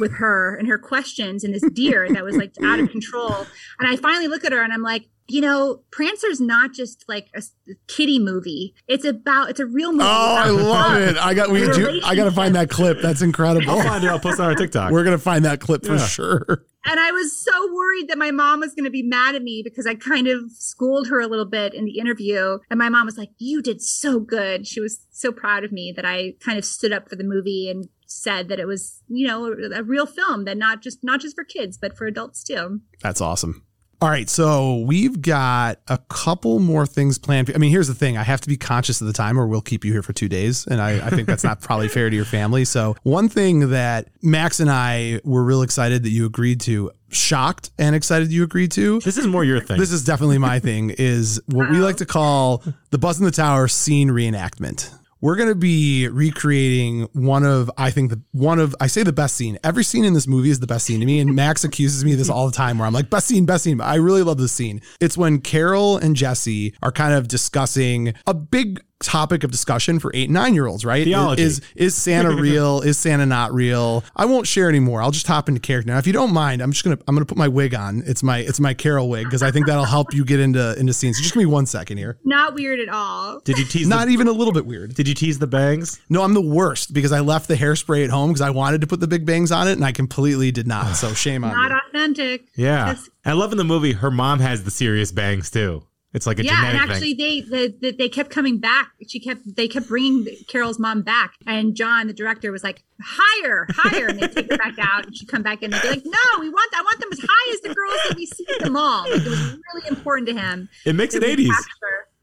with 0.00 0.12
her 0.14 0.56
and 0.56 0.68
her 0.68 0.78
questions 0.78 1.44
and 1.44 1.54
this 1.54 1.64
deer 1.72 2.08
that 2.12 2.24
was 2.24 2.36
like 2.36 2.52
out 2.62 2.80
of 2.80 2.90
control. 2.90 3.46
And 3.78 3.88
I 3.88 3.96
finally 3.96 4.28
look 4.28 4.44
at 4.44 4.52
her, 4.52 4.62
and 4.62 4.72
I'm 4.72 4.82
like. 4.82 5.08
You 5.28 5.40
know, 5.40 5.82
Prancer's 5.90 6.40
not 6.40 6.72
just 6.72 7.04
like 7.08 7.28
a 7.34 7.42
kiddie 7.88 8.18
movie. 8.18 8.74
It's 8.86 9.04
about 9.04 9.50
it's 9.50 9.60
a 9.60 9.66
real 9.66 9.92
movie. 9.92 10.04
Oh, 10.04 10.36
I 10.36 10.48
love 10.50 10.66
love. 10.66 11.02
it. 11.02 11.16
I 11.16 11.34
got 11.34 11.50
we 11.50 11.60
do, 11.60 12.00
I 12.04 12.14
got 12.14 12.24
to 12.24 12.30
find 12.30 12.54
that 12.54 12.70
clip. 12.70 13.00
That's 13.02 13.22
incredible. 13.22 13.70
I'll 13.70 13.82
find 13.82 14.04
it. 14.04 14.08
I'll 14.08 14.20
post 14.20 14.38
it 14.38 14.42
on 14.42 14.50
our 14.50 14.54
TikTok. 14.54 14.92
We're 14.92 15.04
going 15.04 15.16
to 15.16 15.22
find 15.22 15.44
that 15.44 15.60
clip 15.60 15.84
for 15.84 15.98
sure. 15.98 16.64
And 16.88 17.00
I 17.00 17.10
was 17.10 17.36
so 17.44 17.74
worried 17.74 18.08
that 18.08 18.16
my 18.16 18.30
mom 18.30 18.60
was 18.60 18.72
going 18.72 18.84
to 18.84 18.90
be 18.90 19.02
mad 19.02 19.34
at 19.34 19.42
me 19.42 19.60
because 19.64 19.86
I 19.86 19.96
kind 19.96 20.28
of 20.28 20.52
schooled 20.52 21.08
her 21.08 21.18
a 21.20 21.26
little 21.26 21.44
bit 21.44 21.74
in 21.74 21.84
the 21.84 21.98
interview. 21.98 22.58
And 22.70 22.78
my 22.78 22.88
mom 22.88 23.06
was 23.06 23.18
like, 23.18 23.30
You 23.38 23.60
did 23.60 23.82
so 23.82 24.20
good. 24.20 24.68
She 24.68 24.80
was 24.80 25.04
so 25.10 25.32
proud 25.32 25.64
of 25.64 25.72
me 25.72 25.92
that 25.96 26.04
I 26.04 26.34
kind 26.38 26.58
of 26.58 26.64
stood 26.64 26.92
up 26.92 27.08
for 27.08 27.16
the 27.16 27.24
movie 27.24 27.68
and 27.68 27.88
said 28.06 28.48
that 28.48 28.60
it 28.60 28.66
was, 28.66 29.02
you 29.08 29.26
know, 29.26 29.46
a, 29.46 29.80
a 29.80 29.82
real 29.82 30.06
film 30.06 30.44
that 30.44 30.56
not 30.56 30.80
just 30.80 31.02
not 31.02 31.20
just 31.20 31.34
for 31.34 31.42
kids, 31.42 31.76
but 31.76 31.96
for 31.96 32.06
adults 32.06 32.44
too. 32.44 32.80
That's 33.02 33.20
awesome. 33.20 33.65
All 34.02 34.10
right, 34.10 34.28
so 34.28 34.80
we've 34.80 35.22
got 35.22 35.80
a 35.88 35.96
couple 35.96 36.58
more 36.58 36.84
things 36.84 37.16
planned. 37.16 37.50
I 37.54 37.58
mean, 37.58 37.70
here's 37.70 37.88
the 37.88 37.94
thing: 37.94 38.18
I 38.18 38.24
have 38.24 38.42
to 38.42 38.48
be 38.48 38.58
conscious 38.58 39.00
of 39.00 39.06
the 39.06 39.12
time, 39.14 39.40
or 39.40 39.46
we'll 39.46 39.62
keep 39.62 39.86
you 39.86 39.92
here 39.92 40.02
for 40.02 40.12
two 40.12 40.28
days, 40.28 40.66
and 40.66 40.82
I, 40.82 41.06
I 41.06 41.10
think 41.10 41.26
that's 41.26 41.44
not 41.44 41.60
probably 41.62 41.88
fair 41.88 42.10
to 42.10 42.14
your 42.14 42.26
family. 42.26 42.66
So, 42.66 42.94
one 43.04 43.30
thing 43.30 43.70
that 43.70 44.08
Max 44.20 44.60
and 44.60 44.70
I 44.70 45.20
were 45.24 45.42
real 45.42 45.62
excited 45.62 46.02
that 46.02 46.10
you 46.10 46.26
agreed 46.26 46.60
to, 46.62 46.90
shocked 47.08 47.70
and 47.78 47.94
excited 47.94 48.30
you 48.30 48.42
agreed 48.42 48.72
to. 48.72 49.00
this 49.00 49.16
is 49.16 49.26
more 49.26 49.44
your 49.44 49.60
thing. 49.60 49.78
This 49.78 49.92
is 49.92 50.04
definitely 50.04 50.38
my 50.38 50.58
thing. 50.58 50.90
Is 50.90 51.40
what 51.46 51.70
we 51.70 51.78
like 51.78 51.96
to 51.96 52.06
call 52.06 52.62
the 52.90 52.98
Buzz 52.98 53.18
in 53.18 53.24
the 53.24 53.30
Tower 53.30 53.66
scene 53.66 54.10
reenactment. 54.10 54.92
We're 55.26 55.34
going 55.34 55.48
to 55.48 55.56
be 55.56 56.06
recreating 56.06 57.08
one 57.12 57.42
of, 57.42 57.68
I 57.76 57.90
think 57.90 58.10
the 58.10 58.22
one 58.30 58.60
of, 58.60 58.76
I 58.80 58.86
say 58.86 59.02
the 59.02 59.12
best 59.12 59.34
scene. 59.34 59.58
Every 59.64 59.82
scene 59.82 60.04
in 60.04 60.14
this 60.14 60.28
movie 60.28 60.50
is 60.50 60.60
the 60.60 60.68
best 60.68 60.86
scene 60.86 61.00
to 61.00 61.06
me. 61.06 61.18
And 61.18 61.34
Max 61.34 61.64
accuses 61.64 62.04
me 62.04 62.12
of 62.12 62.18
this 62.18 62.30
all 62.30 62.46
the 62.46 62.56
time 62.56 62.78
where 62.78 62.86
I'm 62.86 62.94
like, 62.94 63.10
best 63.10 63.26
scene, 63.26 63.44
best 63.44 63.64
scene. 63.64 63.80
I 63.80 63.96
really 63.96 64.22
love 64.22 64.38
this 64.38 64.52
scene. 64.52 64.80
It's 65.00 65.18
when 65.18 65.40
Carol 65.40 65.96
and 65.96 66.14
Jesse 66.14 66.76
are 66.80 66.92
kind 66.92 67.12
of 67.12 67.26
discussing 67.26 68.14
a 68.24 68.34
big 68.34 68.80
topic 69.00 69.44
of 69.44 69.50
discussion 69.50 69.98
for 69.98 70.10
eight 70.14 70.24
and 70.24 70.34
nine 70.34 70.54
year 70.54 70.66
olds, 70.66 70.84
right? 70.84 71.04
Theology. 71.04 71.42
Is, 71.42 71.60
is 71.74 71.94
Santa 71.94 72.30
real? 72.40 72.80
is 72.80 72.96
Santa 72.98 73.26
not 73.26 73.52
real? 73.52 74.02
I 74.16 74.24
won't 74.24 74.46
share 74.46 74.68
anymore. 74.68 75.02
I'll 75.02 75.10
just 75.10 75.26
hop 75.26 75.48
into 75.48 75.60
character. 75.60 75.92
Now, 75.92 75.98
if 75.98 76.06
you 76.06 76.12
don't 76.12 76.32
mind, 76.32 76.62
I'm 76.62 76.72
just 76.72 76.84
going 76.84 76.96
to, 76.96 77.02
I'm 77.06 77.14
going 77.14 77.24
to 77.24 77.28
put 77.28 77.38
my 77.38 77.48
wig 77.48 77.74
on. 77.74 78.02
It's 78.06 78.22
my, 78.22 78.38
it's 78.38 78.58
my 78.60 78.74
Carol 78.74 79.08
wig 79.08 79.24
because 79.24 79.42
I 79.42 79.50
think 79.50 79.66
that'll 79.66 79.84
help 79.84 80.14
you 80.14 80.24
get 80.24 80.40
into, 80.40 80.78
into 80.78 80.92
scenes. 80.92 81.18
So 81.18 81.22
just 81.22 81.34
give 81.34 81.40
me 81.40 81.46
one 81.46 81.66
second 81.66 81.98
here. 81.98 82.18
Not 82.24 82.54
weird 82.54 82.80
at 82.80 82.88
all. 82.88 83.40
Did 83.40 83.58
you 83.58 83.64
tease? 83.66 83.86
Not 83.86 84.06
the, 84.06 84.12
even 84.12 84.28
a 84.28 84.32
little 84.32 84.52
bit 84.52 84.66
weird. 84.66 84.94
did 84.94 85.06
you 85.08 85.14
tease 85.14 85.38
the 85.38 85.46
bangs? 85.46 86.00
No, 86.08 86.22
I'm 86.22 86.34
the 86.34 86.40
worst 86.40 86.92
because 86.94 87.12
I 87.12 87.20
left 87.20 87.48
the 87.48 87.54
hairspray 87.54 88.04
at 88.04 88.10
home 88.10 88.30
because 88.30 88.40
I 88.40 88.50
wanted 88.50 88.80
to 88.80 88.86
put 88.86 89.00
the 89.00 89.08
big 89.08 89.26
bangs 89.26 89.52
on 89.52 89.68
it 89.68 89.72
and 89.72 89.84
I 89.84 89.92
completely 89.92 90.50
did 90.52 90.66
not. 90.66 90.96
So 90.96 91.12
shame 91.12 91.44
on 91.44 91.52
Not 91.52 91.70
me. 91.70 91.76
authentic. 92.00 92.48
Yeah. 92.56 92.86
That's- 92.86 93.10
I 93.24 93.32
love 93.32 93.50
in 93.52 93.58
the 93.58 93.64
movie 93.64 93.92
her 93.92 94.10
mom 94.10 94.38
has 94.40 94.62
the 94.64 94.70
serious 94.70 95.10
bangs 95.12 95.50
too. 95.50 95.82
It's 96.16 96.26
like 96.26 96.38
a 96.38 96.44
yeah, 96.44 96.70
and 96.70 96.78
actually, 96.78 97.14
thing. 97.14 97.44
they, 97.50 97.68
they 97.68 97.90
they 97.90 98.08
kept 98.08 98.30
coming 98.30 98.56
back. 98.56 98.90
She 99.06 99.20
kept 99.20 99.54
they 99.54 99.68
kept 99.68 99.86
bringing 99.86 100.26
Carol's 100.48 100.78
mom 100.78 101.02
back, 101.02 101.34
and 101.46 101.76
John, 101.76 102.06
the 102.06 102.14
director, 102.14 102.50
was 102.50 102.64
like, 102.64 102.82
"Higher, 103.04 103.66
higher," 103.68 104.06
and 104.06 104.18
they 104.18 104.26
take 104.26 104.50
her 104.50 104.56
back 104.56 104.78
out, 104.78 105.04
and 105.04 105.14
she 105.14 105.26
come 105.26 105.42
back 105.42 105.62
in 105.62 105.74
and 105.74 105.82
be 105.82 105.88
like, 105.90 106.06
"No, 106.06 106.40
we 106.40 106.48
want 106.48 106.72
I 106.74 106.80
want 106.80 107.00
them 107.00 107.10
as 107.12 107.18
high 107.22 107.52
as 107.52 107.60
the 107.60 107.74
girls 107.74 108.00
that 108.08 108.16
we 108.16 108.24
see 108.24 108.46
at 108.58 108.64
the 108.64 108.70
mall." 108.70 109.02
Like 109.02 109.26
it 109.26 109.28
was 109.28 109.58
really 109.74 109.88
important 109.88 110.28
to 110.28 110.34
him. 110.34 110.70
It 110.86 110.94
makes 110.94 111.12
to 111.12 111.22
it 111.22 111.38
80s. 111.38 111.50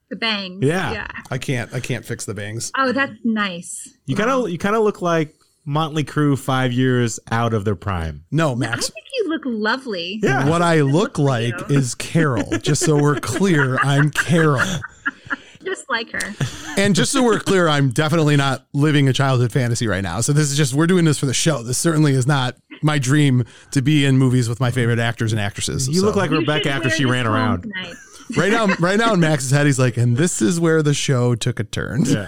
The 0.09 0.15
bangs. 0.15 0.65
Yeah. 0.65 0.91
Yeah. 0.91 1.07
I 1.29 1.37
can't, 1.37 1.71
I 1.71 1.79
can't 1.79 2.03
fix 2.03 2.25
the 2.25 2.33
bangs. 2.33 2.71
Oh, 2.75 2.93
that's 2.93 3.13
nice. 3.23 3.95
You 4.07 4.15
kind 4.15 4.31
of 4.31 4.49
you 4.49 4.57
kind 4.57 4.75
of 4.75 4.81
look 4.81 5.03
like 5.03 5.35
Motley 5.65 6.03
Crue 6.03 6.37
five 6.37 6.71
years 6.73 7.19
out 7.31 7.53
of 7.53 7.63
their 7.65 7.75
prime. 7.75 8.25
No, 8.31 8.55
Max. 8.55 8.71
I 8.71 8.75
Max. 8.75 8.85
think 8.89 9.05
you 9.15 9.29
look 9.29 9.41
lovely. 9.45 10.19
Yeah. 10.21 10.49
What 10.49 10.61
I 10.61 10.81
look 10.81 11.17
like 11.17 11.53
is 11.69 11.95
Carol. 11.95 12.57
Just 12.59 12.83
so 12.85 13.01
we're 13.01 13.19
clear, 13.19 13.77
I'm 13.77 14.09
Carol. 14.11 14.61
Just 15.63 15.89
like 15.89 16.11
her. 16.11 16.33
And 16.77 16.93
just 16.93 17.13
so 17.13 17.23
we're 17.23 17.39
clear, 17.39 17.69
I'm 17.69 17.89
definitely 17.91 18.35
not 18.35 18.65
living 18.73 19.07
a 19.07 19.13
childhood 19.13 19.53
fantasy 19.53 19.87
right 19.87 20.03
now. 20.03 20.19
So 20.19 20.33
this 20.33 20.51
is 20.51 20.57
just 20.57 20.73
we're 20.73 20.87
doing 20.87 21.05
this 21.05 21.17
for 21.17 21.25
the 21.25 21.33
show. 21.33 21.63
This 21.63 21.77
certainly 21.77 22.11
is 22.11 22.27
not 22.27 22.57
my 22.81 22.99
dream 22.99 23.45
to 23.71 23.81
be 23.81 24.03
in 24.05 24.17
movies 24.17 24.49
with 24.49 24.59
my 24.59 24.71
favorite 24.71 24.99
actors 24.99 25.31
and 25.31 25.39
actresses. 25.39 25.87
You 25.87 26.01
So- 26.01 26.05
look 26.07 26.17
like 26.17 26.31
You 26.31 26.39
Rebecca 26.39 26.69
after 26.69 26.89
she 26.89 27.05
ran 27.05 27.25
around. 27.25 27.61
tonight. 27.61 27.93
right 28.35 28.51
now, 28.51 28.67
right 28.81 28.99
now 28.99 29.13
in 29.13 29.21
Max's 29.21 29.51
head, 29.51 29.65
he's 29.65 29.79
like, 29.79 29.95
and 29.95 30.17
this 30.17 30.41
is 30.41 30.59
where 30.59 30.83
the 30.83 30.93
show 30.93 31.33
took 31.33 31.61
a 31.61 31.63
turn. 31.63 32.03
Yeah. 32.03 32.27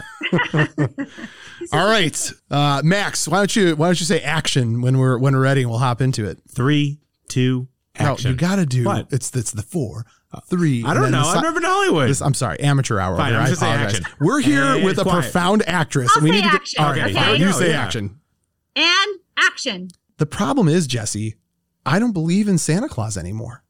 All 1.74 1.88
right, 1.88 2.34
uh, 2.52 2.82
Max, 2.84 3.28
why 3.28 3.38
don't 3.38 3.56
you 3.56 3.76
why 3.76 3.88
don't 3.88 4.00
you 4.00 4.06
say 4.06 4.22
action 4.22 4.82
when 4.82 4.98
we're 4.98 5.18
when 5.18 5.34
we're 5.34 5.42
ready 5.42 5.62
and 5.62 5.70
we'll 5.70 5.80
hop 5.80 6.02
into 6.02 6.26
it. 6.28 6.40
Three, 6.50 7.00
two, 7.28 7.68
action. 7.96 8.30
No, 8.30 8.32
you 8.32 8.38
got 8.38 8.58
to 8.58 8.66
do 8.66 8.84
What? 8.86 9.08
it's 9.12 9.36
it's 9.36 9.52
the 9.52 9.62
four, 9.62 10.06
three. 10.50 10.84
I 10.86 10.94
don't 10.94 11.12
know. 11.12 11.24
si- 11.24 11.30
I've 11.30 11.44
never 11.44 11.54
been 11.54 11.64
to 11.64 11.70
Hollywood. 11.70 12.10
This, 12.10 12.22
I'm 12.22 12.34
sorry, 12.34 12.60
amateur 12.60 13.00
hour. 13.00 13.18
Fine. 13.18 13.34
I'm 13.36 13.48
just 13.48 13.60
saying 13.62 13.74
apologize. 13.74 14.02
action. 14.02 14.18
We're 14.20 14.40
here 14.42 14.64
Hey, 14.78 14.84
with 14.86 15.00
a 15.00 15.04
quiet. 15.04 15.22
profound 15.24 15.64
actress. 15.68 16.10
I'll 16.12 16.18
and 16.18 16.24
we 16.26 16.30
say 16.32 16.36
need 16.38 16.44
to 16.44 16.50
get, 16.52 16.56
action, 16.62 16.84
all 16.84 16.92
right, 16.92 17.02
okay? 17.04 17.14
fine, 17.14 17.40
you 17.42 17.52
say 17.54 17.70
yeah. 17.72 17.82
action. 17.84 18.20
And 18.76 19.20
action. 19.38 19.88
The 20.18 20.26
problem 20.26 20.68
is, 20.68 20.88
Jesse, 20.88 21.36
I 21.86 22.00
don't 22.00 22.14
believe 22.14 22.48
in 22.48 22.58
Santa 22.58 22.90
Claus 22.90 23.18
anymore. 23.18 23.64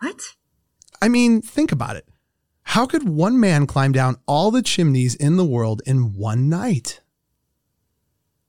What? 0.00 0.20
I 1.02 1.08
mean, 1.08 1.42
think 1.42 1.72
about 1.72 1.96
it. 1.96 2.06
How 2.72 2.84
could 2.84 3.08
one 3.08 3.40
man 3.40 3.66
climb 3.66 3.92
down 3.92 4.18
all 4.26 4.50
the 4.50 4.60
chimneys 4.60 5.14
in 5.14 5.38
the 5.38 5.44
world 5.44 5.80
in 5.86 6.12
one 6.14 6.50
night? 6.50 7.00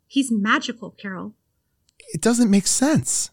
He's 0.07 0.29
magical, 0.29 0.91
Carol. 0.91 1.35
It 2.13 2.21
doesn't 2.21 2.51
make 2.51 2.67
sense. 2.67 3.31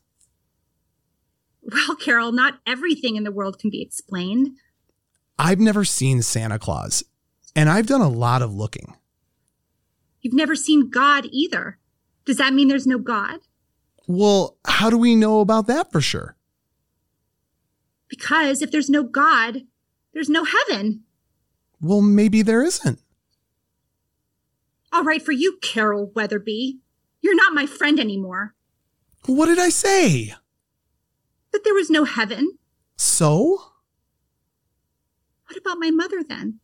Well, 1.61 1.97
Carol, 1.97 2.31
not 2.31 2.61
everything 2.65 3.17
in 3.17 3.25
the 3.25 3.33
world 3.33 3.59
can 3.59 3.69
be 3.69 3.83
explained. 3.83 4.51
I've 5.37 5.59
never 5.59 5.85
seen 5.85 6.23
Santa 6.23 6.57
Claus, 6.57 7.03
and 7.57 7.69
I've 7.69 7.89
done 7.89 8.01
a 8.01 8.09
lot 8.09 8.41
of 8.41 8.55
looking. 8.55 8.95
You've 10.21 10.35
never 10.35 10.55
seen 10.55 10.89
God 10.89 11.27
either. 11.33 11.79
Does 12.25 12.37
that 12.37 12.55
mean 12.55 12.69
there's 12.69 12.87
no 12.87 12.99
God? 12.99 13.41
Well, 14.07 14.57
how 14.65 14.89
do 14.91 14.99
we 14.99 15.17
know 15.17 15.41
about 15.41 15.67
that 15.67 15.91
for 15.91 16.01
sure? 16.01 16.37
Because 18.09 18.63
if 18.63 18.71
there's 18.71 18.89
no 18.89 19.03
God, 19.03 19.63
there's 20.17 20.31
no 20.31 20.45
heaven. 20.45 21.03
Well, 21.79 22.01
maybe 22.01 22.41
there 22.41 22.63
isn't. 22.63 22.99
All 24.91 25.05
right, 25.05 25.21
for 25.21 25.33
you, 25.33 25.59
Carol 25.61 26.11
Weatherby. 26.15 26.79
You're 27.21 27.37
not 27.37 27.53
my 27.53 27.67
friend 27.67 28.01
anymore. 28.01 28.55
What 29.27 29.45
did 29.45 29.59
I 29.59 29.69
say? 29.69 30.33
That 31.53 31.65
there 31.65 31.75
was 31.75 31.91
no 31.91 32.05
heaven. 32.05 32.57
So? 32.97 33.73
What 35.49 35.59
about 35.59 35.77
my 35.79 35.91
mother 35.91 36.25
then? 36.27 36.61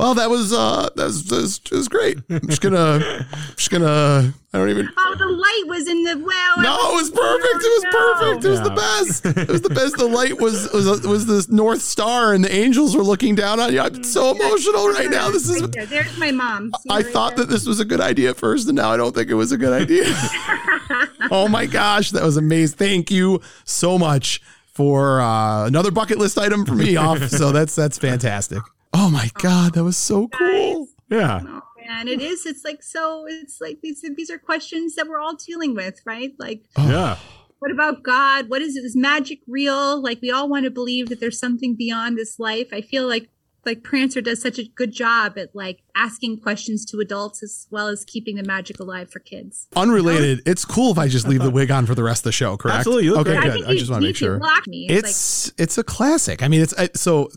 Well, 0.00 0.14
that 0.14 0.30
was 0.30 0.50
uh 0.50 0.88
that 0.96 1.04
was, 1.04 1.24
that 1.26 1.36
was, 1.36 1.60
it 1.62 1.72
was 1.72 1.88
great. 1.88 2.16
I'm 2.30 2.48
just 2.48 2.62
gonna 2.62 3.26
just 3.54 3.70
gonna 3.70 4.32
I 4.50 4.58
don't 4.58 4.70
even 4.70 4.88
Oh, 4.96 5.14
the 5.18 5.26
light 5.26 5.64
was 5.66 5.86
in 5.86 6.04
the 6.04 6.16
well. 6.16 6.62
No, 6.62 6.92
it 6.92 6.94
was 6.94 7.10
perfect. 7.10 7.62
It 7.62 7.68
was 7.68 7.84
perfect. 7.92 8.44
It 8.46 8.48
was 8.48 8.60
the 8.62 8.70
best. 8.70 9.26
It 9.26 9.48
was 9.48 9.60
the 9.60 9.68
best. 9.68 9.98
The 9.98 10.06
light 10.20 10.40
was 10.40 10.72
was 10.72 11.06
was 11.06 11.26
this 11.26 11.50
North 11.50 11.82
Star, 11.82 12.32
and 12.32 12.42
the 12.42 12.50
angels 12.50 12.96
were 12.96 13.02
looking 13.02 13.34
down 13.34 13.60
on 13.60 13.74
you. 13.74 13.80
I'm 13.80 14.02
so 14.02 14.30
emotional 14.30 14.88
right 14.88 15.10
now. 15.10 15.28
This 15.28 15.50
is. 15.50 15.60
Right 15.60 15.70
there. 15.70 15.84
There's 15.84 16.16
my 16.16 16.30
mom. 16.30 16.72
See 16.80 16.88
I 16.88 16.96
right 16.96 17.06
thought 17.06 17.36
there? 17.36 17.44
that 17.44 17.52
this 17.52 17.66
was 17.66 17.78
a 17.78 17.84
good 17.84 18.00
idea 18.00 18.30
at 18.30 18.36
first, 18.36 18.68
and 18.68 18.76
now 18.76 18.90
I 18.90 18.96
don't 18.96 19.14
think 19.14 19.28
it 19.28 19.34
was 19.34 19.52
a 19.52 19.58
good 19.58 19.82
idea. 19.82 20.04
oh 21.30 21.46
my 21.46 21.66
gosh, 21.66 22.12
that 22.12 22.22
was 22.22 22.38
amazing. 22.38 22.78
Thank 22.78 23.10
you 23.10 23.42
so 23.66 23.98
much 23.98 24.40
for 24.72 25.20
uh, 25.20 25.66
another 25.66 25.90
bucket 25.90 26.16
list 26.16 26.38
item 26.38 26.64
for 26.64 26.74
me 26.74 26.96
off. 26.96 27.28
So 27.28 27.52
that's 27.52 27.74
that's 27.74 27.98
fantastic. 27.98 28.62
Oh 28.92 29.10
my 29.10 29.30
oh, 29.34 29.40
god, 29.40 29.74
that 29.74 29.84
was 29.84 29.96
so 29.96 30.28
cool. 30.28 30.88
yeah. 31.10 31.40
Oh 31.44 31.62
man, 31.86 32.08
it 32.08 32.20
is. 32.20 32.46
It's 32.46 32.64
like 32.64 32.82
so. 32.82 33.26
It's 33.28 33.60
like 33.60 33.80
these. 33.82 34.04
These 34.16 34.30
are 34.30 34.38
questions 34.38 34.94
that 34.96 35.06
we're 35.06 35.20
all 35.20 35.36
dealing 35.36 35.74
with, 35.74 36.00
right? 36.04 36.32
Like, 36.38 36.64
oh. 36.76 36.88
Yeah. 36.88 37.16
what 37.60 37.70
about 37.70 38.02
God? 38.02 38.48
What 38.48 38.62
is 38.62 38.76
it? 38.76 38.84
Is 38.84 38.96
magic 38.96 39.40
real? 39.46 40.02
Like, 40.02 40.20
we 40.20 40.30
all 40.30 40.48
want 40.48 40.64
to 40.64 40.70
believe 40.70 41.08
that 41.08 41.20
there's 41.20 41.38
something 41.38 41.76
beyond 41.76 42.18
this 42.18 42.38
life. 42.38 42.68
I 42.72 42.80
feel 42.80 43.06
like 43.06 43.30
like 43.66 43.82
Prancer 43.82 44.20
does 44.20 44.40
such 44.40 44.58
a 44.58 44.64
good 44.64 44.92
job 44.92 45.36
at 45.38 45.54
like 45.54 45.82
asking 45.94 46.40
questions 46.40 46.84
to 46.86 46.98
adults 47.00 47.42
as 47.42 47.66
well 47.70 47.88
as 47.88 48.04
keeping 48.04 48.36
the 48.36 48.42
magic 48.42 48.80
alive 48.80 49.10
for 49.10 49.18
kids. 49.18 49.68
Unrelated. 49.76 50.40
It's 50.46 50.64
cool 50.64 50.92
if 50.92 50.98
I 50.98 51.08
just 51.08 51.28
leave 51.28 51.42
the 51.42 51.50
wig 51.50 51.70
on 51.70 51.84
for 51.86 51.94
the 51.94 52.02
rest 52.02 52.20
of 52.20 52.24
the 52.24 52.32
show. 52.32 52.56
Correct? 52.56 52.78
Absolutely, 52.78 53.04
you 53.04 53.12
look 53.12 53.26
Okay, 53.26 53.36
great. 53.36 53.42
good. 53.42 53.50
I 53.50 53.54
think 53.56 53.66
I 53.68 53.74
just 53.76 53.90
want 53.90 54.02
to 54.02 54.08
make 54.08 54.16
sure. 54.16 54.40
me. 54.66 54.86
It's, 54.88 55.48
It's 55.48 55.52
it's 55.58 55.78
a 55.78 55.84
classic. 55.84 56.42
I 56.42 56.48
mean, 56.48 56.60
it's 56.62 56.74
I, 56.78 56.88
so 56.94 57.28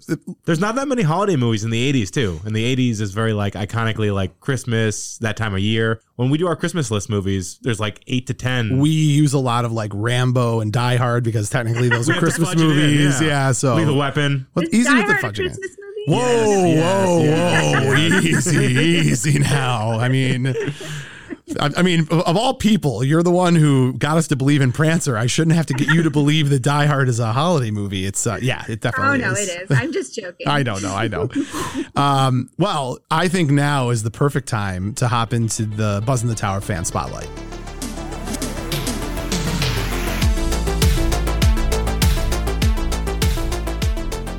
There's 0.45 0.59
not 0.59 0.75
that 0.75 0.87
many 0.87 1.01
holiday 1.01 1.35
movies 1.35 1.63
in 1.63 1.71
the 1.71 1.93
80s 1.93 2.09
too. 2.11 2.39
And 2.45 2.55
the 2.55 2.75
80s 2.75 3.01
is 3.01 3.11
very 3.13 3.33
like 3.33 3.53
iconically 3.53 4.13
like 4.13 4.39
Christmas, 4.39 5.17
that 5.19 5.35
time 5.37 5.53
of 5.53 5.59
year. 5.59 6.01
When 6.15 6.29
we 6.29 6.37
do 6.37 6.47
our 6.47 6.55
Christmas 6.55 6.91
list 6.91 7.09
movies, 7.09 7.59
there's 7.63 7.79
like 7.79 8.01
8 8.07 8.27
to 8.27 8.33
10. 8.33 8.77
we 8.77 8.89
use 8.91 9.33
a 9.33 9.39
lot 9.39 9.65
of 9.65 9.71
like 9.71 9.91
Rambo 9.93 10.59
and 10.61 10.71
Die 10.71 10.95
Hard 10.95 11.23
because 11.23 11.49
technically 11.49 11.89
those 11.89 12.07
are 12.09 12.13
Christmas 12.19 12.49
fudge 12.49 12.61
in, 12.61 12.67
movies. 12.67 13.19
yeah. 13.19 13.27
yeah. 13.27 13.51
so 13.51 13.75
Lethal 13.75 13.97
Weapon. 13.97 14.47
well, 14.53 14.63
is 14.63 14.73
easy 14.73 14.89
Die 14.89 14.97
with 14.97 15.07
the 15.07 15.13
Hard 15.15 15.23
a 15.39 15.41
fudging. 15.49 15.57
In. 16.07 16.13
Christmas 16.13 16.47
movie? 16.49 16.75
Whoa, 16.75 16.75
Yes, 16.75 17.07
whoa, 17.07 17.23
yes, 17.23 17.85
whoa! 17.85 17.93
Easy, 18.23 18.65
easy 18.65 19.39
now. 19.39 19.91
I 19.99 20.09
mean, 20.09 20.53
I, 21.59 21.69
I 21.77 21.81
mean, 21.81 22.01
of, 22.01 22.21
of 22.21 22.37
all 22.37 22.53
people, 22.53 23.03
you're 23.03 23.23
the 23.23 23.31
one 23.31 23.55
who 23.55 23.93
got 23.93 24.17
us 24.17 24.27
to 24.29 24.35
believe 24.35 24.61
in 24.61 24.71
Prancer. 24.71 25.17
I 25.17 25.27
shouldn't 25.27 25.55
have 25.55 25.65
to 25.67 25.73
get 25.73 25.89
you 25.89 26.03
to 26.03 26.09
believe 26.09 26.49
that 26.49 26.61
Die 26.61 26.85
Hard 26.85 27.09
is 27.09 27.19
a 27.19 27.31
holiday 27.31 27.71
movie. 27.71 28.05
It's 28.05 28.25
uh, 28.25 28.39
yeah, 28.41 28.63
it 28.67 28.81
definitely. 28.81 29.19
Is. 29.19 29.25
Oh 29.25 29.27
no, 29.27 29.33
is. 29.33 29.49
it 29.49 29.61
is. 29.63 29.77
I'm 29.77 29.91
just 29.93 30.15
joking. 30.15 30.47
I 30.47 30.63
don't 30.63 30.81
know, 30.81 30.89
no, 30.89 30.95
I 30.95 31.07
know. 31.07 31.29
Um, 31.95 32.49
well, 32.57 32.99
I 33.11 33.27
think 33.27 33.51
now 33.51 33.89
is 33.89 34.03
the 34.03 34.11
perfect 34.11 34.47
time 34.47 34.93
to 34.95 35.07
hop 35.07 35.33
into 35.33 35.65
the 35.65 36.01
Buzz 36.05 36.23
in 36.23 36.29
the 36.29 36.35
Tower 36.35 36.61
fan 36.61 36.85
spotlight. 36.85 37.29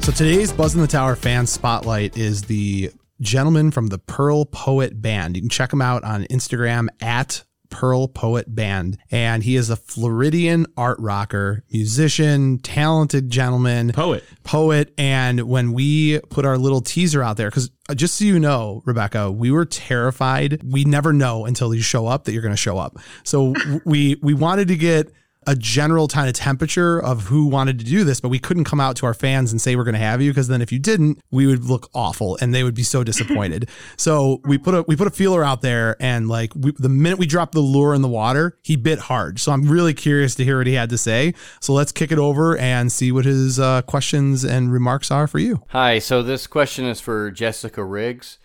So 0.05 0.13
today's 0.13 0.53
Buzz 0.53 0.75
in 0.75 0.83
the 0.83 0.87
Tower 0.87 1.17
fan 1.17 1.47
spotlight 1.47 2.19
is 2.19 2.43
the 2.43 2.91
gentleman 3.23 3.71
from 3.71 3.87
the 3.87 3.97
Pearl 3.97 4.45
Poet 4.45 5.01
Band. 5.01 5.35
You 5.35 5.41
can 5.41 5.49
check 5.49 5.73
him 5.73 5.81
out 5.81 6.05
on 6.05 6.25
Instagram 6.25 6.89
at 7.01 7.43
Pearl 7.71 8.09
Poet 8.09 8.55
Band. 8.55 8.99
And 9.11 9.43
he 9.43 9.57
is 9.57 9.71
a 9.71 9.77
Floridian 9.77 10.67
art 10.77 10.99
rocker, 11.01 11.65
musician, 11.73 12.59
talented 12.59 13.31
gentleman 13.31 13.93
Poet. 13.93 14.25
poet. 14.43 14.93
And 14.99 15.49
when 15.49 15.73
we 15.73 16.21
put 16.29 16.45
our 16.45 16.59
little 16.59 16.83
teaser 16.83 17.23
out 17.23 17.39
there, 17.39 17.49
because 17.49 17.71
uh, 17.89 17.95
just 17.95 18.17
so 18.17 18.27
you 18.27 18.39
know, 18.39 18.83
Rebecca, 18.85 19.33
we 19.33 19.51
were 19.51 19.65
terrified. 19.65 20.61
We 20.63 20.85
never 20.85 21.15
know 21.15 21.47
until 21.47 21.75
you 21.75 21.81
show 21.81 22.07
up 22.07 22.25
that 22.25 22.33
you're 22.33 22.43
going 22.43 22.53
to 22.53 22.59
show 22.59 22.77
up. 22.77 22.99
So 23.23 23.55
we 23.87 24.17
we 24.21 24.35
wanted 24.35 24.69
to 24.69 24.77
get 24.77 25.11
a 25.47 25.55
general 25.55 26.09
kind 26.09 26.29
of 26.29 26.35
temperature 26.35 26.99
of 26.99 27.25
who 27.25 27.47
wanted 27.47 27.79
to 27.79 27.85
do 27.85 28.05
this, 28.05 28.21
but 28.21 28.29
we 28.29 28.39
couldn't 28.39 28.65
come 28.65 28.81
out 28.81 28.97
to 28.97 29.07
our 29.07 29.15
fans 29.15 29.53
and 29.53 29.61
say 29.61 29.77
we're 29.77 29.85
going 29.85 29.95
to 29.95 30.01
have 30.01 30.21
you 30.21 30.31
because 30.31 30.49
then 30.49 30.63
if 30.63 30.73
you 30.73 30.79
didn't, 30.79 31.21
we 31.31 31.47
would 31.47 31.65
look 31.65 31.91
awful 31.95 32.37
and 32.41 32.55
they 32.55 32.63
would 32.63 32.75
be 32.75 32.83
so 32.83 33.05
disappointed. 33.05 33.69
so 33.97 34.41
we 34.45 34.59
put 34.59 34.75
a 34.75 34.83
we 34.87 34.97
put 34.97 35.07
a 35.07 35.11
feeler 35.11 35.45
out 35.45 35.63
there 35.63 35.97
and 36.01 36.29
like 36.29 36.55
we, 36.55 36.73
the 36.79 36.89
minute 36.89 37.19
we 37.19 37.27
dropped 37.27 37.53
the 37.53 37.61
lure 37.61 37.95
in 37.95 38.03
the 38.03 38.09
water, 38.09 38.59
he 38.63 38.77
bit 38.77 38.99
hard. 38.99 39.39
So 39.41 39.53
I'm 39.53 39.63
really 39.63 39.95
curious 39.95 40.35
to 40.37 40.45
hear 40.45 40.59
what 40.59 40.67
he 40.67 40.75
had 40.75 40.91
to 40.91 40.99
say. 40.99 41.35
So 41.61 41.73
let's 41.73 41.93
kick 41.93 42.13
it 42.13 42.19
over 42.19 42.57
and 42.57 42.91
see 42.91 43.13
what 43.13 43.25
his 43.25 43.59
uh, 43.59 43.83
questions 43.83 44.45
and 44.45 44.73
remarks 44.73 45.11
are 45.11 45.27
for 45.27 45.39
you. 45.39 45.63
Hi, 45.69 45.99
so 45.99 46.23
this 46.23 46.47
question 46.47 46.85
is 46.85 47.01
for 47.01 47.31
Jessica 47.31 47.85
Riggs. 47.85 48.39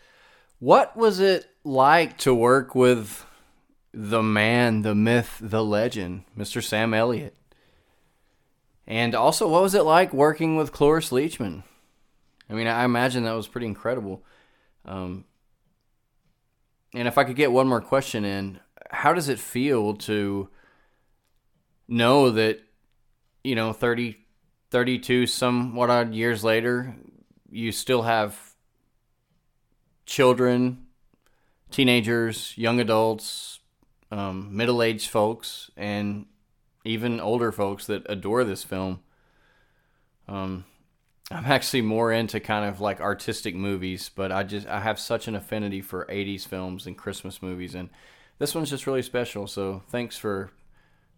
What 0.59 0.95
was 0.97 1.19
it 1.19 1.49
like 1.63 2.17
to 2.19 2.33
work 2.33 2.75
with 2.75 3.25
the 3.93 4.21
man, 4.23 4.81
the 4.81 4.95
myth, 4.95 5.37
the 5.41 5.63
legend, 5.63 6.23
Mr. 6.37 6.63
Sam 6.63 6.93
Elliott? 6.93 7.35
And 8.87 9.13
also, 9.13 9.47
what 9.47 9.61
was 9.61 9.75
it 9.75 9.83
like 9.83 10.13
working 10.13 10.55
with 10.55 10.71
Cloris 10.71 11.11
Leachman? 11.11 11.63
I 12.49 12.53
mean, 12.53 12.67
I 12.67 12.83
imagine 12.83 13.23
that 13.23 13.33
was 13.33 13.47
pretty 13.47 13.67
incredible. 13.67 14.23
Um, 14.85 15.25
and 16.93 17.07
if 17.07 17.17
I 17.17 17.23
could 17.23 17.35
get 17.35 17.51
one 17.51 17.67
more 17.67 17.81
question 17.81 18.25
in, 18.25 18.59
how 18.89 19.13
does 19.13 19.29
it 19.29 19.37
feel 19.37 19.93
to 19.95 20.49
know 21.87 22.31
that, 22.31 22.61
you 23.43 23.53
know, 23.53 23.73
30, 23.73 24.17
32 24.71 25.27
somewhat 25.27 25.91
odd 25.91 26.13
years 26.13 26.43
later, 26.43 26.95
you 27.51 27.71
still 27.71 28.03
have 28.03 28.55
children, 30.07 30.87
teenagers, 31.69 32.57
young 32.57 32.79
adults, 32.79 33.58
um, 34.11 34.55
middle 34.55 34.81
aged 34.81 35.09
folks, 35.09 35.69
and 35.77 36.25
even 36.83 37.19
older 37.19 37.51
folks 37.51 37.85
that 37.87 38.05
adore 38.09 38.43
this 38.43 38.63
film. 38.63 39.01
Um, 40.27 40.65
I'm 41.31 41.45
actually 41.45 41.81
more 41.81 42.11
into 42.11 42.39
kind 42.39 42.65
of 42.65 42.81
like 42.81 42.99
artistic 42.99 43.55
movies, 43.55 44.09
but 44.13 44.31
I 44.31 44.43
just 44.43 44.67
I 44.67 44.79
have 44.79 44.99
such 44.99 45.27
an 45.27 45.35
affinity 45.35 45.81
for 45.81 46.05
80s 46.05 46.47
films 46.47 46.87
and 46.87 46.97
Christmas 46.97 47.41
movies, 47.41 47.75
and 47.75 47.89
this 48.39 48.55
one's 48.55 48.69
just 48.69 48.87
really 48.87 49.03
special. 49.03 49.45
So 49.45 49.83
thanks 49.89 50.17
for 50.17 50.51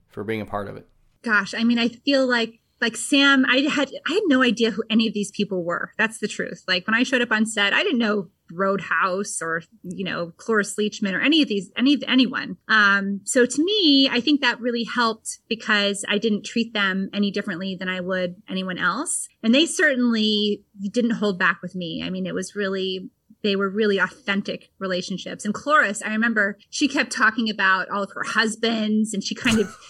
for 0.09 0.23
being 0.23 0.41
a 0.41 0.45
part 0.45 0.67
of 0.67 0.75
it. 0.75 0.87
Gosh, 1.21 1.53
I 1.53 1.63
mean, 1.63 1.79
I 1.79 1.87
feel 1.87 2.27
like 2.27 2.59
like 2.81 2.97
Sam. 2.97 3.45
I 3.47 3.57
had 3.59 3.91
I 4.07 4.13
had 4.13 4.23
no 4.25 4.41
idea 4.41 4.71
who 4.71 4.83
any 4.89 5.07
of 5.07 5.13
these 5.13 5.31
people 5.31 5.63
were. 5.63 5.93
That's 5.97 6.17
the 6.17 6.27
truth. 6.27 6.63
Like 6.67 6.87
when 6.87 6.95
I 6.95 7.03
showed 7.03 7.21
up 7.21 7.31
on 7.31 7.45
set, 7.45 7.73
I 7.73 7.83
didn't 7.83 7.99
know 7.99 8.29
Roadhouse 8.53 9.41
or 9.41 9.63
you 9.83 10.03
know 10.03 10.31
Cloris 10.37 10.75
Leachman 10.77 11.13
or 11.13 11.21
any 11.21 11.41
of 11.41 11.47
these 11.47 11.71
any 11.77 11.97
anyone. 12.07 12.57
Um, 12.67 13.21
so 13.23 13.45
to 13.45 13.63
me, 13.63 14.09
I 14.11 14.19
think 14.19 14.41
that 14.41 14.59
really 14.59 14.83
helped 14.83 15.39
because 15.47 16.05
I 16.07 16.17
didn't 16.17 16.45
treat 16.45 16.73
them 16.73 17.09
any 17.13 17.31
differently 17.31 17.75
than 17.75 17.89
I 17.89 17.99
would 17.99 18.35
anyone 18.49 18.77
else, 18.77 19.27
and 19.43 19.53
they 19.53 19.65
certainly 19.65 20.63
didn't 20.91 21.11
hold 21.11 21.39
back 21.39 21.61
with 21.61 21.75
me. 21.75 22.03
I 22.05 22.09
mean, 22.09 22.25
it 22.25 22.33
was 22.33 22.55
really 22.55 23.09
they 23.43 23.55
were 23.55 23.69
really 23.69 23.97
authentic 23.97 24.69
relationships. 24.79 25.45
And 25.45 25.53
Cloris, 25.53 26.01
I 26.03 26.09
remember 26.09 26.57
she 26.69 26.87
kept 26.87 27.11
talking 27.11 27.49
about 27.49 27.89
all 27.89 28.03
of 28.03 28.11
her 28.13 28.23
husbands 28.23 29.13
and 29.13 29.23
she 29.23 29.35
kind 29.35 29.59
of 29.59 29.75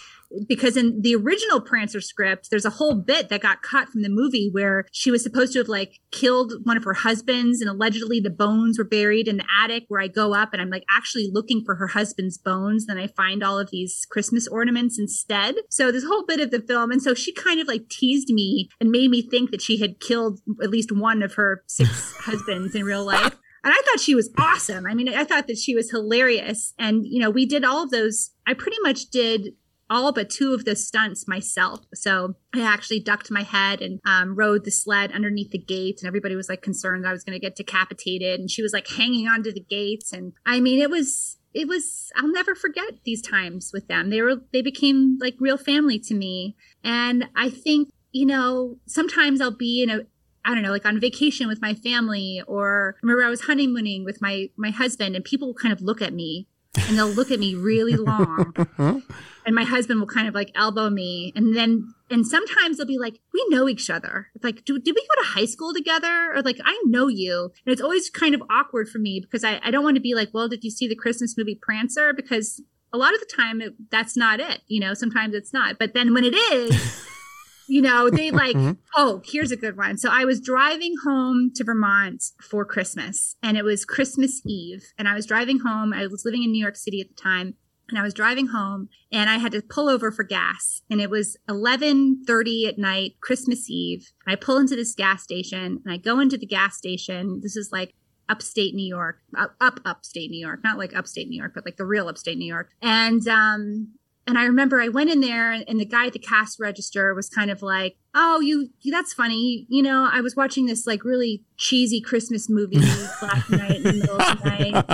because 0.46 0.76
in 0.76 1.00
the 1.02 1.14
original 1.14 1.60
Prancer 1.60 2.00
script, 2.00 2.48
there's 2.50 2.64
a 2.64 2.70
whole 2.70 2.94
bit 2.94 3.28
that 3.28 3.42
got 3.42 3.62
cut 3.62 3.88
from 3.88 4.02
the 4.02 4.08
movie 4.08 4.48
where 4.52 4.86
she 4.92 5.10
was 5.10 5.22
supposed 5.22 5.52
to 5.52 5.58
have 5.58 5.68
like 5.68 6.00
killed 6.10 6.54
one 6.64 6.76
of 6.76 6.84
her 6.84 6.94
husbands 6.94 7.60
and 7.60 7.68
allegedly 7.68 8.20
the 8.20 8.30
bones 8.30 8.78
were 8.78 8.84
buried 8.84 9.28
in 9.28 9.38
the 9.38 9.44
attic 9.62 9.84
where 9.88 10.00
I 10.00 10.08
go 10.08 10.34
up 10.34 10.50
and 10.52 10.60
I'm 10.60 10.70
like 10.70 10.84
actually 10.90 11.30
looking 11.32 11.62
for 11.64 11.76
her 11.76 11.88
husband's 11.88 12.38
bones. 12.38 12.86
Then 12.86 12.98
I 12.98 13.06
find 13.08 13.42
all 13.42 13.58
of 13.58 13.70
these 13.70 14.06
Christmas 14.10 14.48
ornaments 14.48 14.98
instead. 14.98 15.56
So 15.70 15.92
this 15.92 16.04
whole 16.04 16.24
bit 16.26 16.40
of 16.40 16.50
the 16.50 16.60
film. 16.60 16.90
And 16.90 17.02
so 17.02 17.14
she 17.14 17.32
kind 17.32 17.60
of 17.60 17.68
like 17.68 17.88
teased 17.88 18.30
me 18.30 18.68
and 18.80 18.90
made 18.90 19.10
me 19.10 19.22
think 19.22 19.50
that 19.50 19.62
she 19.62 19.78
had 19.78 20.00
killed 20.00 20.40
at 20.62 20.70
least 20.70 20.92
one 20.92 21.22
of 21.22 21.34
her 21.34 21.62
six 21.66 22.14
husbands 22.18 22.74
in 22.74 22.84
real 22.84 23.04
life. 23.04 23.36
And 23.64 23.72
I 23.72 23.80
thought 23.84 24.00
she 24.00 24.14
was 24.14 24.30
awesome. 24.38 24.86
I 24.86 24.94
mean, 24.94 25.08
I 25.08 25.24
thought 25.24 25.46
that 25.46 25.56
she 25.56 25.74
was 25.74 25.90
hilarious. 25.90 26.74
And, 26.78 27.06
you 27.06 27.20
know, 27.20 27.30
we 27.30 27.46
did 27.46 27.64
all 27.64 27.84
of 27.84 27.90
those. 27.90 28.30
I 28.44 28.54
pretty 28.54 28.78
much 28.82 29.10
did 29.10 29.54
all 29.92 30.10
but 30.10 30.30
two 30.30 30.54
of 30.54 30.64
the 30.64 30.74
stunts 30.74 31.28
myself. 31.28 31.80
So 31.94 32.34
I 32.54 32.62
actually 32.62 33.00
ducked 33.00 33.30
my 33.30 33.42
head 33.42 33.82
and 33.82 34.00
um, 34.06 34.34
rode 34.34 34.64
the 34.64 34.70
sled 34.70 35.12
underneath 35.12 35.50
the 35.50 35.58
gates, 35.58 36.02
and 36.02 36.08
everybody 36.08 36.34
was 36.34 36.48
like 36.48 36.62
concerned 36.62 37.06
I 37.06 37.12
was 37.12 37.22
going 37.22 37.38
to 37.38 37.46
get 37.46 37.56
decapitated. 37.56 38.40
And 38.40 38.50
she 38.50 38.62
was 38.62 38.72
like 38.72 38.88
hanging 38.88 39.28
onto 39.28 39.52
the 39.52 39.60
gates, 39.60 40.12
and 40.12 40.32
I 40.46 40.60
mean, 40.60 40.80
it 40.80 40.90
was 40.90 41.38
it 41.54 41.68
was 41.68 42.10
I'll 42.16 42.32
never 42.32 42.54
forget 42.54 43.04
these 43.04 43.20
times 43.20 43.70
with 43.72 43.86
them. 43.88 44.08
They 44.08 44.22
were 44.22 44.36
they 44.52 44.62
became 44.62 45.18
like 45.20 45.34
real 45.38 45.58
family 45.58 45.98
to 46.00 46.14
me, 46.14 46.56
and 46.82 47.28
I 47.36 47.50
think 47.50 47.90
you 48.12 48.26
know 48.26 48.78
sometimes 48.86 49.40
I'll 49.40 49.56
be 49.56 49.82
in 49.82 49.90
a 49.90 50.00
I 50.44 50.54
don't 50.54 50.62
know, 50.62 50.72
like 50.72 50.86
on 50.86 50.98
vacation 50.98 51.46
with 51.46 51.62
my 51.62 51.74
family, 51.74 52.42
or 52.48 52.96
remember 53.02 53.24
I 53.24 53.30
was 53.30 53.42
honeymooning 53.42 54.04
with 54.04 54.20
my 54.20 54.48
my 54.56 54.70
husband, 54.70 55.14
and 55.14 55.24
people 55.24 55.54
kind 55.54 55.72
of 55.72 55.82
look 55.82 56.02
at 56.02 56.14
me 56.14 56.48
and 56.76 56.98
they'll 56.98 57.08
look 57.08 57.30
at 57.30 57.40
me 57.40 57.54
really 57.54 57.96
long. 57.96 58.54
and 59.46 59.54
my 59.54 59.64
husband 59.64 60.00
will 60.00 60.06
kind 60.06 60.28
of 60.28 60.34
like 60.34 60.50
elbow 60.54 60.88
me. 60.88 61.32
And 61.36 61.56
then, 61.56 61.92
and 62.10 62.26
sometimes 62.26 62.76
they'll 62.76 62.86
be 62.86 62.98
like, 62.98 63.18
we 63.32 63.44
know 63.48 63.68
each 63.68 63.90
other. 63.90 64.28
It's 64.34 64.44
like, 64.44 64.64
did 64.64 64.74
we 64.84 64.92
go 64.92 65.22
to 65.22 65.28
high 65.28 65.44
school 65.44 65.74
together? 65.74 66.32
Or 66.34 66.42
like, 66.42 66.58
I 66.64 66.80
know 66.86 67.08
you. 67.08 67.52
And 67.66 67.72
it's 67.72 67.82
always 67.82 68.10
kind 68.10 68.34
of 68.34 68.42
awkward 68.48 68.88
for 68.88 68.98
me 68.98 69.20
because 69.20 69.44
I, 69.44 69.60
I 69.62 69.70
don't 69.70 69.84
want 69.84 69.96
to 69.96 70.02
be 70.02 70.14
like, 70.14 70.30
well, 70.32 70.48
did 70.48 70.64
you 70.64 70.70
see 70.70 70.88
the 70.88 70.96
Christmas 70.96 71.36
movie 71.36 71.58
Prancer? 71.60 72.12
Because 72.12 72.62
a 72.92 72.98
lot 72.98 73.14
of 73.14 73.20
the 73.20 73.26
time 73.26 73.60
it, 73.60 73.74
that's 73.90 74.16
not 74.16 74.40
it. 74.40 74.62
You 74.66 74.80
know, 74.80 74.94
sometimes 74.94 75.34
it's 75.34 75.52
not. 75.52 75.78
But 75.78 75.94
then 75.94 76.14
when 76.14 76.24
it 76.24 76.34
is, 76.34 77.06
you 77.66 77.82
know, 77.82 78.10
they 78.10 78.30
like, 78.32 78.56
mm-hmm. 78.56 78.72
oh, 78.96 79.22
here's 79.24 79.50
a 79.52 79.56
good 79.56 79.76
one. 79.76 79.98
So 79.98 80.08
I 80.10 80.24
was 80.24 80.40
driving 80.40 80.94
home 81.04 81.50
to 81.54 81.64
Vermont 81.64 82.24
for 82.40 82.64
Christmas 82.64 83.36
and 83.42 83.56
it 83.56 83.64
was 83.64 83.84
Christmas 83.84 84.42
Eve. 84.46 84.92
And 84.98 85.08
I 85.08 85.14
was 85.14 85.26
driving 85.26 85.60
home. 85.60 85.92
I 85.92 86.06
was 86.06 86.24
living 86.24 86.42
in 86.42 86.52
New 86.52 86.62
York 86.62 86.76
City 86.76 87.00
at 87.00 87.08
the 87.08 87.20
time. 87.20 87.54
And 87.88 87.98
I 87.98 88.02
was 88.02 88.14
driving 88.14 88.46
home 88.46 88.88
and 89.10 89.28
I 89.28 89.36
had 89.36 89.52
to 89.52 89.60
pull 89.60 89.88
over 89.88 90.10
for 90.10 90.22
gas. 90.22 90.80
And 90.88 91.00
it 91.00 91.10
was 91.10 91.36
11:30 91.46 92.66
at 92.66 92.78
night, 92.78 93.16
Christmas 93.20 93.68
Eve. 93.68 94.12
I 94.26 94.34
pull 94.34 94.56
into 94.56 94.76
this 94.76 94.94
gas 94.94 95.22
station 95.22 95.82
and 95.84 95.92
I 95.92 95.98
go 95.98 96.18
into 96.18 96.38
the 96.38 96.46
gas 96.46 96.78
station. 96.78 97.40
This 97.42 97.54
is 97.54 97.70
like 97.70 97.92
upstate 98.30 98.74
New 98.74 98.86
York, 98.86 99.18
up, 99.36 99.56
up 99.60 99.80
upstate 99.84 100.30
New 100.30 100.40
York, 100.40 100.60
not 100.64 100.78
like 100.78 100.96
upstate 100.96 101.28
New 101.28 101.38
York, 101.38 101.52
but 101.54 101.66
like 101.66 101.76
the 101.76 101.84
real 101.84 102.08
upstate 102.08 102.38
New 102.38 102.46
York. 102.46 102.70
And 102.80 103.26
um, 103.28 103.88
and 104.26 104.38
I 104.38 104.44
remember 104.44 104.80
I 104.80 104.88
went 104.88 105.10
in 105.10 105.20
there 105.20 105.52
and 105.52 105.80
the 105.80 105.84
guy 105.84 106.06
at 106.06 106.12
the 106.12 106.18
cast 106.18 106.60
register 106.60 107.12
was 107.14 107.28
kind 107.28 107.50
of 107.50 107.60
like, 107.60 107.96
"Oh, 108.14 108.40
you, 108.40 108.70
you 108.80 108.92
that's 108.92 109.12
funny. 109.12 109.66
You 109.68 109.82
know, 109.82 110.08
I 110.10 110.20
was 110.20 110.36
watching 110.36 110.66
this 110.66 110.86
like 110.86 111.04
really 111.04 111.42
cheesy 111.56 112.00
Christmas 112.00 112.48
movie 112.48 112.78
last 113.22 113.50
night 113.50 113.76
in 113.76 113.82
the 113.82 113.92
middle 113.94 114.20
of 114.20 114.42
the 114.42 114.48
night." 114.48 114.84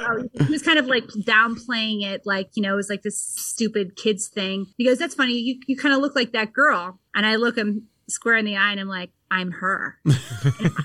Oh, 0.00 0.44
he 0.44 0.52
was 0.52 0.62
kind 0.62 0.78
of 0.78 0.86
like 0.86 1.04
downplaying 1.04 2.04
it, 2.04 2.22
like 2.24 2.50
you 2.54 2.62
know, 2.62 2.74
it 2.74 2.76
was 2.76 2.88
like 2.88 3.02
this 3.02 3.18
stupid 3.18 3.96
kids 3.96 4.28
thing. 4.28 4.66
He 4.76 4.84
goes, 4.84 4.98
"That's 4.98 5.14
funny. 5.14 5.34
You 5.34 5.60
you 5.66 5.76
kind 5.76 5.94
of 5.94 6.00
look 6.00 6.14
like 6.14 6.32
that 6.32 6.52
girl." 6.52 7.00
And 7.14 7.26
I 7.26 7.36
look 7.36 7.56
him 7.56 7.88
square 8.08 8.36
in 8.36 8.44
the 8.44 8.56
eye 8.56 8.70
and 8.70 8.80
I'm 8.80 8.88
like, 8.88 9.10
"I'm 9.30 9.50
her." 9.52 9.98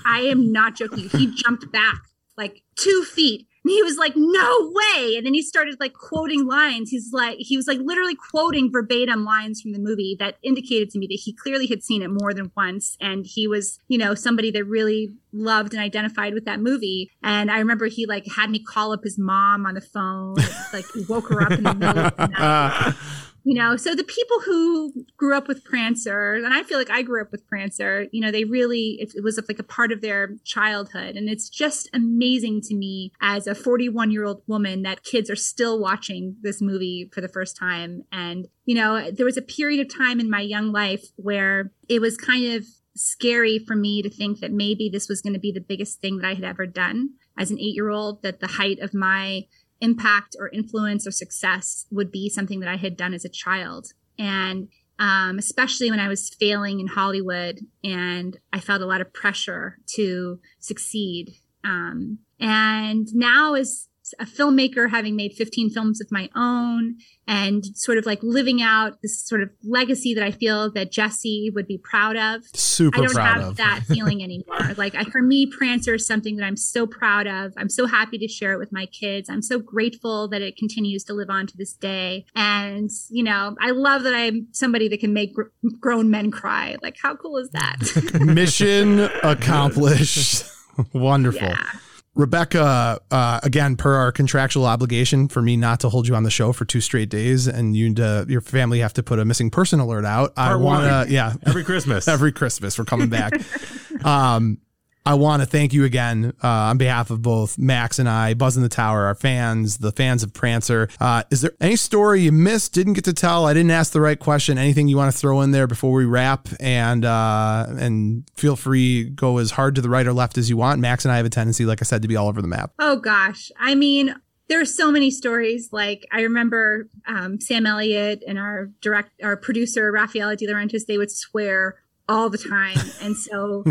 I 0.04 0.22
am 0.22 0.50
not 0.50 0.74
joking. 0.74 1.08
He 1.10 1.32
jumped 1.34 1.70
back 1.70 2.02
like 2.36 2.62
two 2.76 3.04
feet 3.04 3.46
and 3.64 3.70
he 3.70 3.82
was 3.82 3.96
like, 3.96 4.12
no 4.14 4.72
way. 4.74 5.16
And 5.16 5.24
then 5.24 5.32
he 5.32 5.40
started 5.40 5.80
like 5.80 5.94
quoting 5.94 6.46
lines. 6.46 6.90
He's 6.90 7.14
like, 7.14 7.38
he 7.38 7.56
was 7.56 7.66
like 7.66 7.78
literally 7.82 8.14
quoting 8.14 8.70
verbatim 8.70 9.24
lines 9.24 9.62
from 9.62 9.72
the 9.72 9.78
movie 9.78 10.16
that 10.18 10.36
indicated 10.42 10.90
to 10.90 10.98
me 10.98 11.06
that 11.06 11.20
he 11.22 11.32
clearly 11.32 11.66
had 11.66 11.82
seen 11.82 12.02
it 12.02 12.08
more 12.08 12.34
than 12.34 12.52
once. 12.54 12.98
And 13.00 13.24
he 13.26 13.48
was, 13.48 13.80
you 13.88 13.96
know, 13.96 14.14
somebody 14.14 14.50
that 14.50 14.64
really 14.64 15.14
loved 15.32 15.72
and 15.72 15.82
identified 15.82 16.34
with 16.34 16.44
that 16.44 16.60
movie. 16.60 17.10
And 17.22 17.50
I 17.50 17.58
remember 17.58 17.86
he 17.86 18.04
like 18.04 18.26
had 18.36 18.50
me 18.50 18.58
call 18.58 18.92
up 18.92 19.02
his 19.02 19.18
mom 19.18 19.64
on 19.64 19.74
the 19.74 19.80
phone, 19.80 20.36
like 20.74 20.84
woke 21.08 21.30
her 21.30 21.42
up 21.42 21.52
in 21.52 21.62
the 21.62 21.74
middle 21.74 22.04
of 22.04 22.16
the 22.16 22.26
night. 22.28 22.94
you 23.44 23.54
know 23.54 23.76
so 23.76 23.94
the 23.94 24.04
people 24.04 24.40
who 24.44 25.04
grew 25.16 25.36
up 25.36 25.46
with 25.48 25.64
prancer 25.64 26.34
and 26.34 26.52
i 26.52 26.62
feel 26.62 26.78
like 26.78 26.90
i 26.90 27.02
grew 27.02 27.20
up 27.20 27.30
with 27.30 27.46
prancer 27.46 28.06
you 28.10 28.20
know 28.20 28.30
they 28.30 28.44
really 28.44 28.98
it, 29.00 29.22
was 29.22 29.40
like 29.48 29.58
a 29.58 29.62
part 29.62 29.92
of 29.92 30.00
their 30.00 30.36
childhood. 30.44 31.16
And 31.16 31.28
it's 31.28 31.48
just 31.48 31.88
amazing 31.92 32.60
to 32.62 32.74
me 32.74 33.12
as 33.20 33.46
a 33.46 33.54
41 33.54 34.10
year 34.10 34.24
old 34.24 34.42
woman 34.46 34.82
that 34.82 35.04
kids 35.04 35.30
are 35.30 35.36
still 35.36 35.80
watching 35.80 36.36
this 36.42 36.60
movie 36.60 37.10
for 37.12 37.20
the 37.20 37.28
first 37.28 37.56
time. 37.56 38.04
And 38.12 38.48
you 38.64 38.74
know 38.74 39.10
there 39.10 39.26
was 39.26 39.36
a 39.36 39.42
period 39.42 39.80
of 39.80 39.94
time 39.94 40.20
in 40.20 40.30
my 40.30 40.40
young 40.40 40.72
life 40.72 41.04
where 41.16 41.72
it 41.88 42.00
was 42.00 42.16
kind 42.16 42.52
of 42.54 42.66
scary 42.96 43.58
for 43.58 43.74
me 43.74 44.02
to 44.02 44.08
think 44.08 44.38
that 44.38 44.52
maybe 44.52 44.88
this 44.88 45.08
was 45.08 45.20
going 45.20 45.32
to 45.32 45.40
be 45.40 45.50
the 45.50 45.60
biggest 45.60 46.00
thing 46.00 46.16
that 46.16 46.28
i 46.28 46.34
had 46.34 46.44
ever 46.44 46.64
done 46.64 47.08
as 47.36 47.50
an 47.50 47.58
eight 47.58 47.74
year 47.74 47.90
old 47.90 48.22
that 48.22 48.38
the 48.38 48.46
height 48.46 48.78
of 48.78 48.94
my 48.94 49.42
impact 49.80 50.36
or 50.38 50.48
influence 50.48 51.06
or 51.06 51.10
success 51.10 51.86
would 51.90 52.10
be 52.10 52.28
something 52.28 52.60
that 52.60 52.68
I 52.68 52.76
had 52.76 52.96
done 52.96 53.14
as 53.14 53.24
a 53.24 53.28
child. 53.28 53.88
And 54.18 54.68
um, 54.98 55.38
especially 55.38 55.90
when 55.90 56.00
I 56.00 56.08
was 56.08 56.30
failing 56.30 56.80
in 56.80 56.86
Hollywood 56.86 57.60
and 57.82 58.38
I 58.52 58.60
felt 58.60 58.82
a 58.82 58.86
lot 58.86 59.00
of 59.00 59.12
pressure 59.12 59.78
to 59.96 60.38
succeed. 60.60 61.34
Um, 61.64 62.18
and 62.38 63.08
now, 63.14 63.54
as 63.54 63.88
a 64.18 64.26
filmmaker, 64.26 64.90
having 64.90 65.16
made 65.16 65.32
15 65.32 65.70
films 65.70 66.00
of 66.00 66.08
my 66.10 66.28
own 66.34 66.96
and 67.26 67.64
sort 67.74 67.96
of 67.96 68.04
like 68.04 68.22
living 68.22 68.60
out 68.60 69.00
this 69.02 69.26
sort 69.26 69.42
of 69.42 69.50
legacy 69.62 70.12
that 70.14 70.22
I 70.22 70.30
feel 70.30 70.70
that 70.72 70.92
Jesse 70.92 71.50
would 71.54 71.66
be 71.66 71.78
proud 71.78 72.16
of. 72.16 72.44
Super 72.52 72.98
I 72.98 73.04
don't 73.04 73.14
proud 73.14 73.36
have 73.40 73.48
of. 73.50 73.56
that 73.56 73.80
feeling 73.88 74.22
anymore. 74.22 74.74
like 74.76 74.94
I, 74.94 75.04
for 75.04 75.22
me, 75.22 75.46
Prancer 75.46 75.94
is 75.94 76.06
something 76.06 76.36
that 76.36 76.44
I'm 76.44 76.56
so 76.56 76.86
proud 76.86 77.26
of. 77.26 77.54
I'm 77.56 77.70
so 77.70 77.86
happy 77.86 78.18
to 78.18 78.28
share 78.28 78.52
it 78.52 78.58
with 78.58 78.72
my 78.72 78.86
kids. 78.86 79.30
I'm 79.30 79.42
so 79.42 79.58
grateful 79.58 80.28
that 80.28 80.42
it 80.42 80.56
continues 80.56 81.04
to 81.04 81.14
live 81.14 81.30
on 81.30 81.46
to 81.46 81.56
this 81.56 81.72
day. 81.72 82.26
And, 82.34 82.90
you 83.08 83.22
know, 83.22 83.56
I 83.60 83.70
love 83.70 84.02
that 84.02 84.14
I'm 84.14 84.48
somebody 84.52 84.88
that 84.88 85.00
can 85.00 85.14
make 85.14 85.34
gr- 85.34 85.44
grown 85.80 86.10
men 86.10 86.30
cry. 86.30 86.76
Like, 86.82 86.96
how 87.00 87.16
cool 87.16 87.38
is 87.38 87.48
that? 87.50 88.20
Mission 88.20 89.00
accomplished. 89.22 90.44
Wonderful. 90.92 91.48
yeah. 91.48 91.70
Rebecca, 92.14 93.00
uh, 93.10 93.40
again, 93.42 93.76
per 93.76 93.94
our 93.94 94.12
contractual 94.12 94.66
obligation 94.66 95.26
for 95.26 95.42
me 95.42 95.56
not 95.56 95.80
to 95.80 95.88
hold 95.88 96.06
you 96.06 96.14
on 96.14 96.22
the 96.22 96.30
show 96.30 96.52
for 96.52 96.64
two 96.64 96.80
straight 96.80 97.08
days, 97.08 97.48
and 97.48 97.76
you 97.76 97.86
and 97.86 98.30
your 98.30 98.40
family 98.40 98.78
have 98.80 98.92
to 98.94 99.02
put 99.02 99.18
a 99.18 99.24
missing 99.24 99.50
person 99.50 99.80
alert 99.80 100.04
out. 100.04 100.32
I 100.36 100.54
want 100.54 101.08
to, 101.08 101.12
yeah, 101.12 101.34
Every 101.44 101.64
Christmas. 101.64 102.06
every 102.14 102.30
Christmas 102.30 102.78
we're 102.78 102.84
coming 102.84 103.08
back. 103.08 103.32
um, 104.04 104.58
I 105.06 105.14
want 105.14 105.42
to 105.42 105.46
thank 105.46 105.74
you 105.74 105.84
again 105.84 106.32
uh, 106.42 106.48
on 106.48 106.78
behalf 106.78 107.10
of 107.10 107.20
both 107.20 107.58
Max 107.58 107.98
and 107.98 108.08
I, 108.08 108.32
Buzz 108.32 108.56
in 108.56 108.62
the 108.62 108.70
Tower, 108.70 109.04
our 109.04 109.14
fans, 109.14 109.76
the 109.76 109.92
fans 109.92 110.22
of 110.22 110.32
Prancer. 110.32 110.88
Uh, 110.98 111.24
is 111.30 111.42
there 111.42 111.52
any 111.60 111.76
story 111.76 112.22
you 112.22 112.32
missed, 112.32 112.72
didn't 112.72 112.94
get 112.94 113.04
to 113.04 113.12
tell? 113.12 113.44
I 113.44 113.52
didn't 113.52 113.70
ask 113.70 113.92
the 113.92 114.00
right 114.00 114.18
question. 114.18 114.56
Anything 114.56 114.88
you 114.88 114.96
want 114.96 115.12
to 115.12 115.18
throw 115.18 115.42
in 115.42 115.50
there 115.50 115.66
before 115.66 115.92
we 115.92 116.06
wrap? 116.06 116.48
And 116.58 117.04
uh, 117.04 117.66
and 117.68 118.24
feel 118.34 118.56
free 118.56 119.04
go 119.04 119.36
as 119.36 119.50
hard 119.50 119.74
to 119.74 119.82
the 119.82 119.90
right 119.90 120.06
or 120.06 120.14
left 120.14 120.38
as 120.38 120.48
you 120.48 120.56
want. 120.56 120.80
Max 120.80 121.04
and 121.04 121.12
I 121.12 121.18
have 121.18 121.26
a 121.26 121.30
tendency, 121.30 121.66
like 121.66 121.82
I 121.82 121.84
said, 121.84 122.00
to 122.00 122.08
be 122.08 122.16
all 122.16 122.28
over 122.28 122.40
the 122.40 122.48
map. 122.48 122.72
Oh 122.78 122.96
gosh. 122.96 123.52
I 123.58 123.74
mean, 123.74 124.14
there 124.48 124.58
are 124.58 124.66
so 124.66 124.90
many 124.90 125.10
stories. 125.10 125.68
Like 125.70 126.06
I 126.12 126.22
remember 126.22 126.88
um, 127.06 127.40
Sam 127.42 127.66
Elliott 127.66 128.24
and 128.26 128.38
our 128.38 128.70
direct, 128.80 129.10
our 129.22 129.36
producer 129.36 129.92
Raffaella 129.92 130.34
De 130.38 130.46
Laurentiis, 130.46 130.86
they 130.86 130.96
would 130.96 131.10
swear 131.10 131.76
all 132.08 132.30
the 132.30 132.38
time, 132.38 132.78
and 133.02 133.14
so. 133.16 133.64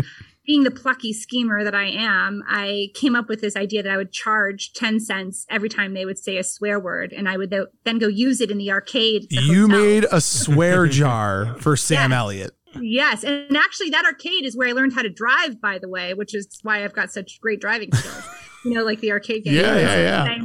Being 0.46 0.64
the 0.64 0.70
plucky 0.70 1.12
schemer 1.14 1.64
that 1.64 1.74
I 1.74 1.86
am, 1.86 2.42
I 2.46 2.88
came 2.94 3.14
up 3.14 3.28
with 3.28 3.40
this 3.40 3.56
idea 3.56 3.82
that 3.82 3.90
I 3.90 3.96
would 3.96 4.12
charge 4.12 4.72
10 4.74 5.00
cents 5.00 5.46
every 5.48 5.70
time 5.70 5.94
they 5.94 6.04
would 6.04 6.18
say 6.18 6.36
a 6.36 6.44
swear 6.44 6.78
word, 6.78 7.12
and 7.14 7.28
I 7.28 7.36
would 7.38 7.50
th- 7.50 7.68
then 7.84 7.98
go 7.98 8.08
use 8.08 8.40
it 8.42 8.50
in 8.50 8.58
the 8.58 8.70
arcade. 8.70 9.26
the 9.30 9.36
You 9.42 9.62
hotel. 9.62 9.80
made 9.80 10.06
a 10.12 10.20
swear 10.20 10.86
jar 11.00 11.54
for 11.60 11.76
Sam 11.76 12.10
Yes. 12.10 12.18
Elliott. 12.18 12.50
Yes, 12.80 13.22
and 13.24 13.56
actually, 13.56 13.90
that 13.90 14.04
arcade 14.04 14.44
is 14.44 14.56
where 14.56 14.68
I 14.68 14.72
learned 14.72 14.94
how 14.94 15.02
to 15.02 15.08
drive. 15.08 15.60
By 15.60 15.78
the 15.78 15.88
way, 15.88 16.12
which 16.12 16.34
is 16.34 16.58
why 16.62 16.84
I've 16.84 16.92
got 16.92 17.10
such 17.10 17.40
great 17.40 17.60
driving 17.60 17.92
skills. 17.92 18.24
you 18.64 18.74
know, 18.74 18.82
like 18.84 19.00
the 19.00 19.12
arcade 19.12 19.44
game. 19.44 19.54
Yeah, 19.54 19.78
yeah, 19.78 20.26
yeah. 20.26 20.38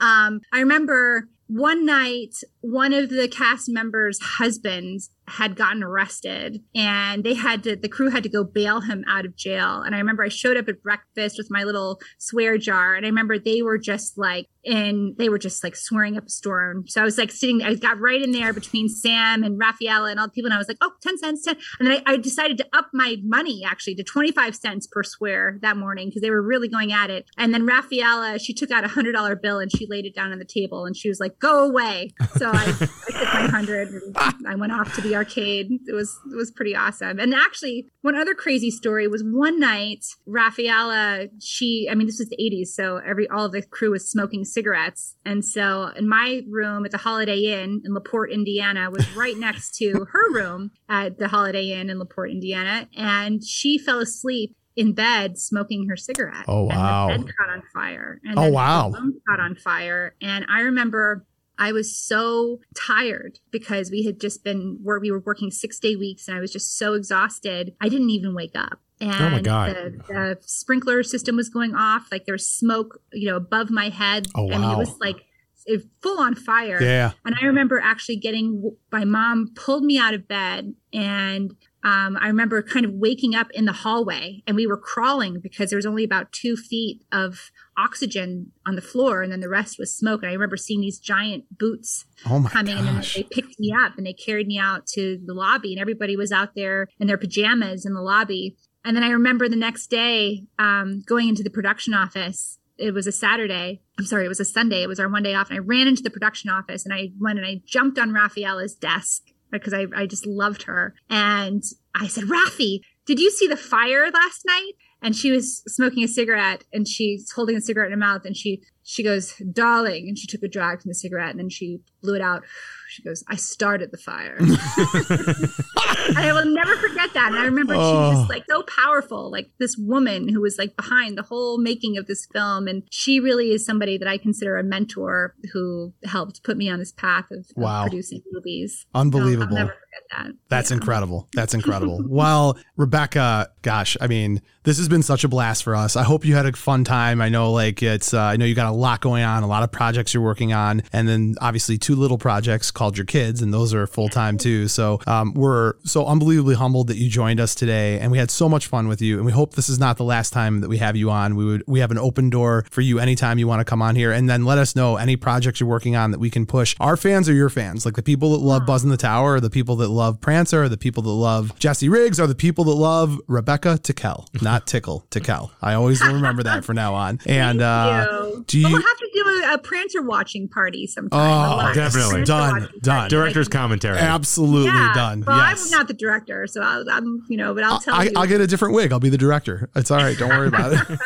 Um, 0.00 0.40
I 0.52 0.58
remember 0.60 1.28
one 1.46 1.86
night, 1.86 2.34
one 2.60 2.92
of 2.92 3.08
the 3.08 3.28
cast 3.28 3.68
members' 3.68 4.18
husbands 4.20 5.10
had 5.28 5.56
gotten 5.56 5.82
arrested 5.82 6.62
and 6.74 7.24
they 7.24 7.34
had 7.34 7.62
to 7.64 7.76
the 7.76 7.88
crew 7.88 8.10
had 8.10 8.22
to 8.22 8.28
go 8.28 8.44
bail 8.44 8.80
him 8.80 9.04
out 9.08 9.24
of 9.24 9.36
jail. 9.36 9.82
And 9.82 9.94
i 9.94 9.98
remember 9.98 10.22
i 10.22 10.28
showed 10.28 10.56
up 10.56 10.68
at 10.68 10.82
breakfast 10.82 11.36
with 11.38 11.48
my 11.50 11.64
little 11.64 12.00
swear 12.18 12.58
jar 12.58 12.94
and 12.94 13.04
i 13.04 13.08
remember 13.08 13.38
they 13.38 13.62
were 13.62 13.78
just 13.78 14.16
like 14.16 14.46
in 14.64 15.14
they 15.18 15.28
were 15.28 15.38
just 15.38 15.62
like 15.62 15.76
swearing 15.76 16.16
up 16.16 16.26
a 16.26 16.30
storm. 16.30 16.84
So 16.88 17.00
i 17.00 17.04
was 17.04 17.18
like 17.18 17.30
sitting 17.30 17.62
i 17.62 17.74
got 17.74 18.00
right 18.00 18.22
in 18.22 18.32
there 18.32 18.52
between 18.52 18.88
sam 18.88 19.42
and 19.42 19.60
raffaella 19.60 20.10
and 20.10 20.20
all 20.20 20.26
the 20.26 20.32
people 20.32 20.46
and 20.46 20.54
i 20.54 20.58
was 20.58 20.68
like 20.68 20.78
oh 20.80 20.92
10 21.02 21.18
cents 21.18 21.44
10 21.44 21.56
and 21.78 21.88
then 21.88 22.02
I, 22.06 22.12
I 22.12 22.16
decided 22.16 22.58
to 22.58 22.66
up 22.72 22.88
my 22.92 23.16
money 23.22 23.62
actually 23.64 23.94
to 23.96 24.04
25 24.04 24.54
cents 24.54 24.86
per 24.86 25.02
swear 25.02 25.58
that 25.62 25.76
morning 25.76 26.08
because 26.08 26.22
they 26.22 26.30
were 26.30 26.42
really 26.42 26.68
going 26.68 26.92
at 26.92 27.10
it. 27.10 27.26
And 27.36 27.52
then 27.52 27.66
raffaella 27.66 28.36
uh, 28.36 28.38
she 28.38 28.54
took 28.54 28.70
out 28.70 28.84
a 28.84 28.88
hundred 28.88 29.12
dollar 29.12 29.36
bill 29.36 29.58
and 29.58 29.70
she 29.70 29.86
laid 29.88 30.06
it 30.06 30.14
down 30.14 30.32
on 30.32 30.38
the 30.38 30.44
table 30.44 30.84
and 30.84 30.96
she 30.96 31.08
was 31.08 31.20
like 31.20 31.38
go 31.38 31.64
away. 31.64 32.10
So 32.36 32.50
i, 32.52 32.62
I 32.62 33.12
took 33.18 33.34
my 33.34 33.48
hundred 33.48 33.88
and 33.88 34.46
i 34.46 34.54
went 34.54 34.72
off 34.72 34.94
to 34.94 35.00
the 35.00 35.15
arcade. 35.16 35.68
It 35.86 35.92
was 35.94 36.18
it 36.30 36.36
was 36.36 36.50
pretty 36.50 36.76
awesome. 36.76 37.18
And 37.18 37.34
actually, 37.34 37.86
one 38.02 38.14
other 38.14 38.34
crazy 38.34 38.70
story 38.70 39.08
was 39.08 39.22
one 39.24 39.58
night, 39.58 40.04
Raffaella, 40.28 41.28
she 41.40 41.88
I 41.90 41.94
mean 41.94 42.06
this 42.06 42.18
was 42.18 42.28
the 42.28 42.36
80s, 42.36 42.68
so 42.68 42.98
every 42.98 43.28
all 43.28 43.46
of 43.46 43.52
the 43.52 43.62
crew 43.62 43.90
was 43.90 44.08
smoking 44.08 44.44
cigarettes. 44.44 45.16
And 45.24 45.44
so 45.44 45.90
in 45.96 46.08
my 46.08 46.42
room 46.48 46.84
at 46.84 46.90
the 46.92 46.98
Holiday 46.98 47.38
Inn 47.62 47.82
in 47.84 47.94
LaPorte, 47.94 48.30
Indiana, 48.32 48.90
was 48.90 49.10
right 49.16 49.36
next 49.36 49.74
to 49.76 50.06
her 50.12 50.32
room 50.32 50.70
at 50.88 51.18
the 51.18 51.28
Holiday 51.28 51.72
Inn 51.72 51.90
in 51.90 51.98
LaPorte, 51.98 52.30
Indiana. 52.30 52.88
And 52.96 53.42
she 53.44 53.78
fell 53.78 53.98
asleep 53.98 54.54
in 54.76 54.92
bed 54.92 55.38
smoking 55.38 55.88
her 55.88 55.96
cigarette. 55.96 56.44
Oh, 56.46 56.64
wow. 56.64 57.08
And 57.08 57.22
the 57.22 57.26
bed 57.26 57.34
caught 57.38 57.50
on 57.50 57.62
fire. 57.72 58.20
And 58.24 58.38
Oh, 58.38 58.50
wow. 58.50 58.90
The 58.90 58.98
room 58.98 59.20
caught 59.26 59.40
on 59.40 59.56
fire. 59.56 60.14
And 60.20 60.44
I 60.50 60.60
remember 60.60 61.24
I 61.58 61.72
was 61.72 61.96
so 61.96 62.60
tired 62.74 63.38
because 63.50 63.90
we 63.90 64.04
had 64.04 64.20
just 64.20 64.44
been 64.44 64.78
where 64.82 64.98
we 64.98 65.10
were 65.10 65.20
working 65.20 65.50
six 65.50 65.78
day 65.78 65.96
weeks 65.96 66.28
and 66.28 66.36
I 66.36 66.40
was 66.40 66.52
just 66.52 66.76
so 66.76 66.94
exhausted. 66.94 67.74
I 67.80 67.88
didn't 67.88 68.10
even 68.10 68.34
wake 68.34 68.54
up. 68.54 68.80
And 69.00 69.12
Oh 69.12 69.30
my 69.30 69.40
God. 69.40 69.70
The, 69.70 70.02
the 70.08 70.38
sprinkler 70.40 71.02
system 71.02 71.36
was 71.36 71.48
going 71.48 71.74
off. 71.74 72.08
Like 72.10 72.26
there 72.26 72.34
was 72.34 72.48
smoke, 72.48 73.00
you 73.12 73.28
know, 73.28 73.36
above 73.36 73.70
my 73.70 73.88
head. 73.88 74.28
Oh, 74.34 74.50
I 74.50 74.58
mean, 74.58 74.70
it 74.70 74.78
was 74.78 74.98
like 75.00 75.24
it, 75.66 75.82
full 76.02 76.20
on 76.20 76.34
fire. 76.34 76.80
Yeah. 76.80 77.12
And 77.24 77.34
I 77.40 77.46
remember 77.46 77.80
actually 77.80 78.16
getting 78.16 78.76
my 78.92 79.04
mom 79.04 79.52
pulled 79.54 79.84
me 79.84 79.98
out 79.98 80.14
of 80.14 80.28
bed 80.28 80.74
and 80.92 81.54
um, 81.86 82.18
I 82.20 82.26
remember 82.26 82.60
kind 82.62 82.84
of 82.84 82.94
waking 82.94 83.36
up 83.36 83.46
in 83.52 83.64
the 83.64 83.72
hallway 83.72 84.42
and 84.44 84.56
we 84.56 84.66
were 84.66 84.76
crawling 84.76 85.38
because 85.38 85.70
there 85.70 85.76
was 85.76 85.86
only 85.86 86.02
about 86.02 86.32
two 86.32 86.56
feet 86.56 87.04
of 87.12 87.52
oxygen 87.78 88.50
on 88.66 88.74
the 88.74 88.82
floor 88.82 89.22
and 89.22 89.30
then 89.30 89.38
the 89.38 89.48
rest 89.48 89.78
was 89.78 89.96
smoke. 89.96 90.22
And 90.22 90.30
I 90.30 90.32
remember 90.32 90.56
seeing 90.56 90.80
these 90.80 90.98
giant 90.98 91.44
boots 91.56 92.04
Oh 92.24 92.44
coming 92.50 92.76
and 92.76 92.88
then 92.88 93.04
they 93.14 93.22
picked 93.22 93.60
me 93.60 93.72
up 93.72 93.92
and 93.96 94.04
they 94.04 94.14
carried 94.14 94.48
me 94.48 94.58
out 94.58 94.88
to 94.94 95.20
the 95.24 95.32
lobby 95.32 95.72
and 95.74 95.80
everybody 95.80 96.16
was 96.16 96.32
out 96.32 96.56
there 96.56 96.88
in 96.98 97.06
their 97.06 97.16
pajamas 97.16 97.86
in 97.86 97.94
the 97.94 98.02
lobby. 98.02 98.56
And 98.84 98.96
then 98.96 99.04
I 99.04 99.10
remember 99.10 99.48
the 99.48 99.54
next 99.54 99.86
day 99.86 100.42
um, 100.58 101.04
going 101.06 101.28
into 101.28 101.44
the 101.44 101.50
production 101.50 101.94
office. 101.94 102.58
It 102.78 102.94
was 102.94 103.06
a 103.06 103.12
Saturday. 103.12 103.80
I'm 103.96 104.06
sorry, 104.06 104.24
it 104.24 104.28
was 104.28 104.40
a 104.40 104.44
Sunday. 104.44 104.82
It 104.82 104.88
was 104.88 104.98
our 104.98 105.08
one 105.08 105.22
day 105.22 105.34
off. 105.34 105.50
And 105.50 105.56
I 105.56 105.60
ran 105.60 105.86
into 105.86 106.02
the 106.02 106.10
production 106.10 106.50
office 106.50 106.84
and 106.84 106.92
I 106.92 107.12
went 107.20 107.38
and 107.38 107.46
I 107.46 107.60
jumped 107.64 107.96
on 107.96 108.12
Raffaella's 108.12 108.74
desk 108.74 109.22
because 109.50 109.72
I, 109.72 109.86
I 109.94 110.06
just 110.06 110.26
loved 110.26 110.64
her. 110.64 110.94
And 111.08 111.62
I 111.94 112.08
said, 112.08 112.24
Rafi, 112.24 112.80
did 113.06 113.18
you 113.18 113.30
see 113.30 113.46
the 113.46 113.56
fire 113.56 114.10
last 114.10 114.44
night? 114.46 114.72
And 115.02 115.14
she 115.14 115.30
was 115.30 115.62
smoking 115.66 116.02
a 116.02 116.08
cigarette 116.08 116.64
and 116.72 116.88
she's 116.88 117.30
holding 117.30 117.56
a 117.56 117.60
cigarette 117.60 117.92
in 117.92 117.92
her 117.92 118.06
mouth 118.06 118.24
and 118.24 118.36
she 118.36 118.62
she 118.88 119.02
goes, 119.02 119.34
darling, 119.52 120.06
and 120.08 120.16
she 120.16 120.28
took 120.28 120.42
a 120.44 120.48
drag 120.48 120.80
from 120.80 120.90
the 120.90 120.94
cigarette 120.94 121.30
and 121.30 121.40
then 121.40 121.48
she 121.50 121.80
blew 122.02 122.14
it 122.14 122.20
out. 122.22 122.44
She 122.88 123.02
goes, 123.02 123.24
I 123.28 123.34
started 123.34 123.90
the 123.90 123.96
fire. 123.98 124.36
and 124.40 126.18
I 126.18 126.32
will 126.32 126.44
never 126.46 126.76
forget 126.76 127.12
that. 127.14 127.28
And 127.32 127.36
I 127.36 127.44
remember 127.44 127.74
she 127.74 127.78
was 127.78 128.16
Oh. 128.16 128.20
just 128.20 128.30
like 128.30 128.44
so 128.48 128.62
powerful, 128.84 129.30
like 129.30 129.50
this 129.58 129.76
woman 129.76 130.28
who 130.28 130.40
was 130.40 130.56
like 130.56 130.76
behind 130.76 131.18
the 131.18 131.22
whole 131.22 131.58
making 131.58 131.96
of 131.98 132.06
this 132.06 132.26
film. 132.32 132.68
And 132.68 132.84
she 132.90 133.18
really 133.20 133.50
is 133.50 133.66
somebody 133.66 133.98
that 133.98 134.06
I 134.08 134.18
consider 134.18 134.56
a 134.56 134.62
mentor 134.62 135.34
who 135.52 135.92
helped 136.04 136.44
put 136.44 136.56
me 136.56 136.70
on 136.70 136.78
this 136.78 136.92
path 136.92 137.24
of, 137.32 137.46
of 137.56 137.82
producing 137.88 138.22
movies. 138.32 138.86
Unbelievable. 138.94 139.48
I'll 139.58 139.64
never 139.66 139.70
forget 139.72 140.24
that. 140.26 140.32
That's 140.48 140.70
Yeah. 140.70 140.76
incredible. 140.76 141.28
That's 141.34 141.54
incredible. 141.58 142.04
well, 142.06 142.56
Rebecca, 142.76 143.50
gosh, 143.62 143.96
I 144.00 144.06
mean, 144.06 144.42
this 144.62 144.78
has 144.78 144.88
been 144.88 145.02
such 145.02 145.24
a 145.24 145.28
blast 145.28 145.64
for 145.64 145.74
us. 145.74 145.96
I 145.96 146.02
hope 146.04 146.24
you 146.24 146.34
had 146.36 146.46
a 146.46 146.52
fun 146.52 146.84
time. 146.84 147.20
I 147.20 147.28
know, 147.28 147.50
like, 147.52 147.82
it's, 147.82 148.14
uh, 148.14 148.20
I 148.20 148.36
know 148.36 148.44
you 148.44 148.54
got 148.54 148.70
a 148.70 148.75
lot 148.76 149.00
going 149.00 149.24
on, 149.24 149.42
a 149.42 149.46
lot 149.46 149.62
of 149.62 149.72
projects 149.72 150.14
you're 150.14 150.22
working 150.22 150.52
on, 150.52 150.82
and 150.92 151.08
then 151.08 151.34
obviously 151.40 151.78
two 151.78 151.96
little 151.96 152.18
projects 152.18 152.70
called 152.70 152.96
Your 152.96 153.06
Kids, 153.06 153.42
and 153.42 153.52
those 153.52 153.74
are 153.74 153.86
full 153.86 154.08
time 154.08 154.38
too. 154.38 154.68
So 154.68 155.00
um, 155.06 155.34
we're 155.34 155.74
so 155.84 156.06
unbelievably 156.06 156.54
humbled 156.54 156.88
that 156.88 156.96
you 156.96 157.08
joined 157.08 157.40
us 157.40 157.54
today, 157.54 157.98
and 157.98 158.12
we 158.12 158.18
had 158.18 158.30
so 158.30 158.48
much 158.48 158.66
fun 158.66 158.88
with 158.88 159.00
you. 159.02 159.16
And 159.16 159.26
we 159.26 159.32
hope 159.32 159.54
this 159.54 159.68
is 159.68 159.78
not 159.78 159.96
the 159.96 160.04
last 160.04 160.32
time 160.32 160.60
that 160.60 160.68
we 160.68 160.78
have 160.78 160.96
you 160.96 161.10
on. 161.10 161.36
We 161.36 161.44
would, 161.44 161.64
we 161.66 161.80
have 161.80 161.90
an 161.90 161.98
open 161.98 162.30
door 162.30 162.64
for 162.70 162.80
you 162.80 162.98
anytime 162.98 163.38
you 163.38 163.46
want 163.46 163.60
to 163.60 163.64
come 163.64 163.82
on 163.82 163.96
here, 163.96 164.12
and 164.12 164.28
then 164.28 164.44
let 164.44 164.58
us 164.58 164.76
know 164.76 164.96
any 164.96 165.16
projects 165.16 165.60
you're 165.60 165.68
working 165.68 165.96
on 165.96 166.10
that 166.10 166.18
we 166.20 166.30
can 166.30 166.46
push. 166.46 166.76
Our 166.80 166.96
fans 166.96 167.28
are 167.28 167.34
your 167.34 167.50
fans, 167.50 167.84
like 167.84 167.94
the 167.94 168.02
people 168.02 168.32
that 168.32 168.44
love 168.44 168.66
Buzz 168.66 168.84
in 168.84 168.90
the 168.90 168.96
Tower, 168.96 169.34
or 169.34 169.40
the 169.40 169.50
people 169.50 169.76
that 169.76 169.88
love 169.88 170.20
Prancer, 170.20 170.64
or 170.64 170.68
the 170.68 170.76
people 170.76 171.02
that 171.02 171.10
love 171.10 171.58
Jesse 171.58 171.88
Riggs, 171.88 172.20
or 172.20 172.26
the 172.26 172.34
people 172.34 172.64
that 172.64 172.74
love 172.74 173.20
Rebecca 173.26 173.78
Tickell, 173.78 174.26
not 174.40 174.66
Tickle 174.66 175.06
Tickell. 175.10 175.50
I 175.62 175.74
always 175.74 176.04
remember 176.04 176.42
that 176.44 176.64
from 176.64 176.76
now 176.76 176.94
on. 176.94 177.20
And 177.26 177.62
uh, 177.62 178.06
you. 178.32 178.44
Do 178.66 178.72
But 178.72 178.78
you? 178.78 178.84
we'll 178.84 178.86
have 178.86 178.98
to 178.98 179.10
do 179.14 179.46
a, 179.50 179.54
a 179.54 179.58
Prancer 179.58 180.02
watching 180.02 180.48
party 180.48 180.86
sometime. 180.86 181.68
Oh, 181.70 181.72
definitely. 181.74 182.24
Done, 182.24 182.68
done. 182.82 183.08
Director's 183.08 183.46
Like, 183.46 183.52
commentary. 183.52 183.98
Absolutely 183.98 184.66
yeah. 184.66 184.92
done. 184.94 185.24
Well, 185.26 185.36
yes. 185.36 185.64
I'm 185.64 185.70
not 185.70 185.88
the 185.88 185.94
director, 185.94 186.46
so 186.46 186.62
I'll, 186.62 186.84
I'm, 186.90 187.24
you 187.28 187.36
know, 187.36 187.54
but 187.54 187.64
I'll 187.64 187.80
tell 187.80 187.94
I, 187.94 188.04
you. 188.04 188.12
I'll 188.16 188.26
get 188.26 188.40
a 188.40 188.46
different 188.46 188.74
wig. 188.74 188.92
I'll 188.92 189.00
be 189.00 189.08
the 189.08 189.18
director. 189.18 189.68
It's 189.74 189.90
all 189.90 189.98
right. 189.98 190.16
Don't 190.18 190.30
worry 190.30 190.48
about 190.48 190.72
it. 190.72 190.78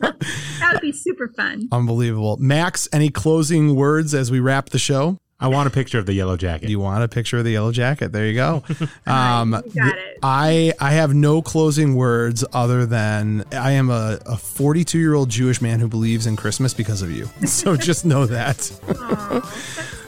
that 0.00 0.70
would 0.72 0.80
be 0.80 0.92
super 0.92 1.28
fun. 1.28 1.68
Unbelievable. 1.72 2.36
Max, 2.38 2.88
any 2.92 3.10
closing 3.10 3.74
words 3.74 4.14
as 4.14 4.30
we 4.30 4.40
wrap 4.40 4.70
the 4.70 4.78
show? 4.78 5.18
I 5.40 5.46
want 5.46 5.68
a 5.68 5.70
picture 5.70 5.98
of 6.00 6.06
the 6.06 6.14
yellow 6.14 6.36
jacket. 6.36 6.68
You 6.68 6.80
want 6.80 7.04
a 7.04 7.08
picture 7.08 7.38
of 7.38 7.44
the 7.44 7.52
yellow 7.52 7.70
jacket? 7.70 8.10
There 8.10 8.26
you 8.26 8.34
go. 8.34 8.64
Um, 9.06 9.54
You 9.66 9.80
got 9.80 9.96
it. 9.96 10.18
I 10.22 10.72
I 10.80 10.90
have 10.92 11.14
no 11.14 11.42
closing 11.42 11.94
words 11.94 12.44
other 12.52 12.84
than 12.86 13.44
I 13.52 13.70
am 13.72 13.88
a, 13.88 14.18
a 14.26 14.36
42 14.36 14.98
year 14.98 15.14
old 15.14 15.28
Jewish 15.30 15.60
man 15.62 15.78
who 15.80 15.86
believes 15.88 16.26
in 16.26 16.34
Christmas 16.36 16.74
because 16.74 17.02
of 17.02 17.10
you. 17.12 17.28
So 17.46 17.76
just 17.76 18.04
know 18.04 18.26
that. 18.26 18.70
Aw, 18.88 18.90
that's 18.90 18.96
so 18.96 18.96
beautiful. 18.96 20.07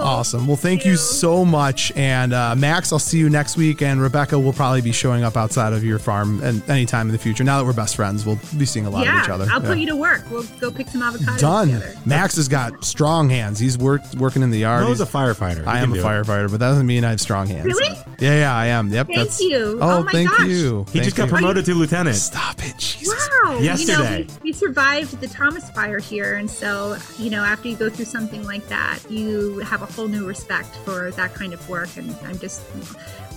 Awesome. 0.00 0.46
Well, 0.46 0.56
thank 0.56 0.84
you 0.84 0.96
so 0.96 1.44
much. 1.44 1.92
And 1.96 2.32
uh, 2.32 2.54
Max, 2.56 2.92
I'll 2.92 2.98
see 2.98 3.18
you 3.18 3.28
next 3.28 3.56
week. 3.56 3.82
And 3.82 4.00
Rebecca 4.00 4.38
will 4.38 4.52
probably 4.52 4.80
be 4.80 4.92
showing 4.92 5.22
up 5.24 5.36
outside 5.36 5.72
of 5.72 5.84
your 5.84 5.98
farm 5.98 6.42
and 6.42 6.68
anytime 6.70 7.06
in 7.08 7.12
the 7.12 7.18
future. 7.18 7.44
Now 7.44 7.58
that 7.58 7.64
we're 7.64 7.72
best 7.72 7.96
friends, 7.96 8.24
we'll 8.24 8.38
be 8.58 8.64
seeing 8.66 8.86
a 8.86 8.90
lot 8.90 9.04
yeah, 9.04 9.18
of 9.18 9.24
each 9.24 9.30
other. 9.30 9.46
I'll 9.50 9.62
Yeah. 9.62 9.68
put 9.68 9.78
you 9.78 9.86
to 9.86 9.96
work. 9.96 10.24
We'll 10.30 10.44
go 10.60 10.70
pick 10.70 10.88
some 10.88 11.02
avocados 11.02 11.38
Done. 11.38 11.66
together. 11.68 11.94
Max 12.06 12.36
has 12.36 12.48
got 12.48 12.84
strong 12.84 13.28
hands. 13.30 13.58
He's 13.58 13.76
worked 13.78 14.14
working 14.16 14.42
in 14.42 14.50
the 14.50 14.58
yard. 14.58 14.84
I 14.84 14.88
was 14.88 15.00
a 15.00 15.06
firefighter. 15.06 15.66
I 15.66 15.78
You 15.78 15.82
am 15.84 15.92
a 15.92 15.94
do 15.96 16.00
it. 16.00 16.04
firefighter, 16.04 16.50
but 16.50 16.60
that 16.60 16.68
doesn't 16.68 16.86
mean 16.86 17.04
I 17.04 17.10
have 17.10 17.20
strong 17.20 17.46
hands. 17.46 17.64
Really? 17.66 17.96
Yeah, 18.18 18.38
yeah, 18.38 18.54
I 18.56 18.66
am. 18.66 18.88
Yep. 18.92 19.06
Thank 19.08 19.18
that's, 19.18 19.40
you. 19.40 19.78
Oh, 19.80 19.98
Oh 19.98 20.04
my 20.04 20.12
thank 20.12 20.30
gosh. 20.30 20.46
you. 20.48 20.84
He 20.88 20.92
Thank 20.92 21.04
just 21.04 21.16
got 21.16 21.24
you. 21.24 21.32
promoted 21.34 21.64
to 21.66 21.74
lieutenant. 21.74 22.16
Stop 22.16 22.64
it, 22.64 22.76
Jesus. 22.78 23.08
Wow. 23.44 23.58
Yesterday. 23.58 24.18
You 24.20 24.24
know, 24.24 24.34
we, 24.42 24.50
we 24.50 24.52
survived 24.52 25.20
the 25.20 25.28
Thomas 25.28 25.68
fire 25.70 25.98
here. 25.98 26.34
And 26.36 26.50
so, 26.50 26.96
you 27.18 27.30
know, 27.30 27.44
after 27.44 27.68
you 27.68 27.76
go 27.76 27.90
through 27.90 28.04
something 28.06 28.44
like 28.44 28.66
that, 28.68 29.00
you 29.10 29.58
have 29.60 29.81
a 29.82 29.86
whole 29.86 30.08
new 30.08 30.26
respect 30.26 30.74
for 30.84 31.10
that 31.12 31.34
kind 31.34 31.52
of 31.52 31.68
work. 31.68 31.96
And 31.96 32.14
I'm 32.24 32.38
just, 32.38 32.62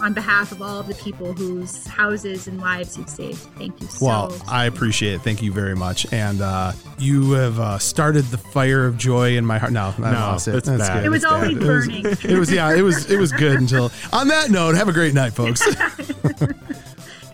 on 0.02 0.14
behalf 0.14 0.52
of 0.52 0.62
all 0.62 0.80
of 0.80 0.88
the 0.88 0.96
people 0.96 1.34
whose 1.34 1.86
houses 1.88 2.48
and 2.48 2.60
lives 2.60 2.98
you've 2.98 3.10
saved, 3.10 3.40
thank 3.58 3.80
you 3.82 3.88
so 3.88 4.06
Well, 4.06 4.30
so 4.32 4.44
I 4.48 4.66
appreciate 4.66 5.14
it. 5.16 5.22
Thank 5.22 5.42
you 5.42 5.52
very 5.52 5.76
much. 5.76 6.12
And 6.14 6.42
uh, 6.42 6.74
you 6.98 7.32
have 7.34 7.60
uh, 7.60 7.78
started 7.80 8.26
the 8.26 8.38
fire 8.38 8.86
of 8.86 8.98
joy 8.98 9.38
in 9.38 9.46
my 9.46 9.58
heart. 9.58 9.72
No, 9.74 9.94
I 9.98 10.02
No, 10.02 10.12
lost 10.12 10.48
it. 10.48 10.52
that's 10.64 10.68
bad. 10.70 11.06
It 11.06 11.10
was 11.10 11.22
That's 11.24 11.34
always 11.34 11.54
bad. 11.58 11.64
It 11.64 11.68
was- 11.70 11.86
burning. 11.88 12.06
It 12.36 12.40
was, 12.40 12.52
yeah, 12.52 12.74
it 12.76 12.82
was 12.82 13.10
it 13.10 13.18
was 13.20 13.32
good 13.32 13.60
until. 13.60 13.92
On 14.14 14.28
that 14.30 14.50
note, 14.50 14.76
have 14.76 14.88
a 14.90 14.94
great 14.94 15.14
night, 15.14 15.34
folks. 15.34 15.62
Good 15.76 16.56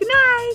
night. 0.08 0.54